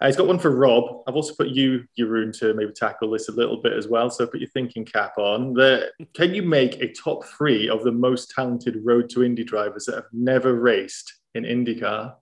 Uh, 0.00 0.06
he's 0.06 0.16
got 0.16 0.28
one 0.28 0.38
for 0.38 0.54
Rob. 0.54 1.02
I've 1.06 1.16
also 1.16 1.34
put 1.34 1.48
you, 1.48 1.84
Jeroen, 1.98 2.36
to 2.38 2.54
maybe 2.54 2.72
tackle 2.72 3.10
this 3.10 3.28
a 3.28 3.32
little 3.32 3.60
bit 3.60 3.72
as 3.72 3.88
well. 3.88 4.10
So 4.10 4.26
put 4.26 4.40
your 4.40 4.50
thinking 4.50 4.84
cap 4.84 5.18
on. 5.18 5.54
The, 5.54 5.90
can 6.14 6.34
you 6.34 6.42
make 6.42 6.80
a 6.80 6.92
top 6.92 7.24
three 7.24 7.68
of 7.68 7.82
the 7.82 7.90
most 7.90 8.30
talented 8.30 8.78
road 8.84 9.10
to 9.10 9.24
Indy 9.24 9.42
drivers 9.42 9.86
that 9.86 9.96
have 9.96 10.06
never 10.12 10.54
raced 10.54 11.14
in 11.34 11.42
IndyCar? 11.42 12.14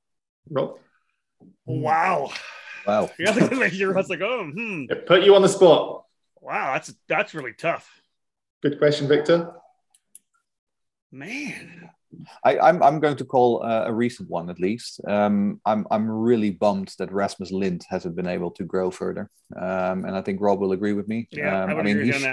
Rob? 0.49 0.79
Wow. 1.67 2.31
Wow. 2.87 3.11
Yeah, 3.19 3.67
you're 3.67 3.93
like, 3.93 4.21
oh, 4.21 4.45
hmm. 4.45 4.85
Yeah, 4.89 4.97
put 5.07 5.25
you 5.25 5.35
on 5.35 5.43
the 5.43 5.49
spot. 5.49 6.05
Wow, 6.41 6.75
that's 6.75 6.95
that's 7.09 7.35
really 7.35 7.53
tough. 7.53 8.01
Good 8.63 8.79
question, 8.79 9.09
Victor. 9.09 9.53
Man. 11.11 11.91
I, 12.45 12.55
am 12.55 12.61
I'm, 12.63 12.83
I'm 12.83 13.01
going 13.01 13.17
to 13.17 13.25
call 13.25 13.63
uh, 13.63 13.85
a 13.87 13.93
recent 13.93 14.29
one 14.29 14.51
at 14.51 14.61
least. 14.61 15.01
Um, 15.07 15.61
I'm 15.65 15.87
I'm 15.91 16.09
really 16.09 16.51
bummed 16.51 16.95
that 16.99 17.13
Rasmus 17.13 17.53
Lindh 17.53 17.85
hasn't 17.89 18.17
been 18.17 18.27
able 18.27 18.51
to 18.53 18.65
grow 18.65 18.91
further, 18.91 19.31
um, 19.57 20.05
and 20.05 20.17
I 20.17 20.23
think 20.23 20.41
Rob 20.41 20.61
will 20.61 20.73
agree 20.73 20.93
with 20.93 21.09
me. 21.09 21.29
Yeah, 21.31 21.65
um, 21.65 21.71
I, 21.71 21.81
I 21.81 21.83
mean, 21.83 22.05
he, 22.05 22.13
sh- 22.13 22.27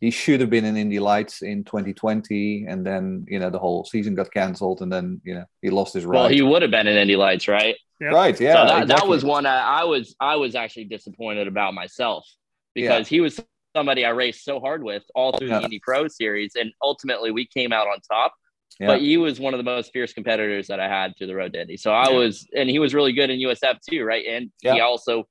he 0.00 0.10
should 0.10 0.40
have 0.40 0.50
been 0.50 0.64
in 0.64 0.76
Indy 0.76 0.98
Lights 0.98 1.42
in 1.42 1.64
2020, 1.64 2.66
and 2.68 2.86
then 2.86 3.24
you 3.28 3.38
know 3.38 3.50
the 3.50 3.58
whole 3.58 3.84
season 3.84 4.14
got 4.14 4.32
cancelled, 4.32 4.82
and 4.82 4.92
then 4.92 5.20
you 5.24 5.34
know 5.34 5.44
he 5.62 5.70
lost 5.70 5.94
his 5.94 6.04
ride. 6.04 6.18
Well, 6.18 6.28
he 6.28 6.42
would 6.42 6.62
have 6.62 6.70
been 6.70 6.86
in 6.86 6.96
Indy 6.96 7.16
Lights, 7.16 7.48
right? 7.48 7.76
Yep. 8.00 8.12
Right. 8.12 8.40
Yeah. 8.40 8.54
So 8.54 8.66
that, 8.66 8.82
exactly. 8.82 8.94
that 8.94 9.08
was 9.08 9.24
one 9.24 9.46
I, 9.46 9.80
I 9.80 9.84
was 9.84 10.14
I 10.20 10.36
was 10.36 10.54
actually 10.54 10.84
disappointed 10.84 11.46
about 11.46 11.74
myself 11.74 12.26
because 12.74 13.10
yeah. 13.10 13.16
he 13.16 13.20
was 13.20 13.40
somebody 13.74 14.04
I 14.04 14.10
raced 14.10 14.44
so 14.44 14.60
hard 14.60 14.82
with 14.82 15.02
all 15.14 15.36
through 15.36 15.48
yeah. 15.48 15.58
the 15.58 15.64
Indy 15.64 15.80
Pro 15.80 16.08
Series, 16.08 16.52
and 16.54 16.72
ultimately 16.82 17.30
we 17.30 17.46
came 17.46 17.72
out 17.72 17.86
on 17.86 17.98
top. 18.00 18.34
Yeah. 18.80 18.88
But 18.88 19.00
he 19.00 19.16
was 19.16 19.38
one 19.38 19.54
of 19.54 19.58
the 19.58 19.64
most 19.64 19.92
fierce 19.92 20.12
competitors 20.12 20.66
that 20.66 20.80
I 20.80 20.88
had 20.88 21.16
through 21.16 21.28
the 21.28 21.34
road 21.34 21.52
to 21.52 21.60
Indy. 21.60 21.76
So 21.76 21.92
I 21.92 22.10
yeah. 22.10 22.16
was, 22.16 22.46
and 22.56 22.68
he 22.68 22.78
was 22.78 22.92
really 22.92 23.12
good 23.12 23.30
in 23.30 23.38
USF 23.38 23.78
too, 23.88 24.04
right? 24.04 24.24
And 24.26 24.50
he 24.60 24.80
also 24.80 25.28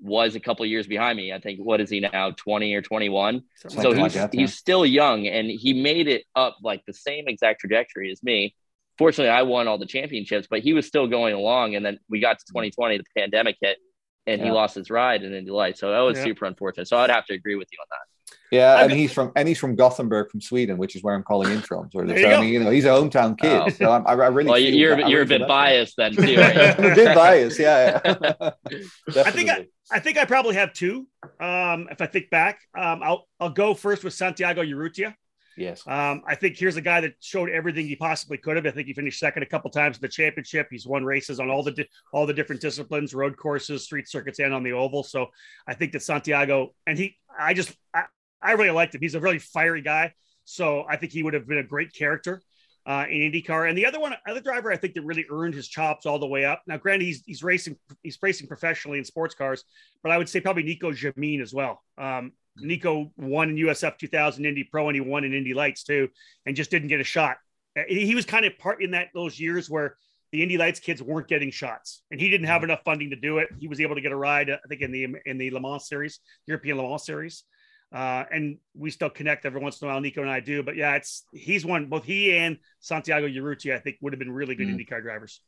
was 0.00 0.34
a 0.34 0.40
couple 0.40 0.64
years 0.66 0.86
behind 0.86 1.16
me. 1.16 1.32
I 1.32 1.38
think 1.38 1.60
what 1.60 1.80
is 1.80 1.90
he 1.90 2.00
now, 2.00 2.30
twenty 2.32 2.74
or 2.74 2.82
twenty 2.82 3.08
one? 3.08 3.42
So 3.68 3.92
he's 3.92 4.14
that, 4.14 4.34
he's 4.34 4.54
still 4.54 4.84
young, 4.84 5.26
and 5.26 5.50
he 5.50 5.72
made 5.72 6.08
it 6.08 6.24
up 6.34 6.58
like 6.62 6.82
the 6.86 6.92
same 6.92 7.28
exact 7.28 7.60
trajectory 7.60 8.10
as 8.10 8.22
me. 8.22 8.54
Fortunately, 8.98 9.30
I 9.30 9.42
won 9.42 9.68
all 9.68 9.78
the 9.78 9.86
championships, 9.86 10.48
but 10.50 10.60
he 10.60 10.72
was 10.72 10.86
still 10.86 11.06
going 11.06 11.34
along. 11.34 11.74
And 11.74 11.84
then 11.84 11.98
we 12.08 12.20
got 12.20 12.38
to 12.38 12.44
mm-hmm. 12.44 12.70
2020, 12.70 12.98
the 12.98 13.04
pandemic 13.16 13.56
hit, 13.60 13.78
and 14.26 14.40
he 14.40 14.50
lost 14.50 14.74
his 14.74 14.90
ride 14.90 15.22
in 15.22 15.34
Indy 15.34 15.50
Lights. 15.50 15.80
So 15.80 15.90
that 15.90 16.00
was 16.00 16.18
super 16.18 16.46
unfortunate. 16.46 16.88
So 16.88 16.96
I'd 16.96 17.10
have 17.10 17.26
to 17.26 17.34
agree 17.34 17.56
with 17.56 17.68
you 17.72 17.78
on 17.80 17.86
that. 17.90 18.15
Yeah, 18.50 18.82
and 18.82 18.92
he's 18.92 19.12
from 19.12 19.32
and 19.34 19.48
he's 19.48 19.58
from 19.58 19.74
Gothenburg, 19.74 20.30
from 20.30 20.40
Sweden, 20.40 20.78
which 20.78 20.94
is 20.94 21.02
where 21.02 21.14
I'm 21.14 21.22
calling 21.22 21.52
in 21.52 21.60
from. 21.60 21.90
Sort 21.90 22.08
of. 22.08 22.16
So, 22.16 22.28
I 22.28 22.40
mean, 22.40 22.52
you 22.52 22.62
know, 22.62 22.70
he's 22.70 22.84
a 22.84 22.90
hometown 22.90 23.36
kid. 23.38 23.62
Oh. 23.64 23.68
So 23.68 23.90
I'm, 23.90 24.06
i 24.06 24.12
really. 24.12 24.50
Well, 24.50 24.58
you're 24.58 24.98
you're 25.08 25.22
a 25.22 25.26
bit 25.26 25.46
biased 25.48 25.96
then 25.96 26.14
too. 26.14 26.36
Right? 26.36 26.78
a 26.78 26.94
bit 26.94 27.14
biased, 27.14 27.58
yeah. 27.58 28.00
yeah. 28.04 28.50
I 29.24 29.30
think 29.30 29.50
I, 29.50 29.66
I 29.90 29.98
think 29.98 30.18
I 30.18 30.24
probably 30.24 30.54
have 30.54 30.72
two. 30.72 31.08
Um, 31.40 31.88
if 31.90 32.00
I 32.00 32.06
think 32.06 32.30
back, 32.30 32.60
um, 32.78 33.02
I'll 33.02 33.26
I'll 33.40 33.50
go 33.50 33.74
first 33.74 34.04
with 34.04 34.14
Santiago 34.14 34.62
Urrutia. 34.62 35.14
Yes. 35.56 35.82
Um, 35.86 36.22
I 36.26 36.34
think 36.34 36.58
here's 36.58 36.76
a 36.76 36.82
guy 36.82 37.00
that 37.00 37.14
showed 37.20 37.48
everything 37.48 37.86
he 37.86 37.96
possibly 37.96 38.36
could 38.36 38.56
have. 38.56 38.66
I 38.66 38.70
think 38.70 38.88
he 38.88 38.92
finished 38.92 39.18
second 39.18 39.42
a 39.42 39.46
couple 39.46 39.70
times 39.70 39.96
in 39.96 40.02
the 40.02 40.08
championship. 40.08 40.68
He's 40.70 40.86
won 40.86 41.04
races 41.04 41.40
on 41.40 41.50
all 41.50 41.62
the 41.62 41.72
di- 41.72 41.88
all 42.12 42.26
the 42.26 42.34
different 42.34 42.60
disciplines, 42.60 43.14
road 43.14 43.36
courses, 43.36 43.84
street 43.84 44.08
circuits, 44.08 44.38
and 44.38 44.52
on 44.52 44.62
the 44.62 44.72
oval. 44.72 45.02
So 45.02 45.28
I 45.66 45.74
think 45.74 45.92
that 45.92 46.02
Santiago 46.02 46.74
and 46.86 46.98
he, 46.98 47.16
I 47.38 47.54
just 47.54 47.74
I, 47.94 48.04
I 48.46 48.52
really 48.52 48.70
liked 48.70 48.94
him. 48.94 49.00
He's 49.00 49.14
a 49.14 49.20
really 49.20 49.38
fiery 49.38 49.82
guy. 49.82 50.12
So 50.44 50.84
I 50.88 50.96
think 50.96 51.12
he 51.12 51.22
would 51.22 51.34
have 51.34 51.46
been 51.46 51.58
a 51.58 51.64
great 51.64 51.92
character 51.92 52.40
uh, 52.86 53.04
in 53.10 53.20
IndyCar. 53.20 53.68
And 53.68 53.76
the 53.76 53.84
other 53.84 53.98
one, 53.98 54.14
other 54.28 54.40
driver, 54.40 54.72
I 54.72 54.76
think 54.76 54.94
that 54.94 55.02
really 55.02 55.26
earned 55.30 55.54
his 55.54 55.68
chops 55.68 56.06
all 56.06 56.18
the 56.18 56.26
way 56.26 56.44
up. 56.44 56.62
Now, 56.66 56.76
granted, 56.76 57.04
he's 57.04 57.22
he's 57.26 57.42
racing 57.42 57.76
he's 58.02 58.18
racing 58.22 58.46
professionally 58.46 58.98
in 58.98 59.04
sports 59.04 59.34
cars, 59.34 59.64
but 60.02 60.12
I 60.12 60.18
would 60.18 60.28
say 60.28 60.40
probably 60.40 60.62
Nico 60.62 60.92
Jamin 60.92 61.42
as 61.42 61.52
well. 61.52 61.82
Um, 61.98 62.32
Nico 62.58 63.12
won 63.16 63.50
in 63.50 63.56
USF 63.56 63.98
2000 63.98 64.46
Indy 64.46 64.64
Pro, 64.64 64.88
and 64.88 64.94
he 64.94 65.00
won 65.00 65.24
in 65.24 65.34
Indy 65.34 65.52
Lights 65.52 65.82
too, 65.82 66.08
and 66.46 66.56
just 66.56 66.70
didn't 66.70 66.88
get 66.88 67.00
a 67.00 67.04
shot. 67.04 67.36
Uh, 67.76 67.82
he 67.88 68.14
was 68.14 68.24
kind 68.24 68.46
of 68.46 68.56
part 68.58 68.82
in 68.82 68.92
that 68.92 69.08
those 69.14 69.38
years 69.38 69.68
where 69.68 69.96
the 70.32 70.42
Indy 70.42 70.56
Lights 70.56 70.80
kids 70.80 71.02
weren't 71.02 71.28
getting 71.28 71.50
shots, 71.50 72.02
and 72.12 72.20
he 72.20 72.30
didn't 72.30 72.46
have 72.46 72.62
enough 72.62 72.80
funding 72.84 73.10
to 73.10 73.16
do 73.16 73.38
it. 73.38 73.48
He 73.58 73.66
was 73.66 73.80
able 73.80 73.96
to 73.96 74.00
get 74.00 74.12
a 74.12 74.16
ride, 74.16 74.48
I 74.48 74.58
think, 74.68 74.80
in 74.80 74.92
the 74.92 75.16
in 75.26 75.38
the 75.38 75.50
Le 75.50 75.60
Mans 75.60 75.88
series, 75.88 76.20
European 76.46 76.76
Le 76.76 76.88
Mans 76.88 77.04
series. 77.04 77.42
Uh, 77.92 78.24
and 78.32 78.58
we 78.74 78.90
still 78.90 79.10
connect 79.10 79.46
every 79.46 79.60
once 79.60 79.80
in 79.80 79.88
a 79.88 79.90
while. 79.90 80.00
Nico 80.00 80.20
and 80.20 80.30
I 80.30 80.40
do, 80.40 80.62
but 80.62 80.76
yeah, 80.76 80.96
it's 80.96 81.24
he's 81.32 81.64
one. 81.64 81.86
Both 81.86 82.04
he 82.04 82.36
and 82.36 82.58
Santiago 82.80 83.28
Urrutia, 83.28 83.76
I 83.76 83.78
think, 83.78 83.96
would 84.00 84.12
have 84.12 84.18
been 84.18 84.32
really 84.32 84.54
good 84.54 84.66
mm. 84.66 84.76
IndyCar 84.76 85.02
drivers. 85.02 85.40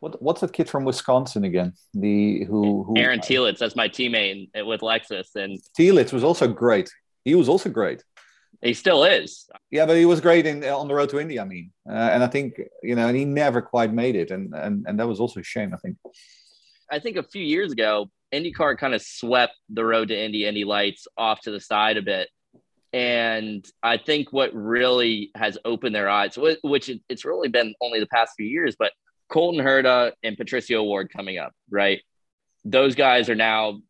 What 0.00 0.20
what's 0.22 0.40
that 0.40 0.52
kid 0.52 0.68
from 0.68 0.84
Wisconsin 0.84 1.44
again? 1.44 1.72
The 1.94 2.44
who, 2.44 2.84
who 2.84 2.96
Aaron 2.96 3.20
Telitz. 3.20 3.58
That's 3.58 3.76
my 3.76 3.88
teammate 3.88 4.48
with 4.64 4.80
Lexus, 4.80 5.34
and 5.34 5.60
Telitz 5.78 6.12
was 6.12 6.24
also 6.24 6.48
great. 6.48 6.90
He 7.24 7.34
was 7.34 7.48
also 7.48 7.68
great. 7.68 8.02
He 8.62 8.74
still 8.74 9.04
is. 9.04 9.48
Yeah, 9.70 9.86
but 9.86 9.96
he 9.96 10.04
was 10.04 10.20
great 10.20 10.46
in 10.46 10.64
on 10.64 10.86
the 10.86 10.94
road 10.94 11.08
to 11.10 11.18
Indy. 11.18 11.40
I 11.40 11.44
mean, 11.44 11.72
uh, 11.88 11.92
and 11.94 12.22
I 12.22 12.26
think 12.26 12.60
you 12.82 12.94
know, 12.94 13.06
and 13.08 13.16
he 13.16 13.24
never 13.24 13.62
quite 13.62 13.92
made 13.92 14.16
it, 14.16 14.30
and 14.30 14.54
and 14.54 14.84
and 14.86 14.98
that 14.98 15.08
was 15.08 15.20
also 15.20 15.40
a 15.40 15.44
shame. 15.44 15.72
I 15.74 15.78
think. 15.78 15.96
I 16.90 16.98
think 16.98 17.16
a 17.16 17.22
few 17.22 17.42
years 17.42 17.72
ago, 17.72 18.10
IndyCar 18.32 18.78
kind 18.78 18.94
of 18.94 19.02
swept 19.02 19.54
the 19.68 19.84
road 19.84 20.08
to 20.08 20.18
Indy, 20.18 20.46
Indy 20.46 20.64
Lights 20.64 21.06
off 21.16 21.40
to 21.42 21.50
the 21.50 21.60
side 21.60 21.96
a 21.96 22.02
bit. 22.02 22.28
And 22.92 23.64
I 23.82 23.98
think 23.98 24.32
what 24.32 24.52
really 24.52 25.30
has 25.36 25.58
opened 25.64 25.94
their 25.94 26.08
eyes, 26.08 26.36
which 26.62 26.90
it's 27.08 27.24
really 27.24 27.48
been 27.48 27.74
only 27.80 28.00
the 28.00 28.06
past 28.06 28.32
few 28.36 28.46
years, 28.46 28.74
but 28.78 28.92
Colton 29.28 29.64
Herta 29.64 30.12
and 30.22 30.36
Patricio 30.36 30.82
O'Ward 30.82 31.12
coming 31.12 31.38
up, 31.38 31.52
right? 31.70 32.00
Those 32.64 32.96
guys 32.96 33.30
are 33.30 33.36
now 33.36 33.80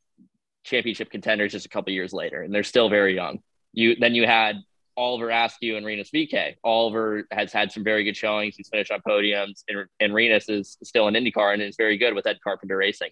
championship 0.64 1.10
contenders 1.10 1.52
just 1.52 1.66
a 1.66 1.70
couple 1.70 1.92
years 1.92 2.12
later, 2.12 2.42
and 2.42 2.54
they're 2.54 2.62
still 2.62 2.90
very 2.90 3.14
young. 3.14 3.40
You 3.72 3.96
then 3.96 4.14
you 4.14 4.26
had 4.26 4.56
Oliver 4.96 5.30
Askew 5.30 5.76
and 5.76 5.86
Rinus 5.86 6.10
VeeKay. 6.10 6.56
Oliver 6.62 7.26
has 7.30 7.52
had 7.52 7.72
some 7.72 7.82
very 7.82 8.04
good 8.04 8.16
showings. 8.16 8.54
He's 8.56 8.68
finished 8.68 8.90
on 8.90 9.00
podiums, 9.00 9.64
and, 9.68 9.86
and 9.98 10.12
Rinus 10.12 10.48
is 10.48 10.76
still 10.84 11.08
in 11.08 11.14
IndyCar 11.14 11.54
and 11.54 11.62
is 11.62 11.76
very 11.76 11.96
good 11.96 12.14
with 12.14 12.26
Ed 12.26 12.38
Carpenter 12.44 12.76
Racing. 12.76 13.10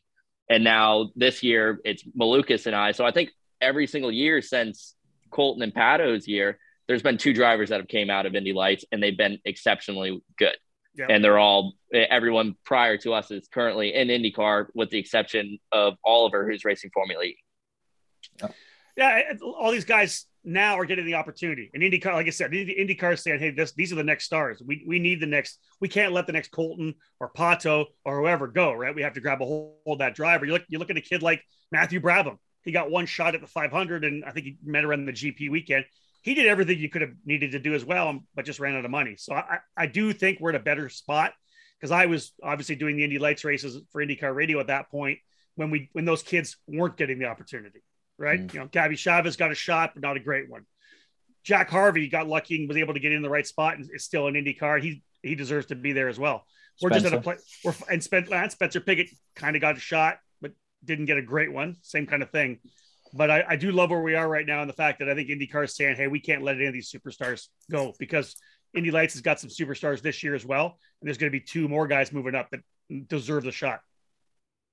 And 0.49 0.65
now 0.65 1.11
this 1.15 1.43
year 1.43 1.81
it's 1.85 2.03
Malukas 2.19 2.67
and 2.67 2.75
I. 2.75 2.93
So 2.93 3.05
I 3.05 3.11
think 3.11 3.31
every 3.61 3.87
single 3.87 4.13
year 4.13 4.41
since 4.41 4.95
Colton 5.31 5.63
and 5.63 5.75
Pato's 5.75 6.27
year, 6.27 6.59
there's 6.87 7.03
been 7.03 7.19
two 7.19 7.35
drivers 7.35 7.69
that 7.69 7.81
have 7.81 7.89
came 7.89 8.09
out 8.09 8.25
of 8.27 8.35
Indy 8.35 8.53
Lights 8.53 8.85
and 8.91 9.03
they've 9.03 9.17
been 9.17 9.39
exceptionally 9.45 10.23
good. 10.39 10.57
Yep. 10.95 11.09
And 11.11 11.23
they're 11.23 11.39
all 11.39 11.75
everyone 11.93 12.57
prior 12.65 12.97
to 12.99 13.13
us 13.13 13.31
is 13.31 13.47
currently 13.53 13.95
in 13.95 14.09
IndyCar, 14.09 14.67
with 14.75 14.91
the 14.91 14.99
exception 14.99 15.59
of 15.71 15.95
Oliver, 16.05 16.51
who's 16.51 16.65
racing 16.65 16.91
Formula 16.93 17.23
E. 17.23 17.37
Yep. 18.41 18.55
Yeah, 18.97 19.23
all 19.43 19.71
these 19.71 19.85
guys 19.85 20.27
now 20.49 20.79
are 20.79 20.85
getting 20.85 21.07
the 21.07 21.15
opportunity. 21.15 21.71
And 21.75 21.83
IndyCar, 21.83 22.15
like 22.15 22.27
I 22.27 22.31
said, 22.31 22.51
IndyCar 22.51 23.15
is 23.15 23.23
saying, 23.23 23.39
"Hey, 23.41 23.51
this 23.51 23.73
these 23.73 23.93
are 23.93 23.97
the 23.97 24.05
next 24.05 24.25
stars. 24.25 24.63
We 24.65 24.85
we 24.87 24.99
need 24.99 25.21
the 25.21 25.27
next. 25.27 25.61
We 25.81 25.89
can't 25.89 26.13
let 26.13 26.27
the 26.27 26.33
next 26.33 26.51
Colton 26.51 26.95
or 27.21 27.31
Pato 27.31 27.87
or 28.05 28.21
whoever 28.21 28.49
go. 28.49 28.73
Right? 28.73 28.95
We 28.95 29.03
have 29.03 29.15
to 29.15 29.21
grab 29.21 29.43
a 29.43 29.45
hold 29.45 29.99
that 29.99 30.15
driver. 30.15 30.45
You 30.45 30.53
look 30.53 30.65
you 30.69 30.79
look 30.79 30.91
at 30.91 30.97
a 30.97 31.03
kid 31.03 31.23
like 31.23 31.43
Matthew 31.71 32.01
Brabham. 32.01 32.39
He 32.65 32.73
got 32.73 32.91
one 32.91 33.07
shot 33.07 33.35
at 33.35 33.41
the 33.41 33.47
500, 33.47 34.05
and 34.05 34.25
I 34.25 34.33
think 34.33 34.47
he 34.47 34.59
met 34.65 34.85
around 34.85 35.07
the 35.07 35.13
GP 35.13 35.51
weekend 35.51 35.85
he 36.23 36.35
did 36.35 36.47
everything 36.47 36.79
you 36.79 36.91
could 36.91 37.03
have 37.03 37.13
needed 37.25 37.53
to 37.53 37.59
do 37.59 37.75
as 37.75 37.85
well, 37.85 38.21
but 38.35 38.45
just 38.45 38.61
ran 38.61 38.77
out 38.77 38.85
of 38.85 38.91
money. 38.91 39.17
So 39.17 39.35
I, 39.35 39.59
I 39.77 39.87
do 39.87 40.13
think 40.13 40.41
we're 40.41 40.51
in 40.51 40.57
a 40.57 40.61
better 40.61 40.89
spot 40.89 41.33
because 41.79 41.91
I 41.91 42.07
was 42.07 42.33
obviously 42.43 42.77
doing 42.77 42.97
the 42.97 43.05
Indy 43.05 43.19
Lights 43.19 43.45
races 43.45 43.81
for 43.93 44.05
IndyCar 44.05 44.35
Radio 44.35 44.61
at 44.61 44.67
that 44.67 44.91
point 44.91 45.21
when 45.55 45.71
we 45.71 45.91
when 45.93 46.05
those 46.05 46.23
kids 46.23 46.57
weren't 46.67 46.97
getting 46.97 47.19
the 47.19 47.27
opportunity, 47.27 47.81
right? 48.19 48.47
Mm. 48.47 48.53
You 48.53 48.61
know, 48.61 48.67
Gabby 48.67 48.97
Chaves 48.97 49.39
got 49.39 49.53
a 49.53 49.55
shot, 49.55 49.93
but 49.95 50.03
not 50.03 50.17
a 50.17 50.21
great 50.21 50.51
one. 50.51 50.67
Jack 51.45 51.71
Harvey 51.71 52.09
got 52.09 52.29
lucky 52.29 52.57
and 52.57 52.69
was 52.69 52.77
able 52.77 52.95
to 52.95 53.01
get 53.01 53.13
in 53.13 53.23
the 53.23 53.31
right 53.31 53.47
spot 53.47 53.77
and 53.79 53.89
is 53.95 54.05
still 54.05 54.27
an 54.27 54.35
IndyCar. 54.35 54.83
He 54.83 55.03
he 55.23 55.35
deserves 55.35 55.67
to 55.67 55.75
be 55.75 55.93
there 55.93 56.09
as 56.09 56.19
well. 56.19 56.45
We're 56.81 56.91
just 56.91 57.07
at 57.07 57.15
a 57.15 57.21
place. 57.21 57.43
We're 57.65 57.75
and 57.91 58.03
Spencer, 58.03 58.49
Spencer 58.51 58.81
Pigot 58.81 59.09
kind 59.35 59.57
of 59.57 59.63
got 59.63 59.77
a 59.77 59.81
shot, 59.81 60.19
but 60.41 60.53
didn't 60.85 61.07
get 61.07 61.17
a 61.17 61.23
great 61.23 61.53
one. 61.53 61.77
Same 61.83 62.07
kind 62.07 62.23
of 62.23 62.31
thing. 62.31 62.59
But 63.15 63.31
I, 63.31 63.45
I, 63.49 63.57
do 63.57 63.73
love 63.73 63.89
where 63.89 64.03
we 64.03 64.15
are 64.15 64.29
right 64.29 64.47
now 64.47 64.61
and 64.61 64.69
the 64.69 64.75
fact 64.75 64.99
that 64.99 65.09
I 65.09 65.15
think 65.15 65.31
IndyCar 65.31 65.65
is 65.65 65.75
saying, 65.75 65.97
hey, 65.97 66.09
we 66.09 66.21
can't 66.21 66.43
let 66.43 66.57
any 66.57 66.67
of 66.67 66.75
these 66.75 66.93
superstars 66.93 67.47
go 67.71 67.95
because 67.99 68.37
Indy 68.77 68.91
Lights 68.91 69.15
has 69.15 69.23
got 69.23 69.41
some 69.41 69.49
superstars 69.49 70.03
this 70.03 70.23
year 70.23 70.35
as 70.35 70.45
well. 70.45 70.79
And 71.01 71.09
there's 71.09 71.17
going 71.17 71.33
to 71.33 71.39
be 71.39 71.43
two 71.43 71.69
more 71.69 71.87
guys 71.87 72.13
moving 72.13 72.35
up 72.35 72.51
that 72.51 72.61
deserve 73.09 73.45
the 73.45 73.53
shot. 73.53 73.81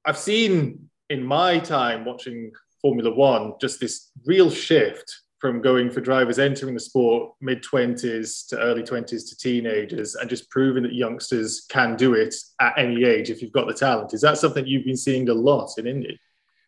I've 0.04 0.18
seen 0.18 0.90
in 1.10 1.24
my 1.24 1.60
time 1.60 2.04
watching 2.04 2.52
Formula 2.86 3.12
One 3.12 3.54
just 3.60 3.80
this 3.80 4.12
real 4.28 4.52
shift 4.52 5.21
from 5.39 5.60
going 5.60 5.89
for 5.89 6.02
drivers 6.02 6.38
entering 6.38 6.76
the 6.76 6.80
sport 6.80 7.34
mid 7.41 7.63
20s 7.63 8.48
to 8.50 8.60
early 8.60 8.84
20s 8.84 9.28
to 9.28 9.36
teenagers 9.36 10.13
and 10.13 10.30
just 10.30 10.48
proving 10.52 10.84
that 10.84 10.93
youngsters 10.93 11.65
can 11.67 11.95
do 11.95 12.13
it 12.13 12.36
at 12.62 12.78
any 12.78 13.04
age 13.04 13.32
if 13.32 13.41
you've 13.41 13.52
got 13.52 13.65
the 13.65 13.74
talent. 13.74 14.13
Is 14.13 14.21
that 14.21 14.38
something 14.38 14.67
you've 14.67 14.86
been 14.86 14.95
seeing 14.95 15.28
a 15.30 15.34
lot 15.34 15.71
in 15.80 15.88
Indy? 15.88 16.19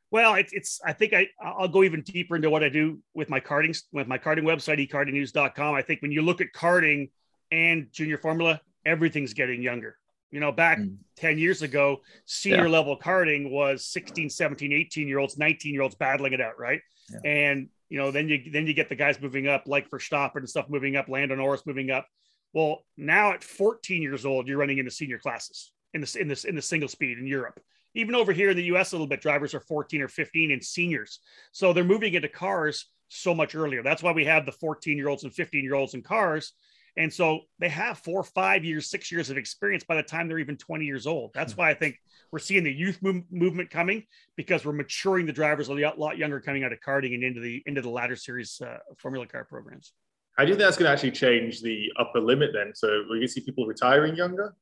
Well, 0.09 0.33
it, 0.33 0.47
it's. 0.53 0.81
I 0.83 0.91
think 0.91 1.13
I 1.13 1.27
I'll 1.39 1.67
go 1.67 1.83
even 1.83 2.01
deeper 2.01 2.35
into 2.35 2.49
what 2.49 2.63
I 2.63 2.69
do 2.69 2.97
with 3.13 3.29
my 3.29 3.39
karting 3.39 3.79
with 3.91 4.07
my 4.07 4.17
karting 4.17 4.41
website 4.43 4.89
ekartingnews.com. 4.89 5.75
I 5.75 5.83
think 5.83 6.01
when 6.01 6.11
you 6.11 6.23
look 6.23 6.41
at 6.41 6.47
karting 6.51 7.11
and 7.51 7.89
junior 7.91 8.17
formula, 8.17 8.59
everything's 8.87 9.35
getting 9.35 9.61
younger. 9.61 9.97
You 10.31 10.39
know, 10.39 10.51
back 10.51 10.79
mm. 10.79 10.97
10 11.17 11.37
years 11.37 11.61
ago, 11.61 12.01
senior 12.25 12.65
yeah. 12.65 12.71
level 12.71 12.97
karting 12.99 13.49
was 13.49 13.85
16, 13.85 14.29
17, 14.29 14.73
18 14.73 15.07
year 15.07 15.19
olds, 15.19 15.37
19 15.37 15.73
year 15.73 15.83
olds 15.83 15.95
battling 15.95 16.33
it 16.33 16.41
out, 16.41 16.59
right? 16.59 16.81
Yeah. 17.09 17.29
And 17.29 17.69
you 17.89 17.97
know, 17.97 18.11
then 18.11 18.27
you 18.27 18.51
then 18.51 18.67
you 18.67 18.73
get 18.73 18.89
the 18.89 18.95
guys 18.95 19.21
moving 19.21 19.47
up 19.47 19.63
like 19.65 19.89
for 19.89 19.99
Verstappen 19.99 20.37
and 20.37 20.49
stuff 20.49 20.69
moving 20.69 20.97
up, 20.97 21.07
Lando 21.07 21.35
Norris 21.35 21.65
moving 21.65 21.89
up. 21.89 22.05
Well, 22.53 22.83
now 22.97 23.31
at 23.31 23.43
14 23.43 24.01
years 24.01 24.25
old, 24.25 24.47
you're 24.47 24.57
running 24.57 24.77
into 24.77 24.91
senior 24.91 25.19
classes 25.19 25.71
in 25.93 26.01
this 26.01 26.15
in 26.15 26.27
this 26.27 26.43
in 26.43 26.55
the 26.55 26.61
single 26.61 26.89
speed 26.89 27.17
in 27.17 27.27
Europe 27.27 27.59
even 27.97 28.13
over 28.13 28.31
here 28.31 28.51
in 28.51 28.57
the 28.57 28.65
US 28.65 28.91
a 28.91 28.95
little 28.95 29.07
bit, 29.07 29.21
drivers 29.21 29.55
are 29.55 29.59
14 29.59 30.01
or 30.01 30.07
15 30.07 30.51
and 30.51 30.63
seniors. 30.63 31.19
So 31.51 31.73
they're 31.73 31.83
moving 31.83 32.13
into 32.13 32.29
cars 32.29 32.85
so 33.09 33.33
much 33.33 33.55
earlier. 33.55 33.81
That's 33.81 34.03
why 34.03 34.11
we 34.11 34.25
have 34.25 34.45
the 34.45 34.51
14 34.51 34.97
year 34.97 35.09
olds 35.09 35.23
and 35.23 35.33
15 35.33 35.63
year 35.63 35.73
olds 35.73 35.95
in 35.95 36.03
cars. 36.03 36.53
And 36.97 37.13
so 37.13 37.41
they 37.59 37.69
have 37.69 37.99
four, 37.99 38.23
five 38.23 38.65
years, 38.65 38.89
six 38.89 39.11
years 39.11 39.29
of 39.29 39.37
experience 39.37 39.83
by 39.83 39.95
the 39.95 40.03
time 40.03 40.27
they're 40.27 40.39
even 40.39 40.57
20 40.57 40.83
years 40.83 41.05
old. 41.05 41.31
That's 41.33 41.55
why 41.55 41.69
I 41.69 41.75
think 41.75 41.95
we're 42.31 42.39
seeing 42.39 42.63
the 42.63 42.73
youth 42.73 42.97
move, 43.03 43.23
movement 43.31 43.69
coming 43.69 44.03
because 44.35 44.65
we're 44.65 44.73
maturing 44.73 45.27
the 45.27 45.31
drivers 45.31 45.67
a 45.67 45.73
lot 45.73 46.17
younger 46.17 46.41
coming 46.41 46.63
out 46.63 46.73
of 46.73 46.79
karting 46.79 47.13
and 47.13 47.23
into 47.23 47.39
the 47.39 47.61
into 47.67 47.81
the 47.81 47.89
ladder 47.89 48.15
series 48.15 48.59
uh, 48.61 48.79
Formula 48.97 49.27
Car 49.27 49.45
programs. 49.45 49.93
How 50.37 50.43
do 50.43 50.49
you 50.49 50.55
think 50.55 50.65
that's 50.65 50.77
going 50.77 50.87
to 50.87 50.91
actually 50.91 51.11
change 51.11 51.61
the 51.61 51.91
upper 51.99 52.19
limit 52.19 52.51
then? 52.53 52.73
So 52.75 53.03
will 53.07 53.17
you 53.17 53.27
see 53.27 53.41
people 53.41 53.65
retiring 53.65 54.15
younger? 54.15 54.55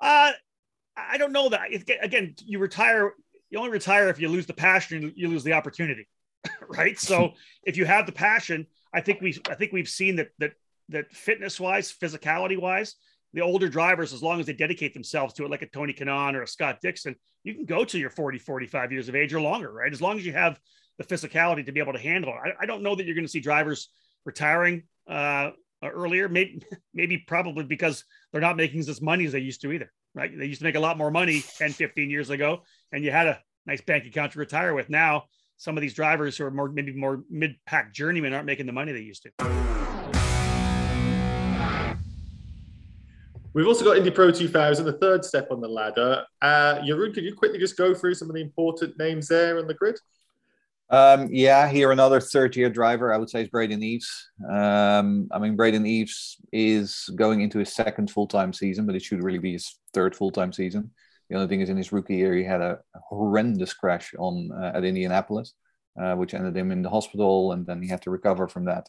Uh, 0.00 0.32
I 0.96 1.18
don't 1.18 1.32
know 1.32 1.50
that. 1.50 1.72
If, 1.72 1.84
again, 2.00 2.34
you 2.44 2.58
retire, 2.58 3.12
you 3.50 3.58
only 3.58 3.70
retire 3.70 4.08
if 4.08 4.18
you 4.18 4.28
lose 4.28 4.46
the 4.46 4.54
passion, 4.54 5.12
you 5.14 5.28
lose 5.28 5.44
the 5.44 5.52
opportunity, 5.52 6.08
right? 6.68 6.98
So 6.98 7.34
if 7.64 7.76
you 7.76 7.84
have 7.84 8.06
the 8.06 8.12
passion, 8.12 8.66
I 8.94 9.02
think 9.02 9.20
we, 9.20 9.36
I 9.48 9.54
think 9.54 9.72
we've 9.72 9.88
seen 9.88 10.16
that 10.16 10.28
that 10.38 10.52
that 10.88 11.12
fitness 11.12 11.58
wise, 11.58 11.92
physicality 11.92 12.60
wise, 12.60 12.94
the 13.32 13.42
older 13.42 13.68
drivers, 13.68 14.12
as 14.12 14.22
long 14.22 14.40
as 14.40 14.46
they 14.46 14.52
dedicate 14.52 14.94
themselves 14.94 15.34
to 15.34 15.44
it, 15.44 15.50
like 15.50 15.62
a 15.62 15.66
Tony 15.66 15.92
Kanaan 15.92 16.34
or 16.34 16.42
a 16.42 16.46
Scott 16.46 16.78
Dixon, 16.80 17.16
you 17.44 17.54
can 17.54 17.64
go 17.64 17.84
to 17.84 17.98
your 17.98 18.10
40, 18.10 18.38
45 18.38 18.92
years 18.92 19.08
of 19.08 19.14
age 19.14 19.34
or 19.34 19.40
longer, 19.40 19.72
right? 19.72 19.92
As 19.92 20.00
long 20.00 20.16
as 20.18 20.24
you 20.24 20.32
have 20.32 20.58
the 20.98 21.04
physicality 21.04 21.66
to 21.66 21.72
be 21.72 21.80
able 21.80 21.92
to 21.92 21.98
handle 21.98 22.32
it. 22.32 22.54
I, 22.58 22.62
I 22.62 22.66
don't 22.66 22.82
know 22.82 22.94
that 22.94 23.04
you're 23.04 23.14
going 23.14 23.26
to 23.26 23.30
see 23.30 23.40
drivers 23.40 23.90
retiring 24.24 24.84
uh, 25.08 25.50
earlier, 25.82 26.28
maybe, 26.28 26.62
maybe 26.94 27.18
probably 27.18 27.64
because 27.64 28.04
they're 28.32 28.40
not 28.40 28.56
making 28.56 28.80
as 28.80 28.88
much 28.88 29.02
money 29.02 29.26
as 29.26 29.32
they 29.32 29.40
used 29.40 29.60
to 29.62 29.72
either 29.72 29.92
right? 30.16 30.36
They 30.36 30.46
used 30.46 30.60
to 30.60 30.64
make 30.64 30.74
a 30.74 30.80
lot 30.80 30.98
more 30.98 31.10
money 31.10 31.44
10, 31.58 31.72
15 31.72 32.10
years 32.10 32.30
ago, 32.30 32.62
and 32.90 33.04
you 33.04 33.12
had 33.12 33.28
a 33.28 33.38
nice 33.66 33.82
bank 33.82 34.06
account 34.06 34.32
to 34.32 34.38
retire 34.38 34.74
with. 34.74 34.88
Now, 34.88 35.24
some 35.58 35.76
of 35.76 35.82
these 35.82 35.94
drivers 35.94 36.36
who 36.36 36.44
are 36.44 36.50
more 36.50 36.68
maybe 36.68 36.92
more 36.92 37.22
mid-pack 37.30 37.92
journeymen 37.92 38.32
aren't 38.32 38.46
making 38.46 38.66
the 38.66 38.72
money 38.72 38.92
they 38.92 39.00
used 39.00 39.22
to. 39.24 39.65
We've 43.56 43.66
also 43.66 43.86
got 43.86 43.96
Indy 43.96 44.10
Pro 44.10 44.30
2000, 44.30 44.84
the 44.84 44.92
third 44.98 45.24
step 45.24 45.48
on 45.50 45.62
the 45.62 45.68
ladder. 45.68 46.26
Uh, 46.42 46.74
Jeroen, 46.80 47.14
could 47.14 47.24
you 47.24 47.34
quickly 47.34 47.58
just 47.58 47.78
go 47.78 47.94
through 47.94 48.12
some 48.12 48.28
of 48.28 48.34
the 48.34 48.42
important 48.42 48.98
names 48.98 49.28
there 49.28 49.58
on 49.58 49.66
the 49.66 49.72
grid? 49.72 49.98
Um, 50.90 51.30
yeah, 51.32 51.66
here 51.66 51.90
another 51.90 52.20
third 52.20 52.54
year 52.54 52.68
driver, 52.68 53.14
I 53.14 53.16
would 53.16 53.30
say, 53.30 53.40
is 53.40 53.48
Braden 53.48 53.82
Eves. 53.82 54.28
Um, 54.46 55.28
I 55.32 55.38
mean, 55.38 55.56
Braden 55.56 55.86
Eves 55.86 56.36
is 56.52 57.08
going 57.16 57.40
into 57.40 57.58
his 57.58 57.72
second 57.72 58.10
full 58.10 58.26
time 58.26 58.52
season, 58.52 58.84
but 58.84 58.94
it 58.94 59.00
should 59.00 59.22
really 59.22 59.38
be 59.38 59.52
his 59.52 59.78
third 59.94 60.14
full 60.14 60.30
time 60.30 60.52
season. 60.52 60.90
The 61.30 61.36
only 61.36 61.48
thing 61.48 61.62
is, 61.62 61.70
in 61.70 61.78
his 61.78 61.92
rookie 61.92 62.16
year, 62.16 62.34
he 62.34 62.44
had 62.44 62.60
a 62.60 62.80
horrendous 63.08 63.72
crash 63.72 64.12
on 64.18 64.50
uh, 64.52 64.72
at 64.74 64.84
Indianapolis, 64.84 65.54
uh, 66.00 66.14
which 66.14 66.34
ended 66.34 66.56
him 66.56 66.70
in 66.70 66.82
the 66.82 66.90
hospital, 66.90 67.52
and 67.52 67.66
then 67.66 67.82
he 67.82 67.88
had 67.88 68.02
to 68.02 68.10
recover 68.10 68.48
from 68.48 68.64
that. 68.64 68.88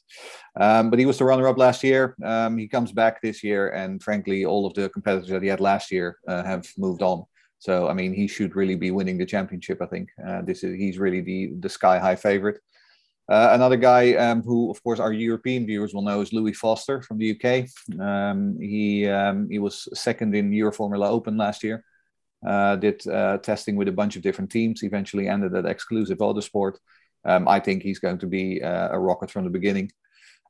Um, 0.60 0.90
but 0.90 1.00
he 1.00 1.06
was 1.06 1.18
the 1.18 1.26
runner 1.26 1.48
up 1.48 1.58
last 1.58 1.84
year. 1.84 2.16
Um, 2.24 2.58
he 2.58 2.68
comes 2.68 2.92
back 2.92 3.22
this 3.22 3.44
year, 3.44 3.70
and 3.70 4.02
frankly, 4.02 4.46
all 4.46 4.66
of 4.66 4.74
the 4.74 4.90
competitors 4.90 5.30
that 5.30 5.44
he 5.44 5.50
had 5.50 5.60
last 5.60 5.92
year 5.92 6.18
uh, 6.28 6.44
have 6.44 6.68
moved 6.78 7.02
on. 7.02 7.26
So 7.60 7.88
I 7.88 7.94
mean, 7.94 8.14
he 8.14 8.28
should 8.28 8.56
really 8.56 8.76
be 8.76 8.92
winning 8.92 9.18
the 9.18 9.26
championship. 9.26 9.82
I 9.82 9.88
think 9.88 10.10
uh, 10.26 10.42
this 10.44 10.64
is 10.64 10.76
he's 10.76 11.00
really 11.00 11.22
the 11.22 11.54
the 11.60 11.70
sky 11.70 11.98
high 12.00 12.16
favorite. 12.16 12.60
Uh, 13.30 13.50
another 13.52 13.76
guy 13.76 14.14
um, 14.14 14.42
who, 14.42 14.72
of 14.72 14.82
course, 14.84 15.02
our 15.02 15.12
European 15.12 15.66
viewers 15.66 15.94
will 15.94 16.02
know 16.02 16.22
is 16.22 16.32
Louis 16.32 16.54
Foster 16.54 17.02
from 17.02 17.18
the 17.18 17.32
UK. 17.36 17.68
Um, 18.00 18.58
he 18.60 19.08
um, 19.08 19.50
he 19.50 19.60
was 19.60 19.90
second 19.94 20.34
in 20.36 20.52
Euroformula 20.52 21.10
Open 21.10 21.36
last 21.36 21.64
year. 21.64 21.84
Uh, 22.46 22.76
did 22.76 23.06
uh, 23.08 23.38
testing 23.38 23.76
with 23.76 23.88
a 23.88 23.92
bunch 23.92 24.16
of 24.16 24.22
different 24.22 24.52
teams. 24.52 24.84
Eventually 24.84 25.28
ended 25.28 25.56
at 25.56 25.66
Exclusive 25.66 26.20
Autosport. 26.20 26.76
Um, 27.26 27.48
I 27.48 27.60
think 27.60 27.84
he's 27.84 28.00
going 28.00 28.20
to 28.20 28.28
be 28.28 28.62
uh, 28.62 28.90
a 28.92 29.00
rocket 29.00 29.32
from 29.32 29.44
the 29.44 29.50
beginning. 29.50 29.92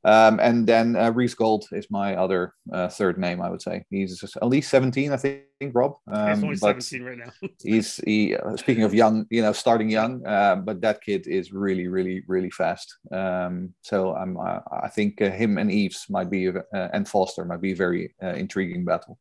Um, 0.04 0.40
and 0.40 0.66
then 0.66 0.96
uh, 0.96 1.12
Reece 1.12 1.34
Gold 1.34 1.66
is 1.72 1.90
my 1.90 2.16
other 2.16 2.54
uh, 2.72 2.88
third 2.88 3.18
name, 3.18 3.42
I 3.42 3.50
would 3.50 3.62
say. 3.62 3.84
He's 3.90 4.24
at 4.24 4.48
least 4.48 4.70
17, 4.70 5.12
I 5.12 5.18
think, 5.18 5.44
Rob. 5.74 5.96
Um, 6.12 6.30
he's 6.30 6.44
only 6.44 6.56
17 6.56 7.04
right 7.04 7.18
now. 7.18 7.32
he's, 7.64 7.98
he, 7.98 8.36
uh, 8.36 8.56
speaking 8.58 8.84
of 8.84 8.94
young, 8.94 9.26
you 9.30 9.42
know, 9.42 9.52
starting 9.52 9.90
young, 9.90 10.26
uh, 10.26 10.56
but 10.56 10.82
that 10.82 11.02
kid 11.02 11.28
is 11.28 11.52
really, 11.52 11.88
really, 11.88 12.24
really 12.28 12.52
fast. 12.52 12.96
Um, 13.12 13.74
so 13.82 14.16
I'm, 14.16 14.38
uh, 14.38 14.60
I 14.72 14.88
think 14.88 15.22
uh, 15.22 15.30
him 15.30 15.58
and 15.58 15.72
Eves 15.72 16.06
might 16.10 16.30
be, 16.30 16.52
and 16.72 17.08
Foster 17.08 17.44
might 17.44 17.62
be 17.62 17.72
a 17.72 17.76
very 17.76 18.14
intriguing 18.22 18.86
battle. 18.86 19.18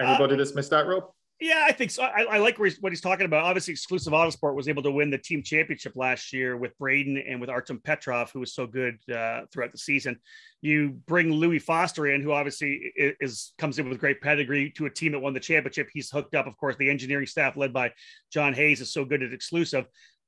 Anybody 0.00 0.36
that's 0.36 0.54
missed 0.54 0.72
out, 0.72 0.86
Rob? 0.86 1.04
Yeah, 1.40 1.64
I 1.66 1.72
think 1.72 1.90
so. 1.90 2.02
I, 2.02 2.24
I 2.24 2.38
like 2.38 2.58
what 2.58 2.92
he's 2.92 3.00
talking 3.00 3.24
about. 3.24 3.44
Obviously, 3.44 3.72
Exclusive 3.72 4.12
Autosport 4.12 4.54
was 4.54 4.68
able 4.68 4.82
to 4.82 4.90
win 4.90 5.08
the 5.08 5.16
team 5.16 5.42
championship 5.42 5.94
last 5.96 6.34
year 6.34 6.54
with 6.58 6.76
Braden 6.76 7.16
and 7.16 7.40
with 7.40 7.48
Artem 7.48 7.80
Petrov, 7.82 8.30
who 8.30 8.40
was 8.40 8.52
so 8.52 8.66
good 8.66 8.98
uh, 9.10 9.42
throughout 9.50 9.72
the 9.72 9.78
season. 9.78 10.18
You 10.60 10.90
bring 11.06 11.32
Louis 11.32 11.58
Foster 11.58 12.08
in, 12.08 12.20
who 12.20 12.32
obviously 12.32 12.92
is, 12.94 13.14
is, 13.20 13.52
comes 13.56 13.78
in 13.78 13.88
with 13.88 13.98
great 13.98 14.20
pedigree 14.20 14.70
to 14.72 14.84
a 14.84 14.90
team 14.90 15.12
that 15.12 15.20
won 15.20 15.32
the 15.32 15.40
championship. 15.40 15.88
He's 15.90 16.10
hooked 16.10 16.34
up, 16.34 16.46
of 16.46 16.58
course. 16.58 16.76
The 16.76 16.90
engineering 16.90 17.26
staff 17.26 17.56
led 17.56 17.72
by 17.72 17.92
John 18.30 18.52
Hayes 18.52 18.82
is 18.82 18.92
so 18.92 19.06
good 19.06 19.22
at 19.22 19.32
exclusive. 19.32 19.86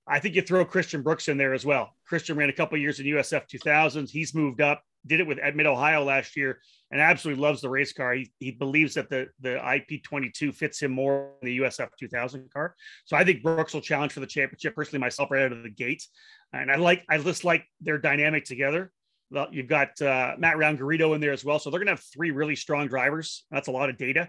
I 0.09 0.19
think 0.19 0.35
you 0.35 0.41
throw 0.41 0.65
Christian 0.65 1.03
Brooks 1.03 1.29
in 1.29 1.37
there 1.37 1.53
as 1.53 1.67
well. 1.67 1.95
Christian 2.07 2.39
ran 2.39 2.49
a 2.49 2.55
couple 2.55 2.79
years 2.79 3.01
in 3.01 3.07
USF 3.07 3.43
2000s. 3.53 4.09
He's 4.09 4.35
moved 4.35 4.63
up. 4.63 4.83
Did 5.07 5.21
it 5.21 5.27
with 5.27 5.39
at 5.39 5.57
Mid 5.57 5.67
Ohio 5.67 6.05
last 6.05 6.37
year 6.37 6.61
and 6.91 7.01
absolutely 7.01 7.43
loves 7.43 7.61
the 7.61 7.69
race 7.69 7.93
car. 7.93 8.15
He, 8.15 8.31
he 8.39 8.51
believes 8.53 8.95
that 8.95 9.09
the, 9.09 9.29
the 9.41 9.59
IP22 9.59 10.55
fits 10.55 10.81
him 10.81 10.93
more 10.93 11.33
than 11.41 11.47
the 11.49 11.59
USF 11.61 11.89
2000 11.99 12.53
car. 12.53 12.75
So 13.07 13.17
I 13.17 13.25
think 13.25 13.43
Brooks 13.43 13.75
will 13.75 13.81
challenge 13.81 14.13
for 14.13 14.21
the 14.21 14.27
championship. 14.27 14.75
Personally, 14.75 15.01
myself, 15.01 15.31
right 15.31 15.43
out 15.43 15.53
of 15.53 15.63
the 15.63 15.71
gate, 15.71 16.07
and 16.53 16.71
I 16.71 16.77
like 16.77 17.05
I 17.09 17.19
just 17.19 17.45
like 17.45 17.65
their 17.81 17.99
dynamic 17.99 18.45
together. 18.45 18.93
Well, 19.31 19.49
You've 19.51 19.69
got 19.69 20.01
uh, 20.03 20.35
Matt 20.39 20.59
Round 20.59 20.79
Garrido 20.79 21.15
in 21.15 21.21
there 21.21 21.33
as 21.33 21.45
well, 21.45 21.59
so 21.59 21.71
they're 21.71 21.81
going 21.81 21.87
to 21.87 21.95
have 21.95 22.05
three 22.13 22.31
really 22.31 22.57
strong 22.57 22.89
drivers. 22.89 23.45
That's 23.51 23.69
a 23.69 23.73
lot 23.73 23.89
of 23.89 23.97
data. 23.97 24.29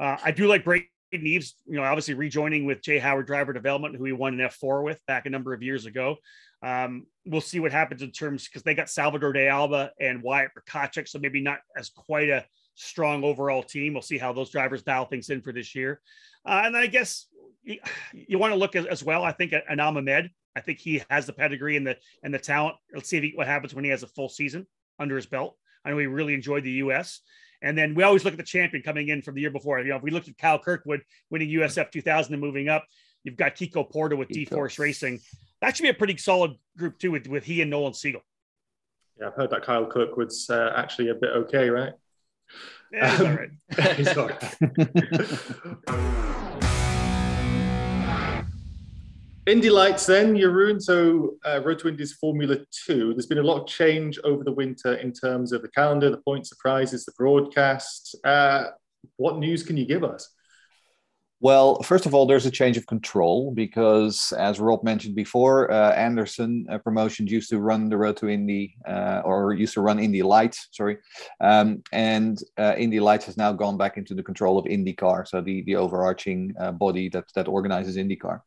Uh, 0.00 0.16
I 0.24 0.30
do 0.30 0.46
like 0.46 0.64
Braden 0.64 0.86
Eves, 1.22 1.54
you 1.66 1.76
know, 1.76 1.82
obviously 1.82 2.14
rejoining 2.14 2.64
with 2.64 2.82
Jay 2.82 2.98
Howard 2.98 3.26
Driver 3.26 3.52
Development, 3.52 3.96
who 3.96 4.04
he 4.04 4.12
won 4.12 4.38
an 4.38 4.48
F4 4.48 4.82
with 4.82 5.00
back 5.06 5.26
a 5.26 5.30
number 5.30 5.52
of 5.52 5.62
years 5.62 5.86
ago. 5.86 6.16
Um, 6.62 7.06
we'll 7.26 7.40
see 7.40 7.60
what 7.60 7.72
happens 7.72 8.02
in 8.02 8.10
terms 8.10 8.48
because 8.48 8.62
they 8.62 8.74
got 8.74 8.88
Salvador 8.88 9.32
de 9.32 9.46
Alba 9.48 9.92
and 10.00 10.22
Wyatt 10.22 10.52
Brichacek, 10.56 11.08
so 11.08 11.18
maybe 11.18 11.40
not 11.40 11.58
as 11.76 11.90
quite 11.90 12.30
a 12.30 12.44
strong 12.74 13.22
overall 13.22 13.62
team. 13.62 13.92
We'll 13.92 14.02
see 14.02 14.18
how 14.18 14.32
those 14.32 14.50
drivers 14.50 14.82
dial 14.82 15.04
things 15.04 15.30
in 15.30 15.42
for 15.42 15.52
this 15.52 15.74
year. 15.74 16.00
Uh, 16.46 16.62
and 16.64 16.76
I 16.76 16.86
guess 16.86 17.26
you, 17.62 17.78
you 18.12 18.38
want 18.38 18.52
to 18.52 18.58
look 18.58 18.76
as, 18.76 18.86
as, 18.86 19.04
well. 19.04 19.24
I 19.24 19.32
think 19.32 19.52
at 19.52 19.68
Enaam 19.68 19.96
Ahmed, 19.96 20.30
I 20.56 20.60
think 20.60 20.78
he 20.78 21.02
has 21.10 21.26
the 21.26 21.32
pedigree 21.32 21.76
and 21.76 21.86
the 21.86 21.96
and 22.22 22.32
the 22.32 22.38
talent. 22.38 22.76
Let's 22.94 23.08
see 23.08 23.20
he, 23.20 23.32
what 23.34 23.46
happens 23.46 23.74
when 23.74 23.84
he 23.84 23.90
has 23.90 24.02
a 24.02 24.08
full 24.08 24.28
season 24.28 24.66
under 24.98 25.16
his 25.16 25.26
belt. 25.26 25.56
I 25.84 25.90
know 25.90 25.98
he 25.98 26.06
really 26.06 26.34
enjoyed 26.34 26.64
the 26.64 26.72
U.S. 26.72 27.20
And 27.64 27.76
then 27.76 27.94
we 27.94 28.02
always 28.02 28.24
look 28.24 28.34
at 28.34 28.38
the 28.38 28.44
champion 28.44 28.82
coming 28.82 29.08
in 29.08 29.22
from 29.22 29.34
the 29.34 29.40
year 29.40 29.50
before. 29.50 29.80
You 29.80 29.88
know, 29.88 29.96
if 29.96 30.02
we 30.02 30.10
looked 30.10 30.28
at 30.28 30.38
Kyle 30.38 30.58
Kirkwood 30.58 31.02
winning 31.30 31.48
USF 31.48 31.90
2000 31.90 32.32
and 32.32 32.40
moving 32.40 32.68
up, 32.68 32.84
you've 33.24 33.36
got 33.36 33.56
Kiko 33.56 33.90
Porto 33.90 34.16
with 34.16 34.28
DEForce 34.28 34.78
Racing 34.78 35.20
that 35.64 35.76
should 35.76 35.82
be 35.82 35.88
a 35.88 35.94
pretty 35.94 36.16
solid 36.16 36.56
group 36.76 36.98
too 36.98 37.10
with, 37.10 37.26
with 37.26 37.44
he 37.44 37.62
and 37.62 37.70
Nolan 37.70 37.94
Siegel. 37.94 38.20
Yeah, 39.18 39.28
I've 39.28 39.34
heard 39.34 39.50
that 39.50 39.62
Kyle 39.62 39.86
Kirkwood's 39.86 40.50
uh, 40.50 40.72
actually 40.76 41.08
a 41.08 41.14
bit 41.14 41.30
okay, 41.30 41.70
right? 41.70 41.92
Yeah, 42.92 43.10
he's 43.10 43.20
um, 43.20 43.26
all 43.26 43.36
right. 43.36 43.50
he's 43.96 44.16
all 44.16 44.28
right. 45.98 46.18
Indy 49.46 49.68
Lights, 49.68 50.06
then 50.06 50.34
Jeroen. 50.34 50.80
So, 50.80 51.36
uh, 51.46 51.60
Road 51.62 51.78
to 51.80 51.88
Indy's 51.88 52.14
Formula 52.14 52.56
Two. 52.86 53.12
There's 53.12 53.26
been 53.26 53.38
a 53.38 53.42
lot 53.42 53.60
of 53.60 53.66
change 53.66 54.18
over 54.24 54.42
the 54.42 54.52
winter 54.52 54.94
in 54.94 55.12
terms 55.12 55.52
of 55.52 55.60
the 55.60 55.68
calendar, 55.68 56.08
the 56.10 56.16
point 56.16 56.48
prizes, 56.58 57.04
the 57.04 57.12
broadcast. 57.18 58.16
Uh, 58.24 58.68
what 59.16 59.38
news 59.38 59.62
can 59.62 59.76
you 59.76 59.84
give 59.84 60.02
us? 60.02 60.30
Well, 61.40 61.82
first 61.82 62.06
of 62.06 62.14
all, 62.14 62.24
there's 62.24 62.46
a 62.46 62.50
change 62.50 62.78
of 62.78 62.86
control 62.86 63.50
because, 63.50 64.32
as 64.38 64.60
Rob 64.60 64.82
mentioned 64.82 65.14
before, 65.14 65.70
uh, 65.70 65.92
Andersen 65.92 66.66
uh, 66.70 66.78
Promotions 66.78 67.30
used 67.30 67.50
to 67.50 67.60
run 67.60 67.90
the 67.90 67.98
Road 67.98 68.16
to 68.18 68.30
Indy, 68.30 68.76
uh, 68.88 69.20
or 69.26 69.52
used 69.52 69.74
to 69.74 69.82
run 69.82 69.98
Indy 69.98 70.22
Lights, 70.22 70.68
sorry, 70.72 70.96
um, 71.42 71.82
and 71.92 72.38
uh, 72.56 72.76
Indy 72.78 72.98
Lights 72.98 73.26
has 73.26 73.36
now 73.36 73.52
gone 73.52 73.76
back 73.76 73.98
into 73.98 74.14
the 74.14 74.22
control 74.22 74.56
of 74.56 74.64
IndyCar, 74.64 75.28
so 75.28 75.42
the 75.42 75.62
the 75.64 75.76
overarching 75.76 76.54
uh, 76.58 76.72
body 76.72 77.10
that 77.10 77.24
that 77.34 77.46
organizes 77.46 77.98
IndyCar. 77.98 78.40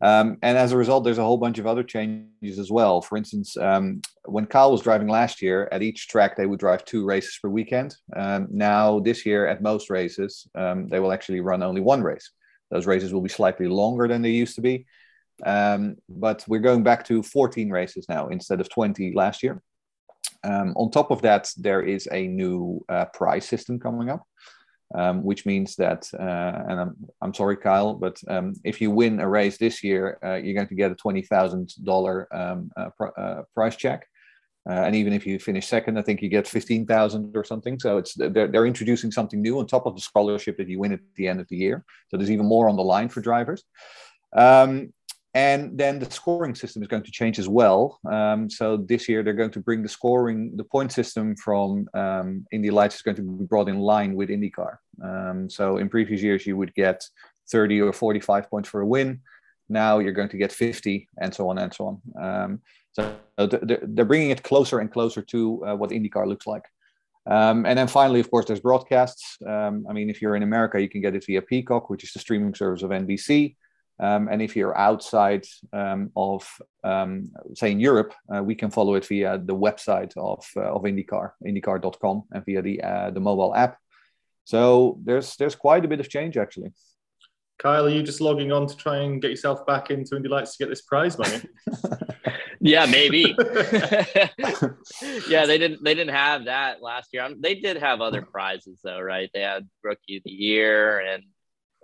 Um, 0.00 0.38
and 0.42 0.58
as 0.58 0.72
a 0.72 0.76
result, 0.76 1.04
there's 1.04 1.18
a 1.18 1.24
whole 1.24 1.38
bunch 1.38 1.58
of 1.58 1.66
other 1.66 1.82
changes 1.82 2.58
as 2.58 2.70
well. 2.70 3.00
For 3.00 3.16
instance, 3.16 3.56
um, 3.56 4.02
when 4.26 4.46
Kyle 4.46 4.72
was 4.72 4.82
driving 4.82 5.08
last 5.08 5.40
year, 5.40 5.68
at 5.72 5.82
each 5.82 6.08
track 6.08 6.36
they 6.36 6.46
would 6.46 6.60
drive 6.60 6.84
two 6.84 7.04
races 7.04 7.38
per 7.40 7.48
weekend. 7.48 7.96
Um, 8.14 8.48
now 8.50 9.00
this 9.00 9.24
year, 9.24 9.46
at 9.46 9.62
most 9.62 9.90
races, 9.90 10.46
um, 10.54 10.88
they 10.88 11.00
will 11.00 11.12
actually 11.12 11.40
run 11.40 11.62
only 11.62 11.80
one 11.80 12.02
race. 12.02 12.30
Those 12.70 12.86
races 12.86 13.12
will 13.12 13.20
be 13.20 13.28
slightly 13.28 13.68
longer 13.68 14.08
than 14.08 14.22
they 14.22 14.30
used 14.30 14.56
to 14.56 14.60
be. 14.60 14.86
Um, 15.44 15.96
but 16.08 16.44
we're 16.46 16.60
going 16.60 16.82
back 16.82 17.04
to 17.06 17.22
14 17.22 17.70
races 17.70 18.06
now 18.08 18.28
instead 18.28 18.60
of 18.60 18.68
20 18.68 19.12
last 19.14 19.42
year. 19.42 19.62
Um, 20.44 20.74
on 20.76 20.90
top 20.90 21.10
of 21.10 21.22
that, 21.22 21.50
there 21.56 21.82
is 21.82 22.08
a 22.12 22.26
new 22.26 22.84
uh, 22.88 23.06
prize 23.06 23.46
system 23.48 23.80
coming 23.80 24.10
up, 24.10 24.22
um, 24.94 25.22
which 25.24 25.44
means 25.44 25.76
that, 25.76 26.08
uh, 26.18 26.62
and 26.68 26.80
I'm, 26.80 26.96
I'm 27.20 27.34
sorry, 27.34 27.56
Kyle, 27.56 27.94
but 27.94 28.20
um, 28.28 28.54
if 28.64 28.80
you 28.80 28.90
win 28.90 29.20
a 29.20 29.28
race 29.28 29.58
this 29.58 29.82
year, 29.82 30.18
uh, 30.24 30.34
you're 30.34 30.54
going 30.54 30.68
to 30.68 30.74
get 30.74 30.92
a 30.92 30.94
$20,000 30.94 32.26
um, 32.32 32.70
uh, 32.76 32.90
pr- 32.96 33.20
uh, 33.20 33.42
prize 33.54 33.76
check. 33.76 34.06
Uh, 34.68 34.72
and 34.72 34.94
even 34.94 35.12
if 35.12 35.26
you 35.26 35.38
finish 35.38 35.66
second, 35.66 35.98
I 35.98 36.02
think 36.02 36.22
you 36.22 36.28
get 36.30 36.48
15,000 36.48 37.36
or 37.36 37.44
something. 37.44 37.78
So 37.78 37.98
it's 37.98 38.14
they're, 38.14 38.48
they're 38.48 38.66
introducing 38.66 39.10
something 39.10 39.42
new 39.42 39.58
on 39.58 39.66
top 39.66 39.84
of 39.84 39.94
the 39.94 40.00
scholarship 40.00 40.56
that 40.56 40.68
you 40.68 40.78
win 40.78 40.92
at 40.92 41.00
the 41.16 41.28
end 41.28 41.40
of 41.40 41.48
the 41.48 41.56
year. 41.56 41.84
So 42.08 42.16
there's 42.16 42.30
even 42.30 42.46
more 42.46 42.70
on 42.70 42.76
the 42.76 42.82
line 42.82 43.10
for 43.10 43.20
drivers. 43.20 43.62
Um, 44.34 44.92
and 45.34 45.76
then 45.76 45.98
the 45.98 46.10
scoring 46.10 46.54
system 46.54 46.80
is 46.80 46.88
going 46.88 47.02
to 47.02 47.10
change 47.10 47.40
as 47.40 47.48
well. 47.48 47.98
Um, 48.10 48.48
so 48.48 48.76
this 48.76 49.08
year 49.08 49.24
they're 49.24 49.32
going 49.32 49.50
to 49.50 49.60
bring 49.60 49.82
the 49.82 49.88
scoring, 49.88 50.52
the 50.56 50.62
point 50.62 50.92
system 50.92 51.34
from 51.36 51.88
um, 51.92 52.46
Indy 52.52 52.70
Lights 52.70 52.96
is 52.96 53.02
going 53.02 53.16
to 53.16 53.22
be 53.22 53.44
brought 53.44 53.68
in 53.68 53.80
line 53.80 54.14
with 54.14 54.28
IndyCar. 54.28 54.76
Um, 55.02 55.50
so 55.50 55.78
in 55.78 55.88
previous 55.88 56.22
years 56.22 56.46
you 56.46 56.56
would 56.56 56.72
get 56.74 57.04
30 57.50 57.80
or 57.82 57.92
45 57.92 58.48
points 58.48 58.68
for 58.68 58.82
a 58.82 58.86
win. 58.86 59.20
Now 59.68 59.98
you're 59.98 60.12
going 60.12 60.28
to 60.28 60.36
get 60.36 60.52
50 60.52 61.08
and 61.20 61.34
so 61.34 61.48
on 61.48 61.58
and 61.58 61.74
so 61.74 62.00
on. 62.16 62.24
Um, 62.24 62.60
so 62.92 63.16
they're 63.82 64.04
bringing 64.04 64.30
it 64.30 64.44
closer 64.44 64.78
and 64.78 64.92
closer 64.92 65.20
to 65.20 65.66
uh, 65.66 65.74
what 65.74 65.90
IndyCar 65.90 66.28
looks 66.28 66.46
like. 66.46 66.64
Um, 67.26 67.66
and 67.66 67.76
then 67.76 67.88
finally, 67.88 68.20
of 68.20 68.30
course, 68.30 68.44
there's 68.44 68.60
broadcasts. 68.60 69.38
Um, 69.44 69.84
I 69.90 69.92
mean, 69.94 70.10
if 70.10 70.22
you're 70.22 70.36
in 70.36 70.44
America, 70.44 70.80
you 70.80 70.88
can 70.88 71.00
get 71.00 71.16
it 71.16 71.24
via 71.26 71.42
Peacock, 71.42 71.90
which 71.90 72.04
is 72.04 72.12
the 72.12 72.20
streaming 72.20 72.54
service 72.54 72.82
of 72.82 72.90
NBC. 72.90 73.56
Um, 74.00 74.28
and 74.28 74.42
if 74.42 74.56
you're 74.56 74.76
outside 74.76 75.46
um, 75.72 76.10
of, 76.16 76.48
um, 76.82 77.30
say, 77.54 77.70
in 77.70 77.78
Europe, 77.78 78.12
uh, 78.34 78.42
we 78.42 78.54
can 78.54 78.70
follow 78.70 78.94
it 78.94 79.06
via 79.06 79.38
the 79.38 79.54
website 79.54 80.16
of, 80.16 80.44
uh, 80.56 80.74
of 80.74 80.82
IndyCar, 80.82 81.32
IndyCar.com, 81.46 82.24
and 82.32 82.44
via 82.44 82.62
the 82.62 82.82
uh, 82.82 83.10
the 83.10 83.20
mobile 83.20 83.54
app. 83.54 83.78
So 84.44 84.98
there's 85.04 85.36
there's 85.36 85.54
quite 85.54 85.84
a 85.84 85.88
bit 85.88 86.00
of 86.00 86.08
change 86.08 86.36
actually. 86.36 86.72
Kyle, 87.58 87.86
are 87.86 87.90
you 87.90 88.02
just 88.02 88.20
logging 88.20 88.50
on 88.50 88.66
to 88.66 88.76
try 88.76 88.98
and 88.98 89.22
get 89.22 89.30
yourself 89.30 89.64
back 89.64 89.90
into 89.90 90.16
Indy 90.16 90.28
Lights 90.28 90.56
to 90.56 90.64
get 90.64 90.70
this 90.70 90.82
prize 90.82 91.16
money? 91.16 91.40
yeah, 92.60 92.84
maybe. 92.86 93.36
yeah, 95.28 95.46
they 95.46 95.56
didn't 95.56 95.82
they 95.84 95.94
didn't 95.94 96.14
have 96.14 96.46
that 96.46 96.82
last 96.82 97.10
year. 97.12 97.22
I 97.22 97.28
mean, 97.28 97.40
they 97.40 97.54
did 97.54 97.76
have 97.76 98.00
other 98.00 98.22
prizes 98.22 98.80
though, 98.82 99.00
right? 99.00 99.30
They 99.32 99.40
had 99.40 99.68
Rookie 99.82 100.16
of 100.16 100.24
the 100.24 100.32
Year 100.32 100.98
and 100.98 101.22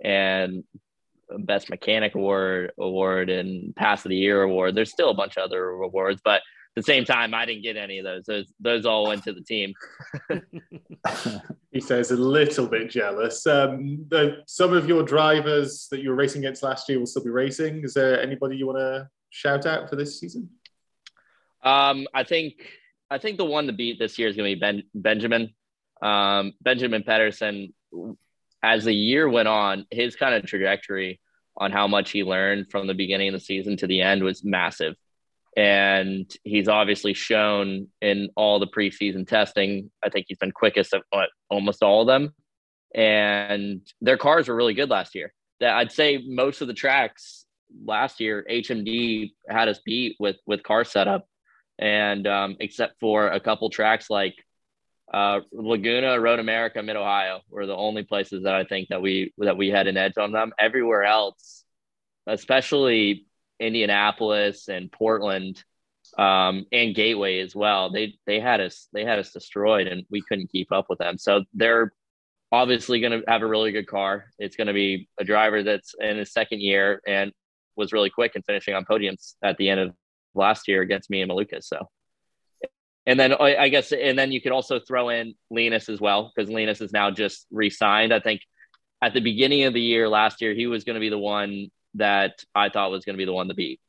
and 0.03 0.63
Best 1.39 1.69
Mechanic 1.69 2.15
Award 2.15 2.71
award 2.79 3.29
and 3.29 3.75
Pass 3.75 4.05
of 4.05 4.09
the 4.09 4.15
Year 4.15 4.43
award. 4.43 4.75
There's 4.75 4.91
still 4.91 5.09
a 5.09 5.15
bunch 5.15 5.37
of 5.37 5.43
other 5.43 5.69
awards, 5.69 6.21
but 6.23 6.41
at 6.75 6.75
the 6.75 6.83
same 6.83 7.03
time, 7.03 7.33
I 7.33 7.45
didn't 7.45 7.63
get 7.63 7.75
any 7.75 7.99
of 7.99 8.05
those. 8.05 8.25
Those, 8.25 8.53
those 8.61 8.85
all 8.85 9.07
went 9.07 9.23
to 9.25 9.33
the 9.33 9.41
team. 9.41 9.73
he 11.71 11.81
says 11.81 12.11
a 12.11 12.15
little 12.15 12.65
bit 12.65 12.89
jealous. 12.89 13.45
Um, 13.45 14.05
the, 14.07 14.37
some 14.47 14.73
of 14.73 14.87
your 14.87 15.03
drivers 15.03 15.87
that 15.91 16.01
you 16.01 16.09
were 16.09 16.15
racing 16.15 16.45
against 16.45 16.63
last 16.63 16.87
year 16.87 16.97
will 16.99 17.07
still 17.07 17.25
be 17.25 17.29
racing. 17.29 17.83
Is 17.83 17.93
there 17.93 18.21
anybody 18.21 18.55
you 18.55 18.67
want 18.67 18.79
to 18.79 19.09
shout 19.31 19.65
out 19.65 19.89
for 19.89 19.97
this 19.97 20.17
season? 20.17 20.49
Um, 21.63 22.07
I 22.13 22.23
think 22.23 22.53
I 23.09 23.17
think 23.17 23.37
the 23.37 23.45
one 23.45 23.67
to 23.67 23.73
beat 23.73 23.99
this 23.99 24.17
year 24.17 24.29
is 24.29 24.37
going 24.37 24.49
to 24.49 24.55
be 24.55 24.59
ben, 24.59 24.83
Benjamin. 24.95 25.53
Um, 26.01 26.53
Benjamin 26.61 27.03
Pedersen. 27.03 27.73
As 28.63 28.83
the 28.85 28.93
year 28.93 29.27
went 29.27 29.47
on, 29.47 29.85
his 29.91 30.15
kind 30.15 30.35
of 30.35 30.45
trajectory 30.45 31.19
on 31.57 31.71
how 31.71 31.87
much 31.87 32.11
he 32.11 32.23
learned 32.23 32.71
from 32.71 32.87
the 32.87 32.93
beginning 32.93 33.29
of 33.29 33.33
the 33.33 33.39
season 33.39 33.77
to 33.77 33.87
the 33.87 34.01
end 34.01 34.23
was 34.23 34.43
massive 34.43 34.95
and 35.57 36.33
he's 36.43 36.67
obviously 36.67 37.13
shown 37.13 37.87
in 38.01 38.29
all 38.35 38.59
the 38.59 38.67
preseason 38.67 39.27
testing. 39.27 39.91
I 40.03 40.09
think 40.09 40.27
he's 40.29 40.37
been 40.37 40.51
quickest 40.51 40.93
at 40.93 41.03
almost 41.49 41.83
all 41.83 42.01
of 42.01 42.07
them, 42.07 42.33
and 42.95 43.81
their 43.99 44.17
cars 44.17 44.47
were 44.47 44.55
really 44.55 44.73
good 44.73 44.89
last 44.89 45.13
year. 45.13 45.33
That 45.59 45.75
I'd 45.75 45.91
say 45.91 46.23
most 46.25 46.61
of 46.61 46.67
the 46.67 46.73
tracks 46.73 47.45
last 47.85 48.19
year, 48.19 48.45
HMD 48.49 49.33
had 49.47 49.67
us 49.67 49.79
beat 49.83 50.15
with 50.19 50.37
with 50.45 50.63
car 50.63 50.85
setup, 50.85 51.27
and 51.77 52.25
um, 52.27 52.55
except 52.59 52.99
for 52.99 53.27
a 53.27 53.39
couple 53.39 53.69
tracks 53.69 54.09
like 54.09 54.35
uh, 55.13 55.41
Laguna, 55.51 56.19
Road 56.19 56.39
America, 56.39 56.81
Mid 56.81 56.95
Ohio 56.95 57.41
were 57.49 57.65
the 57.65 57.75
only 57.75 58.03
places 58.03 58.43
that 58.43 58.55
I 58.55 58.63
think 58.63 58.89
that 58.89 59.01
we 59.01 59.33
that 59.39 59.57
we 59.57 59.69
had 59.69 59.87
an 59.87 59.97
edge 59.97 60.17
on 60.17 60.31
them. 60.31 60.53
Everywhere 60.57 61.03
else, 61.03 61.63
especially 62.27 63.25
Indianapolis 63.59 64.69
and 64.69 64.91
Portland 64.91 65.63
um, 66.17 66.65
and 66.71 66.95
Gateway 66.95 67.39
as 67.39 67.55
well. 67.55 67.91
They 67.91 68.15
they 68.25 68.39
had 68.39 68.61
us 68.61 68.87
they 68.93 69.05
had 69.05 69.19
us 69.19 69.31
destroyed 69.31 69.87
and 69.87 70.05
we 70.09 70.21
couldn't 70.21 70.51
keep 70.51 70.71
up 70.71 70.85
with 70.89 70.99
them. 70.99 71.17
So 71.17 71.43
they're 71.53 71.91
obviously 72.51 72.99
going 72.99 73.21
to 73.21 73.23
have 73.27 73.41
a 73.41 73.47
really 73.47 73.71
good 73.71 73.87
car. 73.87 74.25
It's 74.37 74.55
going 74.55 74.67
to 74.67 74.73
be 74.73 75.09
a 75.19 75.23
driver 75.23 75.63
that's 75.63 75.93
in 75.99 76.17
his 76.17 76.33
second 76.33 76.61
year 76.61 77.01
and 77.07 77.31
was 77.75 77.93
really 77.93 78.09
quick 78.09 78.33
and 78.35 78.45
finishing 78.45 78.73
on 78.73 78.85
podiums 78.85 79.35
at 79.41 79.57
the 79.57 79.69
end 79.69 79.79
of 79.79 79.95
last 80.35 80.67
year 80.67 80.81
against 80.81 81.09
me 81.09 81.21
and 81.21 81.31
Malukas. 81.31 81.63
So, 81.63 81.87
and 83.05 83.19
then 83.19 83.33
I 83.33 83.69
guess, 83.69 83.91
and 83.91 84.17
then 84.17 84.31
you 84.31 84.41
could 84.41 84.51
also 84.51 84.79
throw 84.79 85.09
in 85.09 85.33
Linus 85.49 85.89
as 85.89 85.99
well 85.99 86.31
because 86.35 86.49
Linus 86.49 86.81
is 86.81 86.93
now 86.93 87.09
just 87.11 87.47
re-signed. 87.51 88.13
I 88.13 88.19
think 88.19 88.41
at 89.01 89.13
the 89.13 89.21
beginning 89.21 89.63
of 89.63 89.73
the 89.73 89.81
year 89.81 90.07
last 90.07 90.41
year, 90.41 90.53
he 90.53 90.67
was 90.67 90.83
going 90.83 90.93
to 90.95 90.99
be 90.99 91.09
the 91.09 91.17
one 91.17 91.69
that 91.95 92.43
I 92.53 92.69
thought 92.69 92.91
was 92.91 93.03
going 93.03 93.15
to 93.15 93.21
be 93.21 93.25
the 93.25 93.33
one 93.33 93.47
to 93.47 93.53
beat 93.53 93.79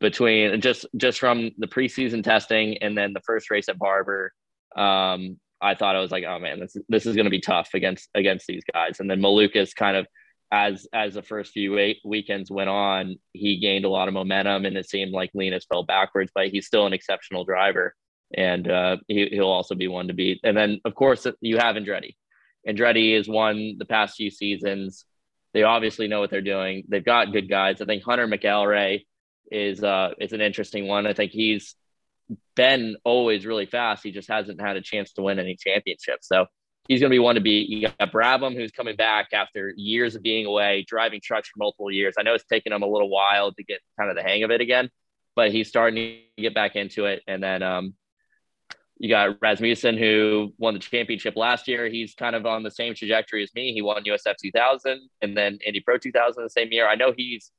between 0.00 0.60
just 0.60 0.84
just 0.96 1.18
from 1.18 1.50
the 1.58 1.66
preseason 1.66 2.22
testing 2.22 2.78
and 2.78 2.96
then 2.96 3.12
the 3.12 3.20
first 3.20 3.50
race 3.50 3.68
at 3.68 3.78
Barber. 3.78 4.32
um, 4.76 5.38
I 5.60 5.74
thought 5.74 5.96
I 5.96 6.00
was 6.00 6.10
like, 6.10 6.24
oh 6.24 6.38
man, 6.38 6.60
this 6.60 6.76
this 6.88 7.06
is 7.06 7.16
going 7.16 7.24
to 7.24 7.30
be 7.30 7.40
tough 7.40 7.70
against 7.74 8.08
against 8.14 8.46
these 8.46 8.62
guys. 8.72 9.00
And 9.00 9.10
then 9.10 9.20
Malukas 9.20 9.74
kind 9.74 9.96
of 9.96 10.06
as 10.52 10.86
as 10.92 11.14
the 11.14 11.22
first 11.22 11.52
few 11.52 11.78
eight 11.78 11.98
weekends 12.04 12.50
went 12.50 12.68
on, 12.68 13.16
he 13.32 13.58
gained 13.58 13.84
a 13.84 13.88
lot 13.88 14.08
of 14.08 14.14
momentum, 14.14 14.66
and 14.66 14.76
it 14.76 14.88
seemed 14.88 15.12
like 15.12 15.30
Linus 15.34 15.64
fell 15.64 15.82
backwards, 15.82 16.30
but 16.34 16.48
he's 16.48 16.66
still 16.66 16.86
an 16.86 16.92
exceptional 16.92 17.44
driver, 17.44 17.94
and 18.34 18.70
uh, 18.70 18.96
he, 19.08 19.28
he'll 19.30 19.44
also 19.46 19.74
be 19.74 19.88
one 19.88 20.08
to 20.08 20.14
beat. 20.14 20.40
And 20.44 20.56
then 20.56 20.80
of 20.84 20.94
course 20.94 21.26
you 21.40 21.58
have 21.58 21.76
Andretti. 21.76 22.14
Andretti 22.68 23.16
has 23.16 23.28
won 23.28 23.76
the 23.78 23.84
past 23.84 24.16
few 24.16 24.30
seasons. 24.30 25.04
They 25.54 25.62
obviously 25.62 26.08
know 26.08 26.20
what 26.20 26.30
they're 26.30 26.40
doing. 26.40 26.84
They've 26.88 27.04
got 27.04 27.32
good 27.32 27.48
guys. 27.48 27.80
I 27.80 27.84
think 27.84 28.02
Hunter 28.02 28.26
McElrea 28.26 29.04
is 29.50 29.82
uh 29.82 30.10
is 30.20 30.32
an 30.32 30.40
interesting 30.40 30.88
one. 30.88 31.06
I 31.06 31.12
think 31.12 31.30
he's 31.30 31.76
been 32.56 32.96
always 33.04 33.46
really 33.46 33.66
fast. 33.66 34.02
He 34.02 34.10
just 34.10 34.28
hasn't 34.28 34.60
had 34.60 34.76
a 34.76 34.80
chance 34.80 35.12
to 35.12 35.22
win 35.22 35.38
any 35.38 35.56
championships. 35.56 36.26
So 36.26 36.46
he's 36.88 37.00
going 37.00 37.10
to 37.10 37.14
be 37.14 37.20
one 37.20 37.36
to 37.36 37.40
beat. 37.40 37.68
You 37.68 37.88
got 37.88 38.12
Brabham, 38.12 38.54
who's 38.54 38.72
coming 38.72 38.96
back 38.96 39.28
after 39.32 39.72
years 39.76 40.14
of 40.14 40.22
being 40.22 40.46
away, 40.46 40.84
driving 40.86 41.20
trucks 41.22 41.48
for 41.48 41.58
multiple 41.58 41.90
years. 41.90 42.14
I 42.18 42.22
know 42.22 42.34
it's 42.34 42.44
taken 42.44 42.72
him 42.72 42.82
a 42.82 42.86
little 42.86 43.08
while 43.08 43.52
to 43.52 43.62
get 43.64 43.80
kind 43.98 44.10
of 44.10 44.16
the 44.16 44.22
hang 44.22 44.42
of 44.42 44.50
it 44.50 44.60
again, 44.60 44.90
but 45.34 45.52
he's 45.52 45.68
starting 45.68 45.96
to 46.36 46.42
get 46.42 46.54
back 46.54 46.76
into 46.76 47.06
it. 47.06 47.22
And 47.26 47.42
then 47.42 47.62
um, 47.62 47.94
you 48.98 49.08
got 49.08 49.36
Rasmussen, 49.40 49.98
who 49.98 50.54
won 50.58 50.74
the 50.74 50.80
championship 50.80 51.36
last 51.36 51.68
year. 51.68 51.88
He's 51.88 52.14
kind 52.14 52.34
of 52.34 52.46
on 52.46 52.62
the 52.62 52.70
same 52.70 52.94
trajectory 52.94 53.42
as 53.42 53.52
me. 53.54 53.72
He 53.72 53.82
won 53.82 54.04
USF 54.04 54.36
2000 54.40 55.00
and 55.22 55.36
then 55.36 55.58
Indy 55.66 55.80
Pro 55.80 55.98
2000 55.98 56.42
the 56.42 56.50
same 56.50 56.72
year. 56.72 56.88
I 56.88 56.94
know 56.94 57.12
he's 57.16 57.50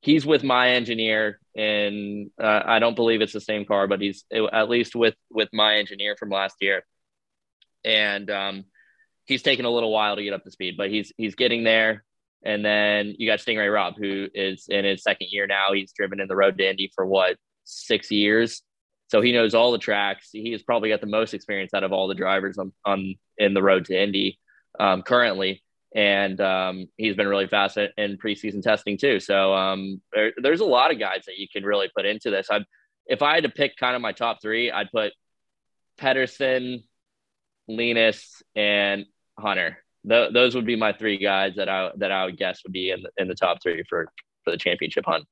he's 0.00 0.24
with 0.24 0.42
my 0.42 0.70
engineer 0.70 1.38
and 1.56 2.30
uh, 2.42 2.62
i 2.64 2.78
don't 2.78 2.96
believe 2.96 3.20
it's 3.20 3.32
the 3.32 3.40
same 3.40 3.64
car 3.64 3.86
but 3.86 4.00
he's 4.00 4.24
at 4.52 4.68
least 4.68 4.96
with 4.96 5.14
with 5.30 5.48
my 5.52 5.76
engineer 5.76 6.16
from 6.16 6.30
last 6.30 6.56
year 6.60 6.82
and 7.84 8.30
um, 8.30 8.64
he's 9.24 9.42
taken 9.42 9.64
a 9.64 9.70
little 9.70 9.92
while 9.92 10.16
to 10.16 10.24
get 10.24 10.32
up 10.32 10.44
to 10.44 10.50
speed 10.50 10.76
but 10.76 10.90
he's 10.90 11.12
he's 11.16 11.34
getting 11.34 11.64
there 11.64 12.04
and 12.42 12.64
then 12.64 13.14
you 13.18 13.28
got 13.28 13.38
Sting 13.38 13.58
Ray 13.58 13.68
Robb, 13.68 13.96
who 13.98 14.26
is 14.34 14.64
in 14.70 14.86
his 14.86 15.02
second 15.02 15.28
year 15.30 15.46
now 15.46 15.72
he's 15.74 15.92
driven 15.92 16.20
in 16.20 16.28
the 16.28 16.36
road 16.36 16.56
to 16.56 16.68
indy 16.68 16.90
for 16.94 17.04
what 17.04 17.36
six 17.64 18.10
years 18.10 18.62
so 19.10 19.20
he 19.20 19.32
knows 19.32 19.54
all 19.54 19.72
the 19.72 19.78
tracks 19.78 20.30
he 20.32 20.52
has 20.52 20.62
probably 20.62 20.88
got 20.88 21.00
the 21.00 21.06
most 21.06 21.34
experience 21.34 21.74
out 21.74 21.84
of 21.84 21.92
all 21.92 22.08
the 22.08 22.14
drivers 22.14 22.58
on, 22.58 22.72
on 22.84 23.14
in 23.38 23.54
the 23.54 23.62
road 23.62 23.84
to 23.84 24.00
indy 24.00 24.38
um, 24.78 25.02
currently 25.02 25.62
and 25.94 26.40
um, 26.40 26.86
he's 26.96 27.16
been 27.16 27.26
really 27.26 27.48
fast 27.48 27.76
in 27.76 28.16
preseason 28.16 28.62
testing 28.62 28.96
too. 28.96 29.18
So 29.18 29.52
um, 29.54 30.00
there, 30.12 30.32
there's 30.40 30.60
a 30.60 30.64
lot 30.64 30.92
of 30.92 30.98
guys 30.98 31.22
that 31.26 31.36
you 31.36 31.48
can 31.52 31.64
really 31.64 31.90
put 31.94 32.06
into 32.06 32.30
this. 32.30 32.48
i 32.50 32.60
if 33.06 33.22
I 33.22 33.34
had 33.34 33.42
to 33.42 33.50
pick 33.50 33.76
kind 33.76 33.96
of 33.96 34.02
my 34.02 34.12
top 34.12 34.40
three, 34.40 34.70
I'd 34.70 34.92
put 34.92 35.12
Pedersen, 35.98 36.84
Linus, 37.66 38.40
and 38.54 39.04
Hunter. 39.36 39.78
Th- 40.08 40.32
those 40.32 40.54
would 40.54 40.64
be 40.64 40.76
my 40.76 40.92
three 40.92 41.18
guys 41.18 41.56
that 41.56 41.68
I 41.68 41.90
that 41.96 42.12
I 42.12 42.26
would 42.26 42.38
guess 42.38 42.60
would 42.64 42.72
be 42.72 42.90
in 42.90 43.02
the, 43.02 43.10
in 43.16 43.26
the 43.26 43.34
top 43.34 43.58
three 43.62 43.82
for 43.88 44.06
for 44.44 44.52
the 44.52 44.56
championship 44.56 45.04
hunt. 45.06 45.26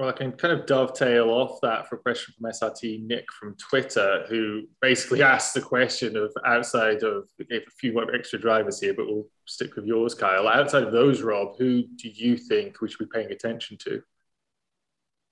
Well, 0.00 0.08
I 0.08 0.12
can 0.12 0.32
kind 0.32 0.58
of 0.58 0.64
dovetail 0.64 1.28
off 1.28 1.60
that 1.60 1.86
for 1.86 1.96
a 1.96 1.98
question 1.98 2.32
from 2.32 2.50
SRT 2.50 3.06
Nick 3.06 3.30
from 3.38 3.54
Twitter, 3.56 4.24
who 4.30 4.62
basically 4.80 5.22
asked 5.34 5.52
the 5.52 5.60
question 5.60 6.16
of 6.16 6.32
outside 6.46 7.02
of 7.02 7.28
gave 7.50 7.64
a 7.68 7.70
few 7.72 8.02
extra 8.14 8.40
drivers 8.40 8.80
here, 8.80 8.94
but 8.94 9.04
we'll 9.06 9.26
stick 9.44 9.76
with 9.76 9.84
yours, 9.84 10.14
Kyle. 10.14 10.48
Outside 10.48 10.84
of 10.84 10.92
those, 10.92 11.20
Rob, 11.20 11.58
who 11.58 11.82
do 11.82 12.08
you 12.08 12.38
think 12.38 12.80
we 12.80 12.88
should 12.88 13.10
be 13.10 13.10
paying 13.12 13.30
attention 13.30 13.76
to? 13.82 14.02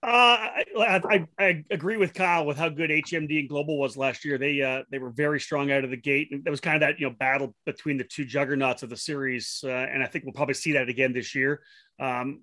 Uh, 0.02 0.06
I, 0.06 0.64
I, 0.78 1.26
I, 1.38 1.64
agree 1.70 1.96
with 1.96 2.12
Kyle 2.12 2.44
with 2.44 2.58
how 2.58 2.68
good 2.68 2.90
HMD 2.90 3.40
and 3.40 3.48
Global 3.48 3.78
was 3.78 3.96
last 3.96 4.22
year. 4.22 4.36
They 4.36 4.60
uh, 4.60 4.82
they 4.90 4.98
were 4.98 5.10
very 5.10 5.40
strong 5.40 5.72
out 5.72 5.82
of 5.82 5.90
the 5.90 5.96
gate. 5.96 6.28
And 6.30 6.44
there 6.44 6.50
was 6.50 6.60
kind 6.60 6.76
of 6.76 6.82
that 6.82 7.00
you 7.00 7.08
know 7.08 7.16
battle 7.18 7.54
between 7.64 7.96
the 7.96 8.04
two 8.04 8.26
juggernauts 8.26 8.82
of 8.82 8.90
the 8.90 8.96
series, 8.98 9.64
uh, 9.64 9.70
and 9.70 10.02
I 10.02 10.06
think 10.06 10.24
we'll 10.24 10.34
probably 10.34 10.54
see 10.54 10.72
that 10.72 10.90
again 10.90 11.14
this 11.14 11.34
year. 11.34 11.62
Um, 11.98 12.42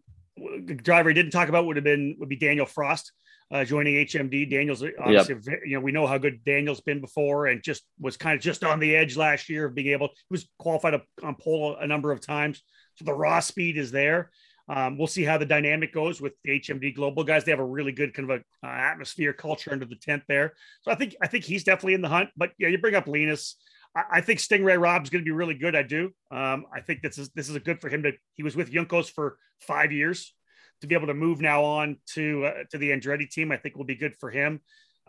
driver 0.65 1.09
he 1.09 1.13
didn't 1.13 1.31
talk 1.31 1.49
about 1.49 1.65
would 1.65 1.77
have 1.77 1.86
been 1.86 2.15
would 2.19 2.29
be 2.29 2.38
Danial 2.38 2.67
Frost 2.67 3.11
uh, 3.51 3.63
joining 3.63 4.05
HMD. 4.05 4.51
Danial's 4.51 4.83
obviously 4.99 5.36
yep. 5.45 5.59
you 5.65 5.75
know 5.75 5.79
we 5.79 5.91
know 5.91 6.07
how 6.07 6.17
good 6.17 6.43
Danial's 6.45 6.81
been 6.81 7.01
before 7.01 7.47
and 7.47 7.63
just 7.63 7.83
was 7.99 8.17
kind 8.17 8.36
of 8.36 8.41
just 8.41 8.63
on 8.63 8.79
the 8.79 8.95
edge 8.95 9.17
last 9.17 9.49
year 9.49 9.65
of 9.65 9.75
being 9.75 9.88
able. 9.88 10.07
He 10.07 10.31
was 10.31 10.49
qualified 10.57 10.99
on 11.23 11.36
pole 11.36 11.77
a 11.79 11.88
number 11.88 12.11
of 12.11 12.21
times, 12.21 12.63
so 12.95 13.05
the 13.05 13.13
raw 13.13 13.39
speed 13.39 13.77
is 13.77 13.91
there. 13.91 14.31
Um, 14.67 14.97
we'll 14.97 15.07
see 15.07 15.23
how 15.23 15.38
the 15.38 15.45
dynamic 15.45 15.93
goes 15.93 16.19
with 16.19 16.33
the 16.43 16.59
HMD 16.59 16.95
Global 16.95 17.23
guys. 17.23 17.43
They 17.43 17.51
have 17.51 17.59
a 17.59 17.65
really 17.65 17.91
good 17.91 18.15
kind 18.15 18.31
of 18.31 18.41
a 18.41 18.67
uh, 18.67 18.71
atmosphere 18.71 19.31
culture 19.31 19.71
under 19.71 19.86
the 19.86 19.95
tent 19.95 20.23
there. 20.27 20.53
So 20.81 20.91
I 20.91 20.95
think 20.95 21.15
I 21.21 21.27
think 21.27 21.43
he's 21.43 21.63
definitely 21.63 21.93
in 21.93 22.01
the 22.01 22.09
hunt. 22.09 22.29
But 22.36 22.51
yeah, 22.57 22.69
you 22.69 22.79
bring 22.79 22.95
up 22.95 23.07
Linus. 23.07 23.57
I, 23.96 24.22
think 24.22 24.39
Sting 24.39 24.64
Ray 24.64 24.78
Robb's 24.78 25.10
going 25.10 25.24
to 25.24 25.26
be 25.26 25.32
really 25.32 25.54
good. 25.54 25.76
I 25.76 25.84
do. 25.84 26.12
Um, 26.30 26.66
I 26.74 26.82
think 26.82 27.02
this 27.02 27.18
is 27.18 27.30
this 27.30 27.50
is 27.50 27.56
a 27.56 27.60
good 27.60 27.80
for 27.80 27.89
him 27.89 28.04
to. 28.04 28.12
He 28.34 28.43
was 28.43 28.56
with 28.56 28.72
Juncos 28.72 29.10
for 29.10 29.38
five 29.62 29.91
years 29.91 30.34
to 30.82 30.88
be 30.88 30.96
able 30.96 31.08
to 31.08 31.14
move 31.14 31.39
now 31.39 31.64
on 31.64 31.98
to 32.14 32.46
uh, 32.46 32.64
to 32.72 32.78
the 32.78 32.91
Andretti 32.91 33.30
team. 33.30 33.52
I 33.52 33.58
think 33.58 33.78
will 33.78 33.86
be 33.86 33.96
good 33.96 34.16
for 34.18 34.30
him. 34.30 34.60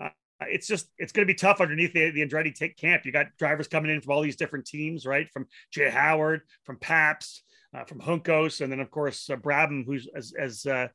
Uh, 0.00 0.10
it's 0.42 0.68
just 0.68 0.88
it's 0.98 1.12
going 1.12 1.26
to 1.26 1.32
be 1.32 1.36
tough 1.36 1.60
underneath 1.60 1.92
the, 1.92 2.10
the 2.10 2.24
Andretti 2.24 2.54
take 2.54 2.76
camp. 2.76 3.04
You 3.04 3.12
got 3.12 3.36
drivers 3.38 3.66
coming 3.66 3.90
in 3.90 4.00
from 4.00 4.12
all 4.12 4.22
these 4.22 4.36
different 4.36 4.66
teams, 4.66 5.04
right? 5.04 5.28
From 5.32 5.48
Jay 5.72 5.90
Howard, 5.90 6.42
from 6.64 6.76
Pabst, 6.78 7.42
uh, 7.74 7.84
from 7.84 8.00
Juncos, 8.00 8.60
and 8.60 8.70
then 8.70 8.80
of 8.80 8.90
course 8.92 9.28
uh, 9.28 9.36
Brabham, 9.36 9.84
who's 9.84 10.06
as 10.14 10.32
as 10.38 10.64
uh, 10.64 10.88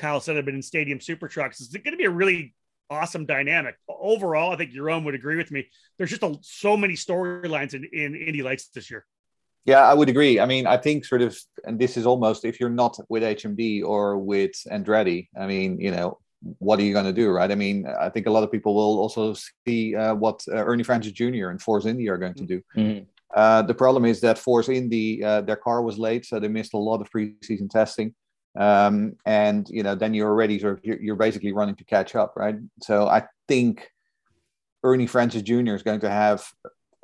Kyle 0.00 0.20
said, 0.20 0.34
have 0.34 0.44
been 0.44 0.56
in 0.56 0.62
Stadium 0.62 1.00
Super 1.00 1.28
Trucks. 1.28 1.60
It's 1.60 1.72
going 1.72 1.92
to 1.92 1.96
be 1.96 2.06
a 2.06 2.10
really 2.10 2.55
awesome 2.90 3.26
dynamic. 3.26 3.76
Overall, 3.88 4.52
I 4.52 4.56
think 4.56 4.72
Jeroen 4.72 5.04
would 5.04 5.14
agree 5.14 5.36
with 5.36 5.50
me. 5.50 5.68
There's 5.98 6.10
just 6.10 6.22
a, 6.22 6.36
so 6.42 6.76
many 6.76 6.94
storylines 6.94 7.74
in, 7.74 7.84
in 7.92 8.14
Indy 8.14 8.42
Lights 8.42 8.68
this 8.68 8.90
year. 8.90 9.04
Yeah, 9.64 9.80
I 9.80 9.94
would 9.94 10.08
agree. 10.08 10.38
I 10.38 10.46
mean, 10.46 10.66
I 10.66 10.76
think 10.76 11.04
sort 11.04 11.22
of, 11.22 11.36
and 11.64 11.78
this 11.78 11.96
is 11.96 12.06
almost 12.06 12.44
if 12.44 12.60
you're 12.60 12.70
not 12.70 12.98
with 13.08 13.24
HMD 13.24 13.84
or 13.84 14.16
with 14.16 14.52
Andretti, 14.70 15.28
I 15.38 15.46
mean, 15.46 15.80
you 15.80 15.90
know, 15.90 16.18
what 16.58 16.78
are 16.78 16.82
you 16.82 16.92
going 16.92 17.06
to 17.06 17.12
do, 17.12 17.30
right? 17.30 17.50
I 17.50 17.56
mean, 17.56 17.84
I 17.86 18.08
think 18.08 18.26
a 18.26 18.30
lot 18.30 18.44
of 18.44 18.52
people 18.52 18.74
will 18.74 19.00
also 19.00 19.34
see 19.66 19.96
uh, 19.96 20.14
what 20.14 20.44
uh, 20.48 20.56
Ernie 20.56 20.84
Francis 20.84 21.12
Jr. 21.12 21.48
and 21.48 21.60
Force 21.60 21.86
Indy 21.86 22.08
are 22.08 22.18
going 22.18 22.34
to 22.34 22.44
do. 22.44 22.62
Mm-hmm. 22.76 23.04
Uh, 23.34 23.62
the 23.62 23.74
problem 23.74 24.04
is 24.04 24.20
that 24.20 24.38
Force 24.38 24.68
Indy, 24.68 25.24
uh, 25.24 25.40
their 25.40 25.56
car 25.56 25.82
was 25.82 25.98
late, 25.98 26.24
so 26.24 26.38
they 26.38 26.48
missed 26.48 26.74
a 26.74 26.78
lot 26.78 27.00
of 27.00 27.10
preseason 27.10 27.68
testing 27.68 28.14
um, 28.56 29.16
and 29.26 29.68
you 29.68 29.82
know 29.82 29.94
then 29.94 30.14
you're 30.14 30.28
already 30.28 30.58
sort 30.58 30.78
of 30.78 30.84
you're, 30.84 31.00
you're, 31.00 31.16
basically 31.16 31.52
running 31.52 31.76
to 31.76 31.84
catch 31.84 32.14
up 32.14 32.34
right? 32.36 32.56
So 32.82 33.06
i 33.06 33.24
think 33.48 33.90
ernie 34.84 35.06
francis 35.06 35.42
jr 35.42 35.74
is 35.74 35.82
going 35.82 36.00
to 36.00 36.10
have 36.10 36.46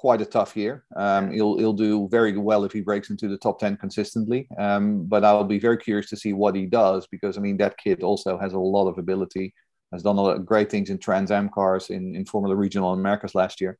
quite 0.02 0.20
a 0.20 0.26
tough 0.26 0.56
year. 0.56 0.84
Um, 0.96 1.30
he'll, 1.30 1.56
he'll 1.58 1.72
do 1.72 2.08
very 2.08 2.36
well 2.36 2.64
if 2.64 2.72
he 2.72 2.80
breaks 2.80 3.10
into 3.10 3.28
the 3.28 3.38
top 3.38 3.60
10 3.60 3.76
consistently. 3.76 4.48
Um, 4.58 5.04
but 5.04 5.24
i'll 5.24 5.44
be 5.44 5.60
very 5.60 5.78
curious 5.78 6.10
to 6.10 6.16
see 6.16 6.32
what 6.32 6.56
he 6.56 6.66
does 6.66 7.06
because 7.06 7.38
i 7.38 7.40
mean 7.40 7.56
that 7.58 7.78
kid 7.78 8.02
also 8.02 8.36
has 8.36 8.52
a 8.52 8.58
lot 8.58 8.88
of 8.88 8.98
ability 8.98 9.54
has 9.92 10.02
done 10.02 10.16
a 10.16 10.20
lot 10.20 10.36
of 10.36 10.44
great 10.44 10.70
things 10.70 10.90
in 10.90 10.98
trans 10.98 11.30
am 11.30 11.48
cars 11.48 11.90
in, 11.90 12.16
in 12.16 12.24
formula 12.24 12.56
regional 12.56 12.92
americas 12.92 13.34
last 13.34 13.60
year. 13.60 13.78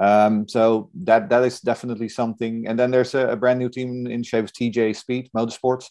Um, 0.00 0.48
so 0.48 0.90
that 1.04 1.28
that 1.28 1.44
is 1.44 1.60
definitely 1.60 2.08
something. 2.08 2.66
And 2.66 2.78
then 2.78 2.90
there's 2.90 3.14
a, 3.14 3.28
a 3.28 3.36
brand 3.36 3.58
new 3.58 3.68
team 3.68 4.06
in 4.06 4.22
shape 4.22 4.46
of 4.46 4.52
tj 4.52 4.96
speed 4.96 5.30
motorsports 5.36 5.86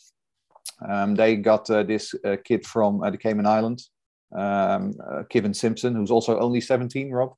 um, 0.87 1.15
they 1.15 1.35
got 1.35 1.69
uh, 1.69 1.83
this 1.83 2.13
uh, 2.25 2.37
kid 2.43 2.65
from 2.65 3.03
uh, 3.03 3.09
the 3.09 3.17
Cayman 3.17 3.45
Islands, 3.45 3.91
um, 4.35 4.93
uh, 5.05 5.23
Kevin 5.29 5.53
Simpson, 5.53 5.95
who's 5.95 6.11
also 6.11 6.39
only 6.39 6.61
17, 6.61 7.11
Rob, 7.11 7.33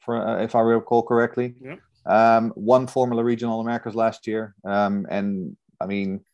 for, 0.00 0.26
uh, 0.26 0.42
if 0.42 0.54
I 0.54 0.60
recall 0.60 1.02
correctly. 1.02 1.54
Yeah. 1.60 1.76
Um, 2.04 2.52
won 2.56 2.86
Formula 2.88 3.22
Regional 3.22 3.60
Americas 3.60 3.94
last 3.94 4.26
year. 4.26 4.54
Um, 4.64 5.06
and 5.08 5.56
I 5.80 5.86
mean, 5.86 6.24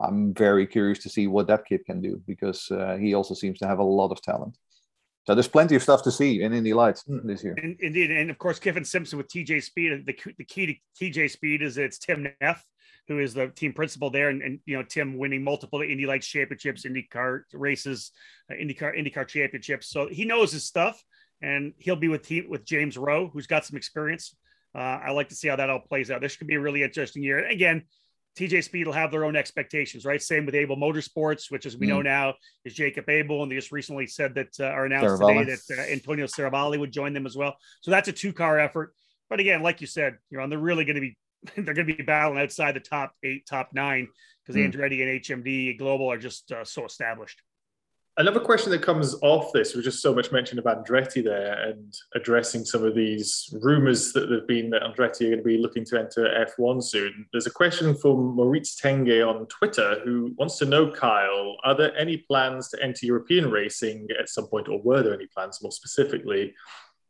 I'm 0.00 0.32
very 0.32 0.66
curious 0.66 1.00
to 1.00 1.10
see 1.10 1.26
what 1.26 1.46
that 1.48 1.66
kid 1.66 1.84
can 1.84 2.00
do 2.00 2.22
because 2.26 2.70
uh, 2.70 2.96
he 2.98 3.14
also 3.14 3.34
seems 3.34 3.58
to 3.58 3.66
have 3.66 3.78
a 3.78 3.84
lot 3.84 4.12
of 4.12 4.22
talent. 4.22 4.56
So 5.26 5.34
there's 5.34 5.48
plenty 5.48 5.74
of 5.76 5.82
stuff 5.82 6.02
to 6.04 6.10
see 6.10 6.42
in 6.42 6.52
Indy 6.52 6.72
Lights 6.72 7.04
mm. 7.08 7.24
this 7.24 7.44
year. 7.44 7.54
Indeed, 7.80 8.10
and 8.10 8.30
of 8.30 8.38
course, 8.38 8.58
Kevin 8.58 8.84
Simpson 8.84 9.18
with 9.18 9.28
TJ 9.28 9.62
Speed. 9.62 10.06
The, 10.06 10.34
the 10.38 10.44
key 10.44 10.66
to 10.98 11.04
TJ 11.04 11.30
Speed 11.30 11.62
is 11.62 11.78
it's 11.78 11.98
Tim 11.98 12.26
Neff, 12.40 12.64
who 13.06 13.18
is 13.18 13.34
the 13.34 13.48
team 13.48 13.72
principal 13.72 14.10
there, 14.10 14.30
and, 14.30 14.42
and 14.42 14.60
you 14.64 14.76
know 14.76 14.82
Tim 14.82 15.18
winning 15.18 15.44
multiple 15.44 15.82
Indy 15.82 16.06
Lights 16.06 16.26
championships, 16.26 16.86
IndyCar 16.86 17.42
races, 17.52 18.12
uh, 18.50 18.54
IndyCar 18.54 18.96
IndyCar 18.98 19.28
championships. 19.28 19.90
So 19.90 20.08
he 20.08 20.24
knows 20.24 20.52
his 20.52 20.64
stuff, 20.64 21.02
and 21.42 21.74
he'll 21.78 21.96
be 21.96 22.08
with 22.08 22.26
team 22.26 22.46
with 22.48 22.64
James 22.64 22.96
Rowe, 22.96 23.28
who's 23.28 23.46
got 23.46 23.66
some 23.66 23.76
experience. 23.76 24.34
Uh, 24.74 24.78
I 24.78 25.10
like 25.10 25.28
to 25.30 25.34
see 25.34 25.48
how 25.48 25.56
that 25.56 25.68
all 25.68 25.80
plays 25.80 26.10
out. 26.10 26.20
This 26.20 26.36
could 26.36 26.46
be 26.46 26.54
a 26.54 26.60
really 26.60 26.82
interesting 26.82 27.22
year. 27.22 27.46
Again, 27.46 27.82
TJ 28.38 28.64
Speed 28.64 28.86
will 28.86 28.94
have 28.94 29.10
their 29.10 29.24
own 29.24 29.36
expectations, 29.36 30.04
right? 30.04 30.22
Same 30.22 30.46
with 30.46 30.54
Abel 30.54 30.76
Motorsports, 30.76 31.50
which, 31.50 31.66
as 31.66 31.76
we 31.76 31.86
mm. 31.86 31.90
know 31.90 32.02
now, 32.02 32.34
is 32.64 32.74
Jacob 32.74 33.08
Abel, 33.08 33.42
and 33.42 33.50
they 33.50 33.56
just 33.56 33.72
recently 33.72 34.06
said 34.06 34.34
that 34.34 34.48
uh, 34.60 34.64
are 34.64 34.86
announced 34.86 35.20
today 35.20 35.44
that 35.44 35.78
uh, 35.78 35.92
Antonio 35.92 36.26
Serravalle 36.26 36.78
would 36.78 36.92
join 36.92 37.12
them 37.12 37.26
as 37.26 37.36
well. 37.36 37.56
So 37.80 37.90
that's 37.90 38.08
a 38.08 38.12
two-car 38.12 38.58
effort. 38.58 38.94
But 39.28 39.40
again, 39.40 39.62
like 39.62 39.80
you 39.80 39.86
said, 39.86 40.18
you 40.30 40.38
know, 40.38 40.48
they're 40.48 40.58
really 40.58 40.84
going 40.84 40.96
to 40.96 41.00
be 41.00 41.16
they're 41.56 41.74
going 41.74 41.86
to 41.86 41.96
be 41.96 42.02
battling 42.02 42.38
outside 42.40 42.76
the 42.76 42.80
top 42.80 43.12
eight, 43.22 43.46
top 43.46 43.70
nine, 43.72 44.08
because 44.44 44.60
mm. 44.60 44.70
Andretti 44.70 45.02
and 45.02 45.44
HMD 45.44 45.78
Global 45.78 46.10
are 46.10 46.18
just 46.18 46.52
uh, 46.52 46.64
so 46.64 46.84
established. 46.84 47.40
Another 48.16 48.40
question 48.40 48.70
that 48.72 48.82
comes 48.82 49.14
off 49.22 49.52
this 49.52 49.74
was 49.74 49.84
just 49.84 50.02
so 50.02 50.12
much 50.12 50.32
mention 50.32 50.58
of 50.58 50.64
Andretti 50.64 51.22
there 51.22 51.54
and 51.68 51.94
addressing 52.14 52.64
some 52.64 52.84
of 52.84 52.94
these 52.94 53.48
rumours 53.62 54.12
that 54.12 54.28
there 54.28 54.40
have 54.40 54.48
been 54.48 54.68
that 54.70 54.82
Andretti 54.82 55.22
are 55.22 55.30
going 55.30 55.38
to 55.38 55.44
be 55.44 55.58
looking 55.58 55.84
to 55.86 55.98
enter 55.98 56.46
F1 56.58 56.82
soon. 56.82 57.26
There's 57.32 57.46
a 57.46 57.52
question 57.52 57.94
from 57.94 58.34
Moritz 58.34 58.78
Tenge 58.78 59.26
on 59.26 59.46
Twitter 59.46 60.00
who 60.04 60.34
wants 60.36 60.58
to 60.58 60.66
know, 60.66 60.90
Kyle, 60.90 61.56
are 61.64 61.74
there 61.74 61.96
any 61.96 62.18
plans 62.18 62.68
to 62.70 62.82
enter 62.82 63.06
European 63.06 63.50
racing 63.50 64.08
at 64.18 64.28
some 64.28 64.48
point, 64.48 64.68
or 64.68 64.82
were 64.82 65.02
there 65.02 65.14
any 65.14 65.26
plans 65.26 65.62
more 65.62 65.72
specifically? 65.72 66.52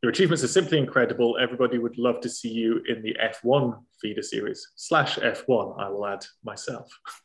Your 0.03 0.11
achievements 0.11 0.45
are 0.45 0.49
simply 0.49 0.79
incredible. 0.79 1.39
Everybody 1.41 1.79
would 1.79 1.99
love 1.99 2.21
to 2.21 2.29
see 2.29 2.51
you 2.51 2.83
in 2.89 3.03
the 3.03 3.17
F1 3.23 3.83
feeder 4.01 4.23
series 4.23 4.67
slash 4.77 5.19
F1, 5.19 5.81
I 5.81 5.89
will 5.89 6.07
add 6.07 6.25
myself. 6.45 6.89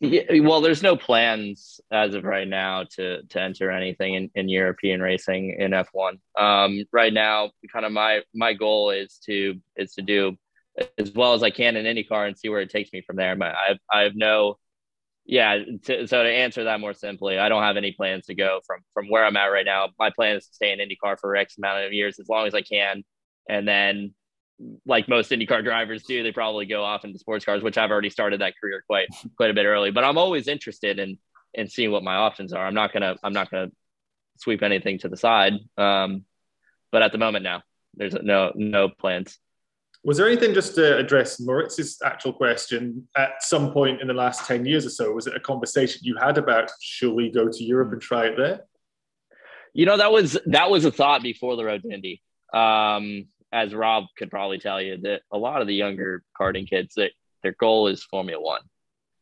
Yeah, 0.00 0.40
well, 0.42 0.60
there's 0.60 0.82
no 0.82 0.94
plans 0.96 1.80
as 1.90 2.14
of 2.14 2.24
right 2.24 2.46
now 2.46 2.84
to 2.96 3.22
to 3.22 3.40
enter 3.40 3.70
anything 3.70 4.14
in, 4.14 4.30
in 4.34 4.48
European 4.48 5.00
racing 5.00 5.56
in 5.58 5.70
F1. 5.70 6.18
Um, 6.38 6.84
right 6.92 7.12
now, 7.12 7.50
kind 7.72 7.86
of 7.86 7.92
my 7.92 8.20
my 8.34 8.52
goal 8.52 8.90
is 8.90 9.18
to 9.24 9.54
is 9.74 9.94
to 9.94 10.02
do 10.02 10.36
as 10.98 11.12
well 11.12 11.32
as 11.32 11.42
I 11.42 11.48
can 11.50 11.76
in 11.76 11.86
IndyCar 11.86 12.26
and 12.26 12.38
see 12.38 12.50
where 12.50 12.60
it 12.60 12.68
takes 12.70 12.92
me 12.92 13.00
from 13.00 13.16
there. 13.16 13.36
But 13.36 13.54
I 13.54 13.78
I 13.90 14.02
have 14.02 14.14
no, 14.14 14.58
yeah. 15.24 15.58
To, 15.84 16.06
so 16.06 16.22
to 16.22 16.28
answer 16.30 16.64
that 16.64 16.80
more 16.80 16.94
simply, 16.94 17.38
I 17.38 17.48
don't 17.48 17.62
have 17.62 17.78
any 17.78 17.92
plans 17.92 18.26
to 18.26 18.34
go 18.34 18.60
from 18.66 18.80
from 18.92 19.08
where 19.08 19.24
I'm 19.24 19.36
at 19.38 19.46
right 19.46 19.66
now. 19.66 19.88
My 19.98 20.10
plan 20.10 20.36
is 20.36 20.46
to 20.48 20.54
stay 20.54 20.72
in 20.72 20.78
IndyCar 20.78 21.18
for 21.18 21.34
X 21.36 21.56
amount 21.56 21.84
of 21.84 21.94
years 21.94 22.18
as 22.20 22.28
long 22.28 22.46
as 22.46 22.54
I 22.54 22.62
can, 22.62 23.02
and 23.48 23.66
then 23.66 24.14
like 24.86 25.08
most 25.08 25.30
IndyCar 25.30 25.62
drivers 25.62 26.04
do, 26.04 26.22
they 26.22 26.32
probably 26.32 26.66
go 26.66 26.82
off 26.82 27.04
into 27.04 27.18
sports 27.18 27.44
cars, 27.44 27.62
which 27.62 27.76
I've 27.76 27.90
already 27.90 28.10
started 28.10 28.40
that 28.40 28.54
career 28.60 28.82
quite 28.86 29.08
quite 29.36 29.50
a 29.50 29.54
bit 29.54 29.66
early. 29.66 29.90
But 29.90 30.04
I'm 30.04 30.18
always 30.18 30.48
interested 30.48 30.98
in 30.98 31.18
in 31.54 31.68
seeing 31.68 31.90
what 31.90 32.02
my 32.02 32.16
options 32.16 32.52
are. 32.52 32.66
I'm 32.66 32.74
not 32.74 32.92
gonna 32.92 33.16
I'm 33.22 33.32
not 33.32 33.50
gonna 33.50 33.70
sweep 34.38 34.62
anything 34.62 34.98
to 35.00 35.08
the 35.08 35.16
side. 35.16 35.54
Um, 35.76 36.24
but 36.92 37.02
at 37.02 37.12
the 37.12 37.18
moment 37.18 37.44
now, 37.44 37.62
there's 37.94 38.14
no 38.14 38.52
no 38.54 38.88
plans. 38.88 39.38
Was 40.04 40.18
there 40.18 40.28
anything 40.28 40.54
just 40.54 40.76
to 40.76 40.96
address 40.96 41.40
Moritz's 41.40 42.00
actual 42.04 42.32
question 42.32 43.08
at 43.16 43.42
some 43.42 43.72
point 43.72 44.00
in 44.00 44.06
the 44.06 44.14
last 44.14 44.46
10 44.46 44.64
years 44.64 44.86
or 44.86 44.90
so? 44.90 45.10
Was 45.10 45.26
it 45.26 45.34
a 45.34 45.40
conversation 45.40 46.02
you 46.04 46.16
had 46.16 46.38
about 46.38 46.70
should 46.80 47.12
we 47.12 47.28
go 47.28 47.48
to 47.48 47.64
Europe 47.64 47.92
and 47.92 48.00
try 48.00 48.26
it 48.26 48.36
there? 48.36 48.60
You 49.74 49.84
know, 49.84 49.96
that 49.96 50.12
was 50.12 50.38
that 50.46 50.70
was 50.70 50.84
a 50.84 50.92
thought 50.92 51.22
before 51.22 51.56
the 51.56 51.64
road 51.64 51.82
to 51.82 51.90
Indy. 51.90 52.22
Um, 52.54 53.26
as 53.52 53.74
Rob 53.74 54.04
could 54.16 54.30
probably 54.30 54.58
tell 54.58 54.80
you, 54.80 54.98
that 55.02 55.22
a 55.32 55.38
lot 55.38 55.60
of 55.60 55.66
the 55.66 55.74
younger 55.74 56.22
karting 56.38 56.68
kids 56.68 56.94
that 56.96 57.12
their 57.42 57.54
goal 57.58 57.88
is 57.88 58.02
Formula 58.04 58.42
One. 58.42 58.62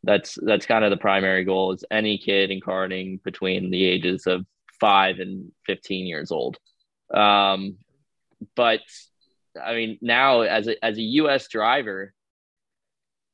That's 0.03 0.39
that's 0.43 0.67
kind 0.67 0.85
of 0.85 0.91
the 0.91 0.97
primary 0.97 1.45
goal. 1.45 1.73
Is 1.73 1.85
any 1.91 2.19
kid 2.19 2.51
in 2.51 2.61
karting 2.61 3.23
between 3.23 3.71
the 3.71 3.85
ages 3.85 4.27
of 4.27 4.45
five 4.81 5.19
and 5.19 5.51
fifteen 5.67 6.07
years 6.07 6.31
old. 6.31 6.59
Um, 7.13 7.79
but 8.55 8.81
I 9.63 9.75
mean, 9.75 9.99
now 10.01 10.43
as 10.43 10.69
a 10.69 10.85
as 10.85 10.99
a 10.99 11.03
U.S. 11.03 11.49
driver, 11.49 12.13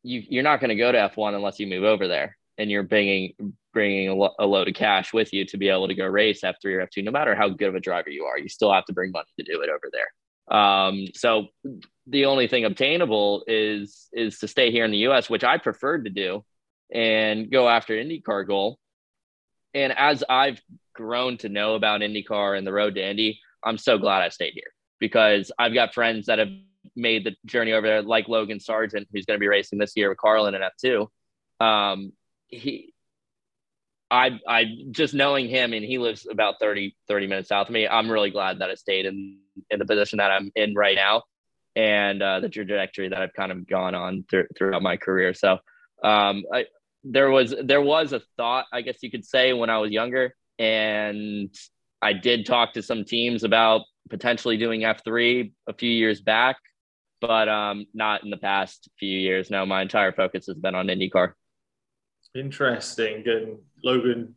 you 0.03 0.23
you're 0.29 0.43
not 0.43 0.61
going 0.61 0.71
to 0.71 0.77
go 0.77 0.93
to 0.93 1.11
F1 1.15 1.35
unless 1.35 1.59
you 1.59 1.67
move 1.67 1.85
over 1.85 2.07
there, 2.07 2.37
and 2.59 2.71
you're 2.71 2.83
bringing 2.83 3.35
bringing 3.73 4.09
a, 4.09 4.15
lo- 4.15 4.35
a 4.39 4.47
load 4.47 4.69
of 4.69 4.75
cash 4.75 5.13
with 5.13 5.33
you 5.33 5.45
to 5.47 5.57
be 5.57 5.69
able 5.69 5.89
to 5.89 5.95
go 5.95 6.07
race 6.07 6.43
F3 6.43 6.65
or 6.65 6.87
F2. 6.87 7.05
No 7.05 7.11
matter 7.11 7.35
how 7.35 7.49
good 7.49 7.69
of 7.69 7.75
a 7.75 7.81
driver 7.81 8.11
you 8.11 8.25
are, 8.25 8.39
you 8.39 8.49
still 8.49 8.73
have 8.73 8.85
to 8.87 8.93
bring 8.93 9.13
money 9.13 9.29
to 9.39 9.45
do 9.45 9.61
it 9.63 9.71
over 9.71 9.89
there. 9.93 10.09
Um, 10.51 11.07
so 11.15 11.47
the 12.07 12.27
only 12.27 12.49
thing 12.49 12.65
obtainable 12.65 13.45
is 13.47 14.09
is 14.13 14.39
to 14.41 14.49
stay 14.49 14.71
here 14.71 14.85
in 14.85 14.91
the 14.91 14.99
U.S., 14.99 15.31
which 15.31 15.45
I 15.45 15.59
preferred 15.59 16.05
to 16.05 16.11
do, 16.11 16.45
and 16.93 17.51
go 17.51 17.69
after 17.69 17.95
IndyCar 17.95 18.47
goal. 18.47 18.79
And 19.73 19.97
as 19.97 20.25
I've 20.29 20.61
grown 20.95 21.39
to 21.39 21.49
know 21.49 21.75
about 21.75 22.01
IndyCar 22.01 22.59
and 22.59 22.67
the 22.67 22.73
road 22.73 22.97
to 22.97 23.09
Indy, 23.09 23.41
I'm 23.65 23.79
so 23.79 23.99
glad 23.99 24.23
I 24.23 24.29
stayed 24.31 24.55
here 24.55 24.73
because 24.99 25.53
I've 25.59 25.75
got 25.75 25.95
friends 25.95 26.27
that 26.27 26.41
have 26.41 26.49
made 26.97 27.25
the 27.25 27.37
journey 27.47 27.73
over 27.73 27.87
there, 27.87 28.03
like 28.03 28.29
Logan 28.29 28.59
Sargent, 28.59 29.09
who's 29.13 29.27
going 29.27 29.37
to 29.37 29.41
be 29.41 29.49
racing 29.49 29.79
this 29.79 29.93
year 29.95 30.09
with 30.09 30.19
Carlin 30.19 30.55
in 30.55 30.63
F2. 30.63 31.07
Um, 31.65 32.13
he 32.49 32.93
I 34.11 34.41
I 34.47 34.65
just 34.91 35.15
knowing 35.15 35.49
him 35.49 35.73
and 35.73 35.85
he 35.85 35.99
lives 35.99 36.27
about 36.29 36.57
30 36.59 36.97
30 37.07 37.27
minutes 37.29 37.49
south 37.49 37.69
of 37.69 37.73
me. 37.73 37.87
I'm 37.87 38.11
really 38.11 38.31
glad 38.31 38.59
that 38.59 38.71
I 38.71 38.75
stayed 38.75 39.07
in 39.07 39.39
in 39.71 39.79
the 39.79 39.85
position 39.85 40.19
that 40.19 40.31
I'm 40.31 40.51
in 40.55 40.75
right 40.75 40.97
now 40.97 41.23
and 41.77 42.23
uh, 42.23 42.41
the 42.41 42.49
trajectory 42.49 43.09
that 43.09 43.21
I've 43.21 43.35
kind 43.35 43.53
of 43.53 43.67
gone 43.67 43.95
on 43.95 44.25
th- 44.31 44.47
throughout 44.57 44.83
my 44.83 44.97
career. 44.97 45.35
So 45.35 45.59
um, 46.03 46.45
I, 46.53 46.67
there 47.05 47.31
was 47.31 47.55
there 47.63 47.81
was 47.81 48.13
a 48.13 48.21
thought, 48.37 48.67
I 48.73 48.83
guess 48.83 48.99
you 49.03 49.11
could 49.11 49.25
say, 49.25 49.53
when 49.53 49.71
I 49.71 49.79
was 49.79 49.91
younger, 49.91 50.35
and 50.59 51.55
I 52.03 52.13
did 52.13 52.47
talk 52.47 52.75
to 52.75 52.83
some 52.83 53.05
teams 53.05 53.45
about 53.45 53.83
potentially 54.09 54.57
doing 54.57 54.81
F3 54.81 55.53
a 55.69 55.75
few 55.75 55.91
years 55.91 56.21
back, 56.21 56.57
but 57.21 57.49
um, 57.49 57.87
not 57.95 58.25
in 58.25 58.31
the 58.31 58.37
past 58.37 58.89
few 58.99 59.19
years. 59.19 59.51
No, 59.51 59.65
my 59.65 59.83
entire 59.83 60.13
focus 60.13 60.47
has 60.47 60.57
been 60.57 60.75
on 60.75 60.89
IndyCar. 60.89 61.33
Interesting. 62.35 63.25
And 63.27 63.59
Logan 63.83 64.35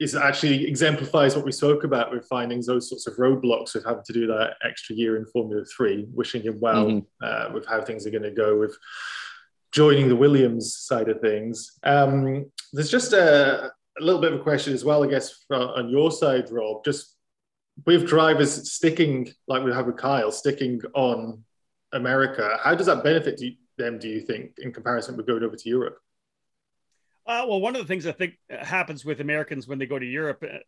is 0.00 0.14
actually 0.14 0.66
exemplifies 0.66 1.34
what 1.34 1.44
we 1.44 1.52
spoke 1.52 1.84
about 1.84 2.12
with 2.12 2.26
finding 2.26 2.62
those 2.64 2.88
sorts 2.88 3.06
of 3.06 3.16
roadblocks 3.16 3.74
with 3.74 3.84
having 3.84 4.04
to 4.04 4.12
do 4.12 4.26
that 4.28 4.54
extra 4.64 4.94
year 4.94 5.16
in 5.16 5.26
Formula 5.26 5.64
Three. 5.64 6.06
Wishing 6.12 6.42
him 6.42 6.60
well 6.60 6.86
mm-hmm. 6.86 7.24
uh, 7.24 7.52
with 7.52 7.66
how 7.66 7.80
things 7.82 8.06
are 8.06 8.10
going 8.10 8.22
to 8.22 8.30
go 8.30 8.56
with 8.58 8.76
joining 9.72 10.08
the 10.08 10.16
Williams 10.16 10.76
side 10.76 11.08
of 11.08 11.20
things. 11.20 11.78
Um, 11.82 12.50
there's 12.72 12.90
just 12.90 13.12
a, 13.12 13.72
a, 13.98 14.02
little 14.02 14.20
bit 14.20 14.32
of 14.32 14.40
a 14.40 14.42
question 14.42 14.72
as 14.72 14.84
well, 14.84 15.04
I 15.04 15.08
guess, 15.08 15.44
on 15.50 15.88
your 15.88 16.10
side, 16.10 16.50
Rob. 16.50 16.84
Just 16.84 17.16
with 17.86 18.06
drivers 18.06 18.72
sticking, 18.72 19.28
like 19.46 19.62
we 19.64 19.72
have 19.72 19.86
with 19.86 19.96
Kyle, 19.96 20.32
sticking 20.32 20.80
on 20.94 21.44
America, 21.92 22.58
how 22.62 22.74
does 22.74 22.86
that 22.86 23.04
benefit 23.04 23.40
them? 23.76 23.98
Do 23.98 24.08
you 24.08 24.20
think, 24.20 24.52
in 24.58 24.72
comparison 24.72 25.16
with 25.16 25.26
going 25.26 25.42
over 25.42 25.56
to 25.56 25.68
Europe? 25.68 25.98
Uh, 27.28 27.44
well, 27.46 27.60
one 27.60 27.76
of 27.76 27.82
the 27.82 27.86
things 27.86 28.06
I 28.06 28.12
think 28.12 28.38
happens 28.48 29.04
with 29.04 29.20
Americans 29.20 29.68
when 29.68 29.78
they 29.78 29.84
go 29.84 29.98
to 29.98 30.06
Europe, 30.06 30.42
uh, 30.42 30.60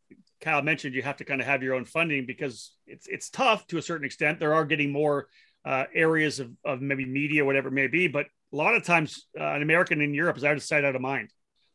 Kyle 0.43 0.61
mentioned 0.61 0.95
you 0.95 1.01
have 1.01 1.17
to 1.17 1.25
kind 1.25 1.41
of 1.41 1.47
have 1.47 1.63
your 1.63 1.75
own 1.75 1.87
funding 1.87 2.27
because 2.27 2.75
it's 2.87 3.07
it's 3.09 3.31
tough 3.31 3.67
to 3.69 3.79
a 3.79 3.83
certain 3.83 4.05
extent. 4.05 4.39
There 4.39 4.53
are 4.53 4.67
getting 4.67 4.93
more 4.93 5.29
uh, 5.65 5.85
areas 5.95 6.39
of, 6.39 6.51
of 6.63 6.83
maybe 6.83 7.07
media, 7.07 7.47
whatever 7.47 7.69
it 7.69 7.73
may 7.73 7.87
be, 7.87 8.09
but 8.09 8.27
a 8.53 8.57
lot 8.57 8.75
of 8.75 8.85
times 8.85 9.27
uh, 9.39 9.55
an 9.55 9.63
American 9.63 10.03
in 10.03 10.13
Europe 10.13 10.37
is 10.37 10.45
out 10.45 10.57
of 10.57 10.63
sight, 10.63 10.85
out 10.85 10.95
of 10.95 11.01
mind. 11.01 11.31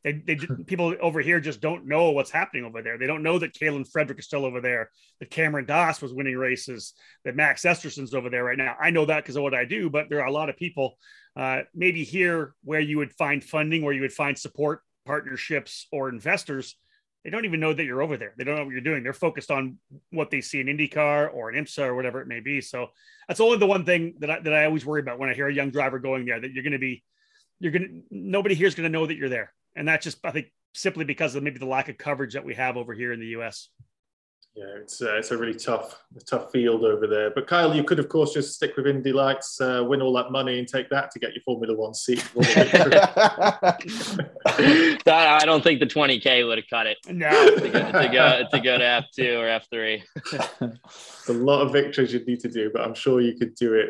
They, 0.06 0.14
they 0.14 0.36
people 0.68 0.95
over 1.01 1.20
here 1.20 1.41
just 1.41 1.60
don't 1.60 1.88
know 1.88 2.12
what's 2.12 2.32
happening 2.32 2.64
over 2.64 2.82
there. 2.82 2.97
They 2.97 3.08
don't 3.08 3.24
know 3.24 3.39
that 3.39 3.53
Kaylen 3.53 3.89
Frederick 3.91 4.20
is 4.20 4.26
still 4.26 4.45
over 4.45 4.62
there, 4.62 4.91
that 5.20 5.32
Cameron 5.32 5.66
Das 5.66 6.01
was 6.01 6.14
winning 6.14 6.38
races, 6.38 6.93
that 7.26 7.36
Max 7.36 7.66
Esterson's 7.66 8.14
over 8.14 8.30
there 8.30 8.45
right 8.45 8.58
now. 8.58 8.76
I 8.80 8.91
know 8.91 9.06
that 9.06 9.24
because 9.24 9.36
of 9.36 9.43
what 9.43 9.56
I 9.56 9.66
do, 9.66 9.89
but 9.89 10.08
there 10.10 10.22
are 10.22 10.28
a 10.28 10.32
lot 10.32 10.49
of 10.49 10.56
people 10.56 10.97
uh, 11.36 11.62
maybe 11.74 12.03
here 12.03 12.53
where 12.64 12.80
you 12.80 12.97
would 12.97 13.12
find 13.14 13.43
funding, 13.43 13.84
where 13.84 13.93
you 13.93 14.01
would 14.01 14.14
find 14.14 14.38
support 14.38 14.82
partnerships 15.06 15.88
or 15.91 16.08
investors. 16.08 16.76
They 17.24 17.32
don't 17.32 17.45
even 17.45 17.60
know 17.60 17.74
that 17.74 17.84
you're 17.84 18.03
over 18.03 18.18
there. 18.18 18.36
They 18.38 18.43
don't 18.43 18.56
know 18.56 18.66
what 18.66 18.72
you're 18.72 18.82
doing. 18.82 19.01
They're 19.01 19.12
focused 19.12 19.49
on 19.49 19.80
what 20.12 20.30
they 20.30 20.41
see 20.41 20.60
in 20.60 20.68
IndyCar 20.68 21.34
or 21.34 21.49
an 21.49 21.56
IMSA 21.56 21.88
or 21.88 21.95
whatever 21.95 22.22
it 22.22 22.28
may 22.28 22.39
be. 22.39 22.62
So 22.62 22.89
that's 23.28 23.39
only 23.39 23.58
the 23.58 23.66
one 23.66 23.84
thing 23.84 24.14
that 24.20 24.30
I, 24.30 24.39
that 24.41 24.53
I 24.53 24.66
always 24.66 24.86
worry 24.86 25.01
about 25.01 25.18
when 25.18 25.30
I 25.30 25.34
hear 25.34 25.47
a 25.47 25.53
young 25.53 25.72
driver 25.72 25.97
going 25.97 26.26
there. 26.26 26.39
That 26.39 26.51
you're 26.51 26.62
going 26.62 26.74
to 26.74 26.80
be, 26.80 27.03
you're 27.60 27.72
going 27.72 28.03
to 28.12 28.16
nobody 28.16 28.53
here 28.53 28.68
is 28.68 28.76
going 28.76 28.91
to 28.91 28.95
know 28.95 29.08
that 29.08 29.18
you're 29.18 29.30
there 29.30 29.51
and 29.76 29.88
that's 29.88 30.03
just 30.03 30.17
I 30.23 30.32
think 30.32 30.51
simply 30.73 31.05
because 31.05 31.36
of 31.36 31.43
maybe 31.43 31.59
the 31.59 31.65
lack 31.65 31.89
of 31.89 31.97
coverage 31.97 32.34
that 32.34 32.45
we 32.45 32.55
have 32.55 32.78
over 32.78 32.93
here 32.93 33.13
in 33.13 33.19
the 33.19 33.28
U.S. 33.28 33.69
Yeah, 34.55 34.78
it's 34.82 35.01
uh, 35.01 35.17
it's 35.17 35.32
a 35.32 35.38
really 35.38 35.53
tough 35.53 36.01
tough 36.26 36.49
field 36.49 36.86
over 36.86 37.07
there. 37.07 37.30
But 37.30 37.45
Kyle, 37.45 37.76
you 37.76 37.84
could 37.84 37.99
of 37.99 38.07
course 38.07 38.32
just 38.32 38.55
stick 38.55 38.78
with 38.78 38.88
Indy 38.88 39.11
Lights, 39.11 39.59
uh, 39.59 39.84
win 39.86 40.01
all 40.01 40.13
that 40.13 40.32
money, 40.32 40.59
and 40.59 40.65
take 40.65 40.89
that 40.91 41.11
to 41.11 41.19
get 41.19 41.34
your 41.34 41.41
Formula 41.43 41.76
One 41.76 41.93
seat. 41.93 42.23
I 45.05 45.41
don't 45.45 45.61
think 45.61 45.82
the 45.82 45.86
20k 45.86 46.47
would 46.47 46.57
have 46.57 46.69
cut 46.69 46.88
it. 46.88 46.97
No, 47.09 47.30
to 47.30 47.69
go, 47.69 47.91
to 47.91 48.07
go 48.07 48.43
to 48.49 48.59
go 48.61 48.78
to 48.78 49.05
F2 49.17 49.38
or 49.38 49.59
F3. 49.59 50.01
it's 50.86 51.28
a 51.28 51.34
lot 51.34 51.59
of 51.59 51.73
victories 51.73 52.13
you'd 52.13 52.26
need 52.26 52.39
to 52.39 52.49
do, 52.49 52.71
but 52.71 52.82
I'm 52.82 52.95
sure 52.95 53.19
you 53.19 53.36
could 53.38 53.55
do 53.55 53.73
it. 53.73 53.89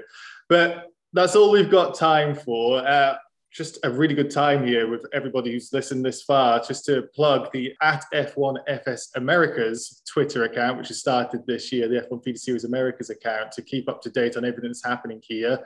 But 0.49 0.87
that's 1.13 1.35
all 1.35 1.51
we've 1.51 1.69
got 1.69 1.93
time 1.93 2.33
for. 2.33 2.79
Uh, 2.79 3.17
just 3.55 3.79
a 3.83 3.89
really 3.89 4.13
good 4.13 4.29
time 4.29 4.67
here 4.67 4.89
with 4.89 5.05
everybody 5.13 5.49
who's 5.49 5.71
listened 5.71 6.03
this 6.03 6.21
far. 6.23 6.59
Just 6.59 6.83
to 6.85 7.03
plug 7.15 7.49
the 7.53 7.73
at 7.81 8.03
F1 8.13 8.57
FS 8.67 9.11
Americas 9.15 10.01
Twitter 10.11 10.43
account, 10.43 10.77
which 10.77 10.89
has 10.89 10.99
started 10.99 11.41
this 11.47 11.71
year, 11.71 11.87
the 11.87 12.01
F1 12.01 12.21
Feeder 12.21 12.37
Series 12.37 12.65
Americas 12.65 13.09
account, 13.09 13.53
to 13.53 13.61
keep 13.61 13.87
up 13.87 14.01
to 14.01 14.09
date 14.09 14.35
on 14.35 14.43
everything 14.43 14.69
that's 14.69 14.83
happening 14.83 15.21
here. 15.23 15.57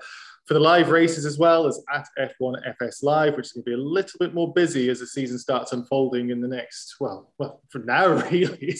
For 0.45 0.53
the 0.53 0.59
live 0.59 0.89
races 0.89 1.25
as 1.25 1.39
well 1.39 1.65
as 1.65 1.83
at 1.91 2.07
F1 2.19 2.67
FS 2.67 3.01
Live, 3.01 3.35
which 3.35 3.47
is 3.47 3.51
going 3.53 3.63
to 3.63 3.69
be 3.69 3.73
a 3.73 3.77
little 3.77 4.17
bit 4.19 4.35
more 4.35 4.53
busy 4.53 4.89
as 4.89 4.99
the 4.99 5.07
season 5.07 5.39
starts 5.39 5.73
unfolding 5.73 6.29
in 6.29 6.41
the 6.41 6.47
next, 6.47 6.95
well, 6.99 7.31
well, 7.39 7.61
for 7.69 7.79
now, 7.79 8.07
really, 8.29 8.75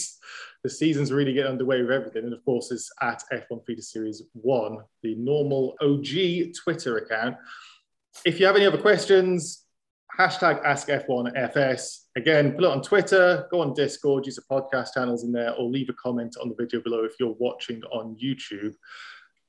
the 0.63 0.69
season's 0.69 1.11
really 1.11 1.33
getting 1.33 1.51
underway 1.51 1.81
with 1.81 1.91
everything. 1.91 2.25
And 2.25 2.33
of 2.33 2.45
course, 2.45 2.71
it's 2.71 2.91
at 3.01 3.23
F1 3.33 3.65
Feeder 3.65 3.81
Series 3.81 4.21
1, 4.33 4.77
the 5.01 5.15
normal 5.15 5.75
OG 5.81 6.53
Twitter 6.63 6.97
account 6.97 7.37
if 8.25 8.39
you 8.39 8.45
have 8.45 8.55
any 8.55 8.65
other 8.65 8.77
questions, 8.77 9.65
hashtag 10.17 10.63
AskF1FS. 10.65 12.05
Again, 12.17 12.51
put 12.51 12.63
it 12.63 12.69
on 12.69 12.81
Twitter, 12.81 13.47
go 13.51 13.61
on 13.61 13.73
Discord, 13.73 14.25
use 14.25 14.35
the 14.35 14.41
podcast 14.51 14.93
channels 14.93 15.23
in 15.23 15.31
there, 15.31 15.53
or 15.53 15.69
leave 15.69 15.89
a 15.89 15.93
comment 15.93 16.35
on 16.41 16.49
the 16.49 16.55
video 16.55 16.81
below 16.81 17.05
if 17.05 17.13
you're 17.19 17.35
watching 17.39 17.81
on 17.91 18.17
YouTube. 18.21 18.73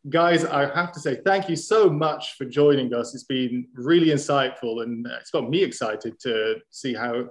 Guys, 0.08 0.44
I 0.44 0.72
have 0.74 0.92
to 0.92 1.00
say 1.00 1.20
thank 1.26 1.48
you 1.48 1.56
so 1.56 1.90
much 1.90 2.36
for 2.38 2.44
joining 2.44 2.94
us. 2.94 3.14
It's 3.14 3.24
been 3.24 3.66
really 3.74 4.08
insightful 4.08 4.82
and 4.82 5.06
it's 5.20 5.30
got 5.30 5.50
me 5.50 5.62
excited 5.62 6.18
to 6.20 6.56
see 6.70 6.94
how 6.94 7.28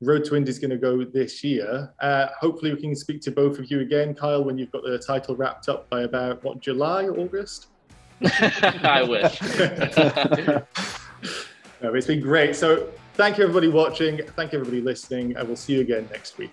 Road 0.00 0.24
to 0.26 0.36
Indy 0.36 0.50
is 0.50 0.58
going 0.58 0.70
to 0.70 0.76
go 0.76 1.04
this 1.04 1.42
year. 1.42 1.92
Uh, 2.00 2.26
hopefully, 2.38 2.74
we 2.74 2.80
can 2.80 2.94
speak 2.94 3.20
to 3.22 3.30
both 3.30 3.58
of 3.58 3.70
you 3.70 3.80
again, 3.80 4.14
Kyle, 4.14 4.44
when 4.44 4.58
you've 4.58 4.70
got 4.70 4.82
the 4.82 4.98
title 4.98 5.34
wrapped 5.34 5.68
up 5.68 5.88
by 5.88 6.02
about 6.02 6.44
what 6.44 6.60
July, 6.60 7.06
August. 7.06 7.68
I 8.84 9.02
wish. 9.02 9.42
no, 11.82 11.94
it's 11.94 12.06
been 12.06 12.20
great. 12.20 12.56
So, 12.56 12.88
thank 13.14 13.38
you 13.38 13.44
everybody 13.44 13.68
watching. 13.68 14.20
Thank 14.36 14.52
you 14.52 14.60
everybody 14.60 14.80
listening, 14.80 15.36
and 15.36 15.46
we'll 15.46 15.56
see 15.56 15.74
you 15.74 15.80
again 15.80 16.08
next 16.10 16.38
week. 16.38 16.52